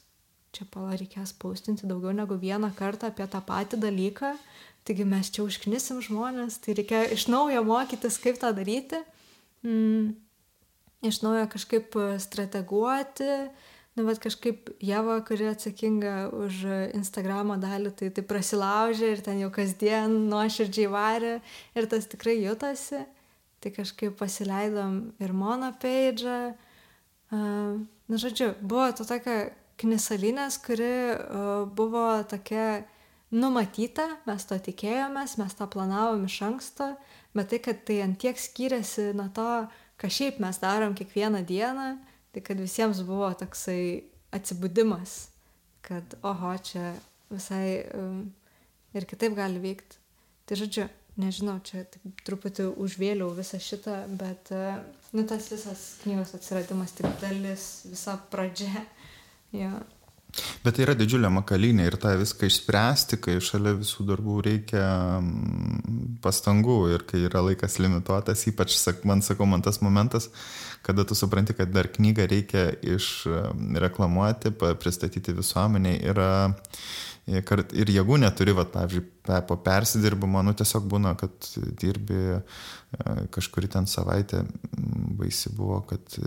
čia 0.56 0.66
pala 0.72 0.96
reikės 0.98 1.32
paustinti 1.40 1.88
daugiau 1.88 2.12
negu 2.16 2.36
vieną 2.40 2.72
kartą 2.76 3.10
apie 3.10 3.26
tą 3.30 3.40
patį 3.46 3.78
dalyką, 3.84 4.34
taigi 4.84 5.06
mes 5.08 5.30
čia 5.32 5.44
užknisim 5.46 6.02
žmonės, 6.04 6.58
tai 6.64 6.74
reikia 6.78 7.04
iš 7.14 7.28
naujo 7.30 7.62
mokytis, 7.64 8.18
kaip 8.22 8.40
tą 8.42 8.50
daryti, 8.56 9.00
mm, 9.64 10.10
iš 11.06 11.22
naujo 11.24 11.46
kažkaip 11.54 11.96
strateguoti, 12.20 13.30
nu, 13.96 14.04
bet 14.06 14.20
kažkaip 14.22 14.70
Jeva, 14.84 15.18
kuri 15.26 15.50
atsakinga 15.50 16.30
už 16.36 16.62
Instagramo 16.96 17.56
dalį, 17.60 17.94
tai, 17.98 18.10
tai 18.14 18.24
prasilaužė 18.26 19.14
ir 19.16 19.24
ten 19.26 19.40
jau 19.42 19.50
kasdien 19.54 20.14
nuoširdžiai 20.30 20.90
varė 20.92 21.34
ir 21.74 21.88
tas 21.90 22.06
tikrai 22.10 22.38
jutasi. 22.40 23.02
Tai 23.60 23.72
kažkaip 23.76 24.14
pasileidom 24.16 25.10
ir 25.20 25.34
mono 25.36 25.68
peidžą. 25.82 26.54
Uh, 27.30 27.82
na, 28.08 28.16
žodžiu, 28.16 28.54
buvo 28.64 28.86
to 28.96 29.04
tokia 29.04 29.50
knisalinės, 29.80 30.56
kuri 30.64 30.94
uh, 31.12 31.66
buvo 31.68 32.06
tokia 32.30 32.86
numatyta, 33.30 34.06
mes 34.26 34.46
to 34.48 34.58
tikėjomės, 34.58 35.36
mes 35.38 35.54
tą 35.58 35.68
planavom 35.70 36.24
iš 36.26 36.40
anksto, 36.48 36.88
bet 37.36 37.52
tai, 37.52 37.60
kad 37.62 37.84
tai 37.86 38.00
antiek 38.06 38.40
skiriasi 38.40 39.10
nuo 39.18 39.28
to, 39.34 39.50
ką 40.00 40.10
šiaip 40.10 40.40
mes 40.42 40.58
darom 40.62 40.96
kiekvieną 40.98 41.44
dieną, 41.46 41.90
Tai 42.30 42.42
kad 42.46 42.60
visiems 42.62 43.02
buvo 43.06 43.30
toksai 43.34 44.04
atsibudimas, 44.34 45.28
kad 45.82 46.14
oho, 46.22 46.52
čia 46.62 46.92
visai 47.30 47.82
um, 47.96 48.22
ir 48.94 49.06
kitaip 49.10 49.34
gali 49.38 49.62
veikti. 49.62 49.98
Tai 50.46 50.58
žodžiu, 50.58 50.86
nežinau, 51.20 51.58
čia 51.66 51.84
truputį 52.26 52.68
užvėliau 52.80 53.30
visą 53.34 53.58
šitą, 53.62 54.02
bet, 54.20 54.52
uh, 54.54 54.78
nu, 55.14 55.26
tas 55.26 55.50
visas 55.52 55.84
knygos 56.04 56.34
atsiradimas 56.38 56.94
tik 56.98 57.10
dalis, 57.22 57.70
visa 57.90 58.16
pradžia. 58.32 58.86
Jo. 59.54 59.72
Bet 60.64 60.76
tai 60.76 60.84
yra 60.84 60.94
didžiulė 60.98 61.30
makalynė 61.32 61.88
ir 61.88 61.96
tą 62.00 62.12
viską 62.20 62.48
išspręsti, 62.50 63.18
kai 63.24 63.36
šalia 63.44 63.74
visų 63.78 64.06
darbų 64.10 64.36
reikia 64.46 64.84
mm, 65.18 66.18
pastangų 66.24 66.78
ir 66.94 67.06
kai 67.08 67.24
yra 67.26 67.42
laikas 67.48 67.78
limituotas, 67.82 68.46
ypač, 68.50 68.76
man 69.08 69.24
sakau, 69.26 69.48
man 69.50 69.64
tas 69.66 69.80
momentas, 69.84 70.30
kada 70.86 71.04
tu 71.04 71.18
supranti, 71.18 71.56
kad 71.56 71.72
dar 71.74 71.90
knygą 71.92 72.28
reikia 72.30 72.68
išreklamuoti, 72.96 74.54
pristatyti 74.80 75.34
visuomeniai, 75.36 75.98
yra 76.12 76.30
ir 77.30 77.92
jėgų 77.94 78.20
neturi, 78.22 78.54
va, 78.56 78.64
pavyzdžiui, 78.70 79.04
po 79.46 79.56
persidirbimo, 79.64 80.42
nu 80.46 80.54
tiesiog 80.56 80.86
būna, 80.90 81.14
kad 81.20 81.48
dirbi 81.80 82.18
e, 82.34 82.40
kažkurį 83.34 83.70
ten 83.76 83.88
savaitę, 83.90 84.42
baisi 85.20 85.52
buvo, 85.56 85.80
kad 85.88 86.18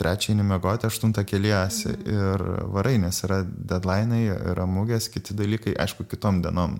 trečiąjį 0.00 0.38
nemegoti, 0.40 0.88
aštuntą 0.88 1.26
keliasi 1.28 1.90
mhm. 1.92 2.16
ir 2.16 2.46
varai, 2.74 2.96
nes 3.02 3.22
yra 3.26 3.42
deadline'ai, 3.44 4.24
yra 4.54 4.66
mūgės, 4.70 5.10
kiti 5.12 5.36
dalykai, 5.38 5.76
aišku, 5.86 6.08
kitom 6.10 6.42
dienom 6.44 6.78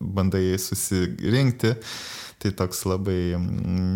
bandai 0.00 0.52
susirinkti 0.60 1.76
tai 2.42 2.50
toks 2.58 2.82
labai 2.90 3.36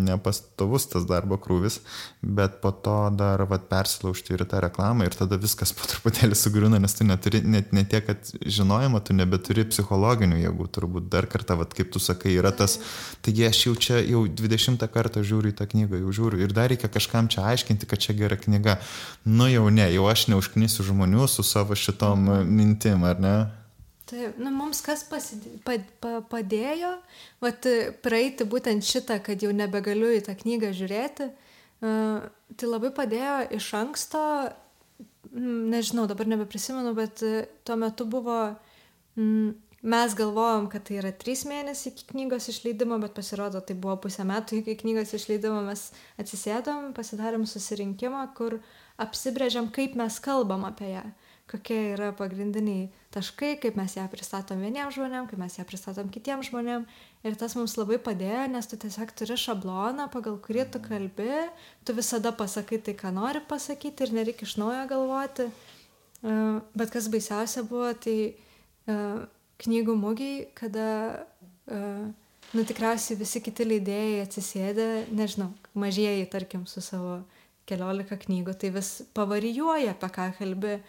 nepastovus 0.07 0.87
tas 0.91 1.05
darbo 1.07 1.37
krūvis, 1.41 1.81
bet 2.21 2.59
po 2.63 2.71
to 2.71 2.95
dar 3.19 3.43
vat, 3.49 3.67
persilaužti 3.71 4.35
ir 4.35 4.45
tą 4.47 4.61
reklamą 4.63 5.07
ir 5.07 5.17
tada 5.17 5.39
viskas 5.41 5.73
po 5.75 5.87
truputėlį 5.89 6.37
sugriūna, 6.39 6.79
nes 6.83 6.95
tu 6.95 7.07
neturi, 7.07 7.41
net 7.43 7.73
ne 7.75 7.83
tiek, 7.89 8.05
kad 8.07 8.31
žinojimo, 8.57 9.01
tu 9.03 9.15
nebeturi 9.17 9.67
psichologinių 9.67 10.39
jėgų, 10.45 10.69
turbūt 10.77 10.96
dar 11.01 11.27
kartą, 11.29 11.57
vat, 11.59 11.73
kaip 11.77 11.91
tu 11.93 12.01
sakai, 12.03 12.35
yra 12.39 12.51
tas, 12.55 12.77
taigi 13.25 13.47
aš 13.47 13.61
jau 13.65 13.75
čia 13.87 14.01
jau 14.05 14.23
20 14.27 14.85
kartą 14.93 15.23
žiūriu 15.25 15.53
į 15.53 15.57
tą 15.59 15.67
knygą, 15.69 16.01
jau 16.03 16.15
žiūriu 16.19 16.41
ir 16.43 16.55
dar 16.55 16.71
reikia 16.71 16.89
kažkam 16.91 17.29
čia 17.31 17.45
aiškinti, 17.51 17.89
kad 17.89 18.03
čia 18.03 18.17
gera 18.17 18.39
knyga. 18.39 18.77
Nu 19.25 19.49
jau 19.51 19.67
ne, 19.73 19.87
jau 19.93 20.07
aš 20.09 20.27
neužknysiu 20.33 20.87
žmonių 20.87 21.27
su 21.31 21.45
savo 21.45 21.77
šitom 21.77 22.29
mintim, 22.49 23.05
ar 23.07 23.21
ne? 23.23 23.37
Taip, 24.07 24.37
nu, 24.39 24.53
mums 24.55 24.79
kas 24.85 25.01
pasidė, 25.03 25.57
pa, 25.67 25.75
pa, 25.99 26.21
padėjo, 26.31 26.93
vat, 27.43 27.65
praeiti 28.05 28.47
būtent 28.47 28.85
šitą, 28.87 29.19
kad 29.23 29.43
jau 29.43 29.51
nebegaliu 29.51 30.13
į 30.15 30.21
tą 30.29 30.37
knygą 30.39 30.71
žiūrėti, 30.77 31.27
uh, 31.27 31.43
tai 31.81 32.69
labai 32.69 32.91
padėjo 32.95 33.35
iš 33.57 33.69
anksto, 33.77 34.21
nežinau, 35.37 36.07
dabar 36.09 36.29
nebeprisimenu, 36.29 36.93
bet 36.97 37.21
tuo 37.67 37.75
metu 37.77 38.07
buvo, 38.09 38.55
mm, 39.19 39.53
mes 39.81 40.15
galvojom, 40.17 40.67
kad 40.71 40.87
tai 40.87 40.97
yra 41.01 41.11
trys 41.13 41.43
mėnesiai 41.45 41.93
iki 41.93 42.07
knygos 42.09 42.49
išleidimo, 42.49 42.97
bet 43.03 43.13
pasirodo, 43.17 43.61
tai 43.61 43.77
buvo 43.77 43.97
pusę 44.07 44.25
metų 44.25 44.61
iki 44.61 44.77
knygos 44.81 45.13
išleidimo, 45.13 45.61
mes 45.67 45.91
atsisėdom, 46.17 46.91
pasidarėm 46.97 47.45
susirinkimą, 47.45 48.25
kur 48.37 48.57
apsibrėžiam, 49.01 49.69
kaip 49.73 49.97
mes 49.99 50.19
kalbam 50.23 50.65
apie 50.67 50.95
ją. 50.95 51.05
Kokie 51.47 51.77
yra 51.93 52.09
pagrindiniai 52.11 52.89
taškai, 53.15 53.53
kaip 53.63 53.77
mes 53.79 53.93
ją 53.95 54.03
pristatom 54.11 54.59
vieniems 54.59 54.97
žmonėm, 54.97 55.29
kaip 55.29 55.39
mes 55.39 55.53
ją 55.55 55.63
pristatom 55.69 56.09
kitiems 56.11 56.49
žmonėm. 56.49 56.83
Ir 57.23 57.37
tas 57.39 57.55
mums 57.55 57.77
labai 57.79 58.01
padėjo, 58.03 58.41
nes 58.51 58.67
tu 58.67 58.75
tiesiog 58.81 59.13
turi 59.15 59.37
šabloną, 59.39 60.09
pagal 60.11 60.35
kurį 60.43 60.65
tu 60.73 60.81
kalbi, 60.83 61.29
tu 61.87 61.95
visada 61.95 62.33
pasakai 62.35 62.81
tai, 62.83 62.97
ką 62.99 63.13
nori 63.15 63.39
pasakyti 63.47 64.03
ir 64.03 64.13
nereikia 64.19 64.43
iš 64.49 64.57
naujo 64.59 64.83
galvoti. 64.91 65.47
E, 65.47 66.35
bet 66.75 66.91
kas 66.91 67.07
baisiausia 67.13 67.63
buvo, 67.69 67.93
tai 67.95 68.17
e, 68.27 68.99
knygų 69.63 69.95
mūgiai, 69.97 70.45
kada, 70.57 70.87
e, 71.67 71.79
nu 72.53 72.65
tikriausiai 72.67 73.17
visi 73.19 73.41
kiti 73.43 73.65
leidėjai 73.67 74.21
atsisėdė, 74.25 74.87
nežinau, 75.15 75.51
mažieji, 75.77 76.27
tarkim, 76.31 76.65
su 76.69 76.83
savo 76.85 77.19
keliolika 77.67 78.17
knygų, 78.21 78.55
tai 78.59 78.71
vis 78.75 78.91
pavarijuoja, 79.17 79.95
apie 79.95 80.09
ką 80.13 80.31
kalbi. 80.39 80.79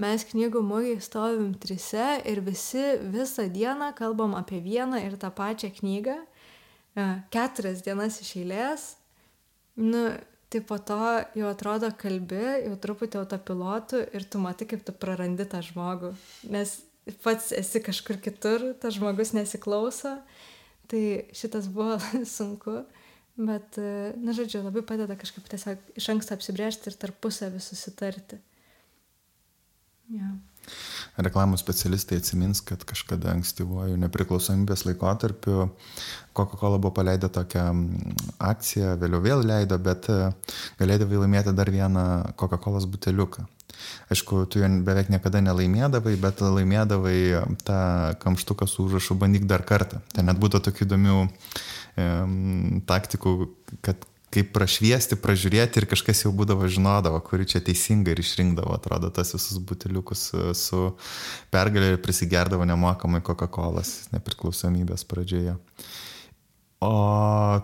Mes 0.00 0.24
knygų 0.26 0.62
mugėj 0.66 0.98
stovim 1.04 1.52
trise 1.62 2.16
ir 2.26 2.40
visi 2.42 2.82
visą 3.12 3.44
dieną 3.52 3.92
kalbam 3.94 4.34
apie 4.38 4.58
vieną 4.64 5.02
ir 5.04 5.18
tą 5.20 5.30
pačią 5.30 5.70
knygą, 5.76 6.16
e, 6.96 7.06
keturias 7.30 7.84
dienas 7.84 8.18
iš 8.24 8.36
eilės. 8.40 8.86
Nu, 9.76 10.10
tai 10.52 10.60
po 10.68 10.76
to 10.78 10.98
jau 11.38 11.48
atrodo 11.48 11.92
kalbi, 11.96 12.40
jau 12.66 12.74
truputį 12.80 13.20
autopilotų 13.22 14.02
ir 14.16 14.24
tu 14.28 14.40
matai, 14.42 14.66
kaip 14.68 14.82
tu 14.84 14.92
prarandi 14.92 15.46
tą 15.48 15.62
žmogų, 15.64 16.12
nes 16.52 16.74
pats 17.24 17.50
esi 17.56 17.82
kažkur 17.82 18.20
kitur, 18.22 18.72
tas 18.80 18.96
žmogus 18.96 19.32
nesiklauso, 19.36 20.16
tai 20.90 21.04
šitas 21.34 21.68
buvo 21.72 21.98
sunku, 22.36 22.82
bet, 23.36 23.78
na 24.22 24.36
žodžiu, 24.36 24.62
labai 24.66 24.84
padeda 24.86 25.16
kažkaip 25.18 25.48
tiesiog 25.50 25.98
iš 25.98 26.08
anksto 26.14 26.36
apsibriežti 26.36 26.92
ir 26.92 26.98
tarpusavį 27.00 27.62
susitarti. 27.64 28.38
Yeah. 30.12 30.36
Reklamų 31.20 31.58
specialistai 31.60 32.16
atsimins, 32.22 32.62
kad 32.64 32.86
kažkada 32.88 33.34
ankstyvuoju 33.34 33.98
nepriklausomybės 34.00 34.86
laikotarpiu 34.86 35.66
Coca-Cola 36.32 36.78
buvo 36.80 36.94
paleidę 36.96 37.28
tokią 37.28 37.66
akciją, 38.40 38.94
vėliau 39.00 39.20
vėl 39.20 39.42
leido, 39.44 39.76
bet 39.76 40.08
e, 40.08 40.30
galėdavai 40.80 41.20
laimėti 41.20 41.52
dar 41.56 41.68
vieną 41.72 42.04
Coca-Cola 42.40 42.80
buteliuką. 42.88 43.44
Aišku, 44.12 44.46
tu 44.48 44.62
jo 44.62 44.68
beveik 44.86 45.10
niekada 45.12 45.42
nelaimėdavai, 45.44 46.14
bet 46.20 46.40
laimėdavai 46.44 47.18
tą 47.66 47.82
kamštuką 48.22 48.68
su 48.70 48.86
užrašu 48.86 49.16
bandyk 49.20 49.44
dar 49.50 49.66
kartą. 49.68 50.00
Ten 50.16 50.30
net 50.30 50.40
būtų 50.40 50.62
tokių 50.64 50.86
įdomių 50.88 51.18
e, 51.26 52.08
taktikų, 52.88 53.36
kad 53.84 54.08
kaip 54.32 54.52
prašviesti, 54.54 55.18
pražiūrėti 55.20 55.82
ir 55.82 55.86
kažkas 55.90 56.24
jau 56.24 56.32
būdavo 56.36 56.68
žinodavo, 56.70 57.20
kuri 57.26 57.46
čia 57.48 57.60
teisinga 57.64 58.14
ir 58.14 58.22
išrinkdavo, 58.22 58.72
atrodo, 58.76 59.10
tas 59.12 59.34
visus 59.36 59.60
buteliukus 59.60 60.28
su, 60.30 60.44
su 60.56 60.84
pergalė 61.52 61.94
ir 61.94 62.00
prisigerdavo 62.04 62.64
nemokamai 62.68 63.20
Coca-Cola 63.26 63.84
nepriklausomybės 64.14 65.04
pradžioje. 65.08 65.58
O 66.82 66.94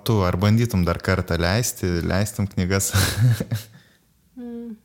tu, 0.06 0.20
ar 0.22 0.36
bandytum 0.38 0.84
dar 0.86 1.00
kartą 1.02 1.38
leisti, 1.40 1.88
leistum 2.06 2.46
knygas? 2.52 2.92
mm. 4.38 4.76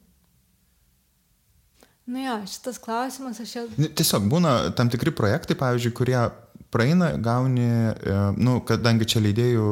Nu 2.05 2.23
jo, 2.23 2.39
šitas 2.49 2.79
klausimas 2.83 3.39
aš 3.43 3.53
jau. 3.55 3.67
Tiesiog 3.77 4.25
būna 4.31 4.73
tam 4.75 4.89
tikri 4.91 5.13
projektai, 5.15 5.55
pavyzdžiui, 5.59 5.93
kurie 5.95 6.17
praeina, 6.73 7.11
gauni, 7.21 7.65
e, 7.65 8.15
nu, 8.41 8.57
kadangi 8.67 9.07
čia 9.13 9.21
leidėjų 9.23 9.65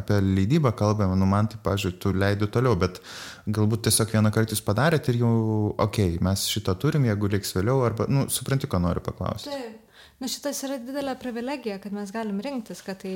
apie 0.00 0.20
leidybą 0.24 0.72
kalbame, 0.78 1.16
nu, 1.20 1.28
man 1.28 1.50
tai, 1.52 1.60
pažiūrėjau, 1.64 2.00
tu 2.02 2.12
leidai 2.16 2.48
toliau, 2.54 2.76
bet 2.80 3.02
galbūt 3.46 3.84
tiesiog 3.88 4.14
vieną 4.16 4.32
kartą 4.34 4.56
jūs 4.56 4.64
padarėt 4.64 5.10
ir 5.12 5.20
jau, 5.22 5.34
okei, 5.76 6.14
okay, 6.14 6.24
mes 6.24 6.46
šitą 6.52 6.76
turim, 6.80 7.06
jeigu 7.08 7.30
liks 7.34 7.52
vėliau, 7.56 7.82
arba, 7.86 8.08
nu, 8.12 8.26
supranti, 8.32 8.70
ko 8.70 8.80
noriu 8.82 9.04
paklausti. 9.04 9.52
Taip, 9.52 10.00
nu, 10.22 10.32
šitas 10.32 10.64
yra 10.68 10.80
didelė 10.82 11.18
privilegija, 11.20 11.78
kad 11.84 11.94
mes 11.96 12.14
galim 12.14 12.40
rinktis, 12.44 12.82
kad 12.86 13.04
tai 13.04 13.14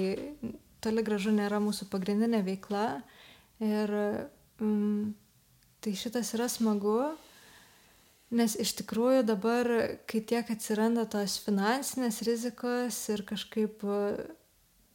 toli 0.82 1.04
gražu 1.06 1.32
nėra 1.34 1.62
mūsų 1.62 1.88
pagrindinė 1.92 2.42
veikla 2.46 2.86
ir 3.62 3.92
mm, 4.60 5.12
tai 5.82 5.94
šitas 5.98 6.34
yra 6.36 6.48
smagu 6.50 6.98
Nes 8.32 8.54
iš 8.56 8.70
tikrųjų 8.78 9.26
dabar, 9.28 9.68
kai 10.08 10.22
tiek 10.24 10.48
atsiranda 10.54 11.04
tos 11.10 11.34
finansinės 11.44 12.22
rizikos 12.24 12.96
ir 13.12 13.26
kažkaip, 13.28 13.84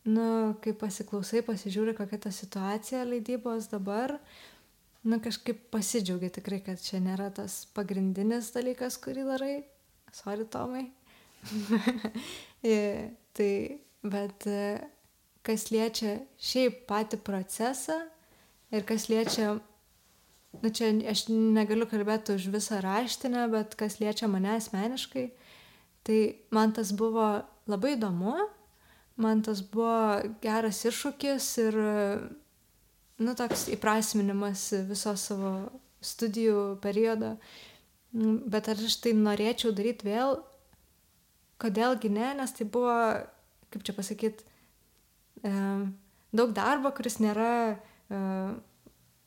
nu, 0.09 0.27
kai 0.63 0.73
pasiklausai, 0.73 1.43
pasižiūri, 1.45 1.93
kokia 1.99 2.17
ta 2.23 2.31
situacija 2.33 3.03
leidybos 3.05 3.69
dabar, 3.69 4.15
nu, 5.05 5.19
kažkaip 5.21 5.67
pasidžiaugi 5.73 6.31
tikrai, 6.39 6.63
kad 6.65 6.81
čia 6.81 6.97
nėra 7.03 7.29
tas 7.37 7.61
pagrindinis 7.77 8.49
dalykas, 8.57 8.97
kurį 9.05 9.27
darai. 9.29 9.55
Sorry, 10.17 10.47
Tomai. 10.49 10.87
tai, 13.37 13.51
bet 14.01 14.49
kas 15.45 15.69
liečia 15.69 16.17
šiaip 16.41 16.87
patį 16.89 17.21
procesą 17.21 18.01
ir 18.73 18.81
kas 18.87 19.07
liečia 19.11 19.59
nu 20.61 20.71
čia 20.73 20.91
aš 21.11 21.27
negaliu 21.29 21.87
kalbėti 21.89 22.35
už 22.37 22.49
visą 22.53 22.81
raštinę, 22.83 23.47
bet 23.51 23.75
kas 23.79 23.99
liečia 24.01 24.29
mane 24.31 24.55
asmeniškai, 24.57 25.27
tai 26.07 26.19
man 26.55 26.73
tas 26.75 26.93
buvo 26.95 27.27
labai 27.69 27.95
įdomu, 27.97 28.35
man 29.21 29.43
tas 29.45 29.61
buvo 29.61 30.21
geras 30.43 30.83
iššūkis 30.87 31.47
ir, 31.65 31.79
nu, 33.19 33.37
toks 33.37 33.67
įprasminimas 33.75 34.69
viso 34.89 35.15
savo 35.19 35.53
studijų 36.01 36.77
periodo. 36.83 37.35
Bet 38.13 38.69
ar 38.71 38.79
aš 38.81 39.01
tai 39.03 39.13
norėčiau 39.17 39.73
daryti 39.75 40.07
vėl, 40.07 40.39
kodėlgi 41.61 42.09
ne, 42.13 42.31
nes 42.39 42.53
tai 42.55 42.65
buvo, 42.69 42.93
kaip 43.73 43.83
čia 43.85 43.93
pasakyti, 43.97 44.45
daug 45.43 46.53
darbo, 46.55 46.93
kuris 46.95 47.19
nėra 47.21 47.51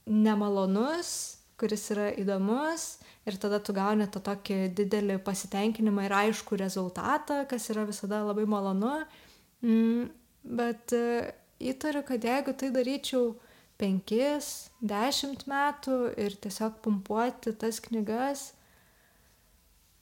nemalonus, 0.07 1.41
kuris 1.61 1.91
yra 1.93 2.09
įdomus 2.17 3.01
ir 3.29 3.37
tada 3.41 3.61
tu 3.61 3.75
gauni 3.77 4.07
tą 4.09 4.23
tokį 4.25 4.71
didelį 4.79 5.19
pasitenkinimą 5.25 6.07
ir 6.07 6.17
aišku 6.23 6.57
rezultatą, 6.61 7.43
kas 7.51 7.69
yra 7.73 7.85
visada 7.89 8.23
labai 8.25 8.47
malonu. 8.49 8.95
Mm, 9.61 10.09
bet 10.57 10.95
e, 10.97 11.35
įtariu, 11.61 12.03
kad 12.09 12.25
jeigu 12.25 12.55
tai 12.57 12.71
daryčiau 12.73 13.35
penkis, 13.81 14.71
dešimt 14.81 15.47
metų 15.49 15.99
ir 16.21 16.37
tiesiog 16.41 16.81
pumpuoti 16.85 17.53
tas 17.61 17.81
knygas, 17.85 18.51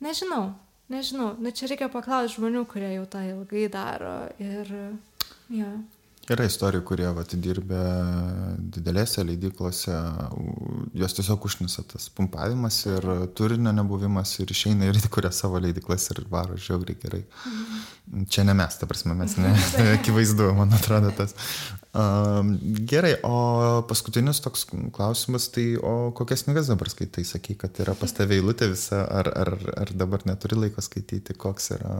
nežinau, 0.03 0.53
nežinau, 0.91 1.33
nu 1.43 1.53
čia 1.55 1.71
reikia 1.71 1.91
paklausti 1.93 2.39
žmonių, 2.39 2.65
kurie 2.71 2.95
jau 2.95 3.07
tą 3.11 3.23
ilgai 3.27 3.67
daro 3.73 4.17
ir, 4.43 4.73
ja. 5.55 5.71
Yra 6.29 6.45
istorijų, 6.45 6.83
kurie 6.85 7.07
atidirbę 7.09 7.83
didelėse 8.77 9.23
leidyklose, 9.25 9.95
jos 11.01 11.15
tiesiog 11.17 11.47
užnisa 11.49 11.85
tas 11.89 12.11
pumpavimas 12.13 12.83
ir 12.91 13.07
turinio 13.39 13.73
nebuvimas 13.73 14.35
ir 14.43 14.53
išeina 14.53 14.91
ir 14.91 15.01
įkuria 15.09 15.33
savo 15.33 15.61
leidyklas 15.65 16.11
ir 16.13 16.25
varo 16.33 16.59
žiauriai 16.61 17.01
gerai. 17.05 17.23
Mhm. 17.25 17.87
Čia 18.09 18.45
ne 18.49 18.55
mes, 18.57 18.77
ta 18.81 18.87
prasme, 18.89 19.13
mes 19.15 19.35
ne, 19.37 19.51
akivaizdu, 19.99 20.49
man 20.57 20.73
atrodo 20.73 21.11
tas. 21.17 21.35
Um, 21.99 22.55
gerai, 22.89 23.15
o 23.27 23.83
paskutinis 23.89 24.41
toks 24.45 24.65
klausimas, 24.97 25.49
tai 25.53 25.67
o 25.77 26.11
kokias 26.17 26.45
knygas 26.47 26.71
dabar 26.73 26.89
skaitai, 26.93 27.25
sakai, 27.29 27.57
kad 27.61 27.81
yra 27.83 27.95
pas 27.99 28.13
tavę 28.17 28.39
eilutė 28.39 28.71
visa, 28.73 29.03
ar, 29.21 29.29
ar, 29.43 29.53
ar 29.85 29.93
dabar 29.97 30.25
neturi 30.29 30.61
laiko 30.63 30.85
skaityti, 30.85 31.37
koks 31.37 31.73
yra, 31.77 31.95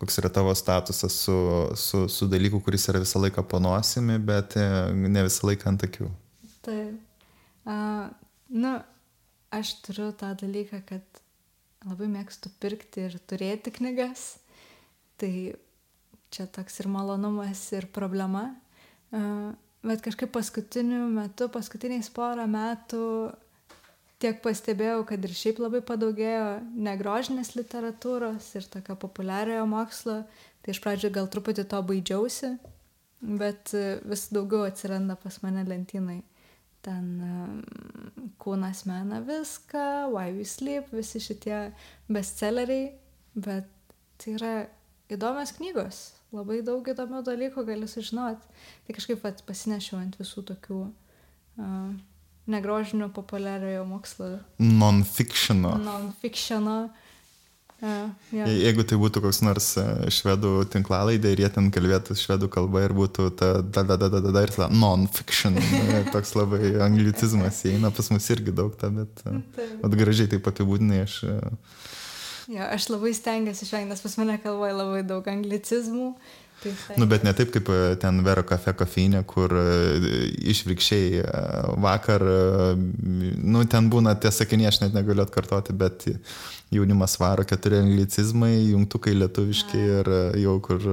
koks 0.00 0.18
yra 0.22 0.32
tavo 0.34 0.54
statusas 0.58 1.18
su, 1.26 1.38
su, 1.78 2.04
su 2.10 2.30
dalyku, 2.30 2.62
kuris 2.64 2.88
yra 2.90 3.02
visą 3.02 3.22
laiką 3.22 3.46
panosimi, 3.50 4.18
bet 4.22 4.58
e, 4.58 4.66
ne 4.92 5.26
visą 5.28 5.50
laiką 5.50 5.70
ant 5.70 5.86
akių. 5.86 6.10
Taip. 6.66 6.98
Uh, 7.62 8.08
nu, 8.54 8.78
aš 9.54 9.76
turiu 9.86 10.10
tą 10.18 10.32
dalyką, 10.38 10.82
kad 10.88 11.22
labai 11.86 12.08
mėgstu 12.10 12.50
pirkti 12.62 13.06
ir 13.06 13.18
turėti 13.26 13.74
knygas 13.74 14.41
Tai 15.20 15.32
čia 16.32 16.46
toks 16.48 16.80
ir 16.80 16.88
malonumas, 16.88 17.60
ir 17.76 17.88
problema. 17.92 18.50
Bet 19.82 20.02
kažkaip 20.04 20.30
paskutiniu 20.32 21.04
metu, 21.12 21.48
paskutiniais 21.52 22.08
porą 22.14 22.46
metų 22.48 23.04
tiek 24.22 24.38
pastebėjau, 24.44 25.02
kad 25.08 25.24
ir 25.26 25.32
šiaip 25.34 25.58
labai 25.58 25.80
padaugėjo 25.82 26.46
negrožinės 26.86 27.56
literatūros 27.58 28.52
ir 28.54 28.68
tokio 28.70 28.94
populiariojo 29.02 29.64
mokslo. 29.66 30.20
Tai 30.62 30.70
iš 30.70 30.78
pradžių 30.84 31.10
gal 31.16 31.26
truputį 31.26 31.64
to 31.66 31.80
baidžiausi, 31.88 32.52
bet 33.20 33.72
vis 34.06 34.28
daugiau 34.30 34.62
atsiranda 34.68 35.16
pas 35.18 35.40
mane 35.42 35.64
lentynai. 35.66 36.20
Ten 36.86 37.08
kūnas 38.42 38.84
mena 38.86 39.18
viską, 39.26 40.06
Why 40.14 40.30
We 40.38 40.46
Sleep, 40.46 40.94
visi 40.94 41.18
šitie 41.22 41.58
bestselleriai, 42.10 42.92
bet 43.34 43.66
tai 44.22 44.36
yra 44.38 44.54
įdomios 45.14 45.52
knygos, 45.58 46.00
labai 46.34 46.62
daug 46.66 46.86
įdomių 46.88 47.22
dalykų 47.26 47.66
gali 47.68 47.88
sužinoti. 47.90 48.64
Tai 48.86 48.96
kažkaip 48.96 49.22
vat, 49.24 49.44
pasinešiau 49.48 50.00
ant 50.00 50.18
visų 50.20 50.44
tokių 50.52 50.80
uh, 50.88 51.92
negrožinių 52.50 53.12
populiariojo 53.14 53.86
mokslo. 53.88 54.34
Non-fictiono. 54.58 55.76
Non-fictiono. 55.82 56.76
Uh, 57.82 58.10
yeah. 58.30 58.46
Jeigu 58.46 58.84
tai 58.86 58.94
būtų 58.94 59.24
koks 59.24 59.40
nors 59.42 59.72
švedų 60.14 60.52
tinklalaidė 60.70 61.32
ir 61.34 61.40
jie 61.42 61.48
ten 61.50 61.70
kalbėtų 61.74 62.14
švedų 62.14 62.46
kalba 62.54 62.84
ir 62.86 62.94
būtų 62.94 63.26
ta 63.34 63.56
da 63.58 63.82
da 63.82 63.96
da 63.98 64.06
da 64.06 64.20
da, 64.22 64.30
da 64.36 64.42
ir 64.46 64.52
ta 64.54 64.68
non-fiction, 64.70 65.58
toks 66.14 66.36
labai 66.38 66.76
anglicizmas 66.84 67.64
įeina, 67.66 67.90
pas 67.90 68.12
mus 68.14 68.30
irgi 68.30 68.54
daug 68.54 68.76
ta, 68.78 68.92
bet, 68.94 69.24
bet 69.82 69.98
gražiai 69.98 70.30
taip 70.30 70.46
apibūdinai 70.52 71.02
aš. 71.08 71.18
Uh, 71.26 71.82
Jo, 72.52 72.68
aš 72.68 72.90
labai 72.92 73.14
stengiuosi 73.16 73.64
išvengti, 73.64 73.88
nes 73.94 74.02
pas 74.04 74.14
mane 74.20 74.36
kalboje 74.42 74.74
labai 74.76 75.02
daug 75.08 75.28
anglicizmų. 75.32 76.12
Tai 76.62 76.96
nu, 77.00 77.08
bet 77.10 77.24
ne 77.26 77.32
taip 77.34 77.50
kaip 77.50 77.70
e, 77.74 77.78
ten 77.98 78.20
Vero 78.22 78.44
kafe 78.46 78.74
kofeinė, 78.78 79.24
kur 79.26 79.50
e, 79.58 79.64
išvirkščiai 80.52 81.22
e, 81.22 81.30
vakar, 81.82 82.22
nu, 82.76 83.64
ten 83.70 83.88
būna 83.90 84.14
tie 84.20 84.30
sakiniai, 84.30 84.68
aš 84.70 84.82
net 84.84 84.94
negaliu 84.94 85.24
atkartoti, 85.24 85.74
bet 85.74 86.06
jaunimas 86.72 87.16
varo 87.18 87.46
keturi 87.48 87.80
anglicizmai, 87.80 88.52
jungtukai 88.74 89.16
lietuviški 89.16 89.80
A. 89.80 89.98
ir 89.98 90.12
jau 90.44 90.54
kur 90.62 90.86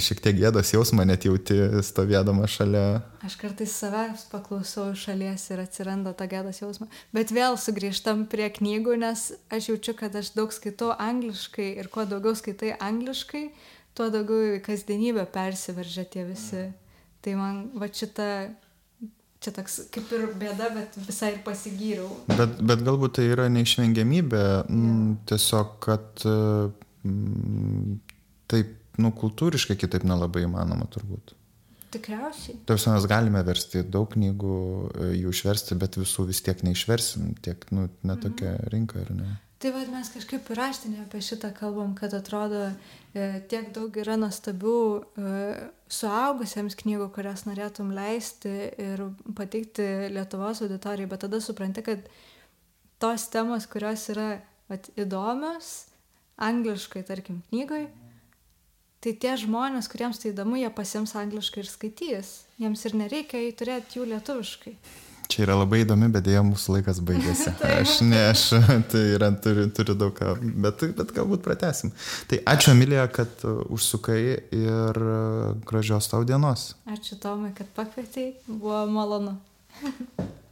šiek 0.00 0.20
tiek 0.24 0.36
gėdos 0.38 0.72
jausmą 0.72 1.04
net 1.08 1.26
jauti 1.26 1.56
stovėdama 1.84 2.48
šalia. 2.50 3.02
Aš 3.26 3.36
kartais 3.40 3.74
savęs 3.76 4.26
paklausau 4.30 4.90
iš 4.94 5.06
šalies 5.08 5.46
ir 5.52 5.62
atsiranda 5.64 6.14
ta 6.16 6.28
gėdos 6.30 6.62
jausma. 6.62 6.88
Bet 7.16 7.32
vėl 7.34 7.58
sugrįžtam 7.60 8.26
prie 8.32 8.48
knygų, 8.52 8.96
nes 9.02 9.28
aš 9.52 9.70
jaučiu, 9.72 9.96
kad 9.98 10.16
aš 10.16 10.32
daug 10.36 10.54
skaitau 10.54 10.92
angliškai 10.94 11.72
ir 11.80 11.90
kuo 11.92 12.06
daugiau 12.08 12.36
skaitai 12.38 12.76
angliškai, 12.80 13.48
tuo 13.96 14.08
daugiau 14.12 14.56
į 14.56 14.62
kasdienybę 14.66 15.26
persiveržia 15.34 16.06
tie 16.08 16.24
visi. 16.28 16.68
Tai 17.24 17.36
man 17.40 17.60
va 17.76 17.90
šita 17.90 18.30
čia 19.42 19.52
toks 19.54 19.82
kaip 19.94 20.08
ir 20.16 20.26
bėda, 20.38 20.70
bet 20.74 20.96
visai 21.06 21.34
ir 21.34 21.42
pasigyriau. 21.44 22.08
Bet, 22.30 22.56
bet 22.64 22.82
galbūt 22.86 23.18
tai 23.18 23.28
yra 23.34 23.50
neišvengiamybė, 23.52 24.42
m, 24.72 25.12
tiesiog, 25.28 25.76
kad 25.84 26.24
m, 26.26 28.00
taip 28.50 28.74
nu, 29.02 29.12
kultūriškai 29.16 29.76
kitaip 29.80 30.06
nelabai 30.08 30.44
įmanoma 30.46 30.88
turbūt. 30.92 31.34
Tikriausiai. 31.94 32.58
Tarsi 32.68 32.90
mes 32.90 33.06
galime 33.08 33.40
versti 33.46 33.84
daug 33.86 34.08
knygų, 34.12 34.56
e, 34.90 35.08
jų 35.22 35.32
išversti, 35.32 35.78
bet 35.80 35.98
visų 36.00 36.26
vis 36.30 36.42
tiek 36.44 36.62
neišversim, 36.66 37.34
tiek, 37.44 37.62
nu, 37.72 37.88
netokia 38.06 38.56
mhm. 38.56 38.70
rinka, 38.74 39.02
ar 39.04 39.12
ne? 39.16 39.34
Tai 39.62 39.70
vad 39.72 39.88
mes 39.88 40.10
kažkaip 40.12 40.50
raštinė 40.52 41.06
apie 41.06 41.22
šitą 41.24 41.48
kalbam, 41.56 41.94
kad 41.96 42.12
atrodo 42.12 42.66
e, 42.68 43.40
tiek 43.48 43.70
daug 43.72 43.94
yra 43.96 44.18
nuostabių 44.20 44.80
e, 45.00 45.30
suaugusiems 45.88 46.76
knygų, 46.76 47.06
kurias 47.14 47.46
norėtum 47.48 47.94
leisti 47.96 48.52
ir 48.82 49.06
pateikti 49.38 49.86
Lietuvos 50.12 50.60
auditorijai, 50.66 51.08
bet 51.08 51.24
tada 51.24 51.40
supranti, 51.40 51.86
kad 51.86 52.04
tos 53.00 53.24
temos, 53.32 53.64
kurios 53.70 54.04
yra 54.12 54.34
vat, 54.68 54.90
įdomios, 55.00 55.86
angliškai, 56.36 57.06
tarkim, 57.08 57.40
knygai, 57.48 57.86
tai 59.04 59.14
tie 59.22 59.34
žmonės, 59.40 59.88
kuriems 59.92 60.20
tai 60.22 60.32
įdomu, 60.32 60.58
jie 60.60 60.70
pasims 60.74 61.16
angliškai 61.18 61.62
ir 61.64 61.70
skaitys. 61.70 62.36
Jiems 62.60 62.86
ir 62.88 62.96
nereikia 62.98 63.42
turėti 63.56 64.00
jų 64.00 64.08
lietuviškai. 64.14 64.76
Čia 65.26 65.42
yra 65.42 65.56
labai 65.58 65.80
įdomi, 65.82 66.06
bet 66.14 66.22
dėja 66.28 66.42
mūsų 66.46 66.76
laikas 66.76 67.00
baigėsi. 67.02 67.50
aš 67.80 67.96
ne, 68.06 68.20
aš 68.30 68.44
tai 68.92 69.02
yra, 69.16 69.32
turiu, 69.42 69.66
turiu 69.74 69.96
daug 69.98 70.14
ką, 70.14 70.36
bet, 70.62 70.86
bet 70.98 71.12
galbūt 71.16 71.42
pratesim. 71.46 71.92
Tai 72.30 72.38
ačiū 72.54 72.72
Emilija, 72.76 73.08
kad 73.10 73.42
užsukai 73.66 74.20
ir 74.54 75.02
gražios 75.66 76.12
tau 76.12 76.22
dienos. 76.28 76.70
Ačiū 76.86 77.18
Tomai, 77.22 77.52
kad 77.58 77.70
pakvietei, 77.74 78.34
buvo 78.46 78.84
malonu. 78.90 79.36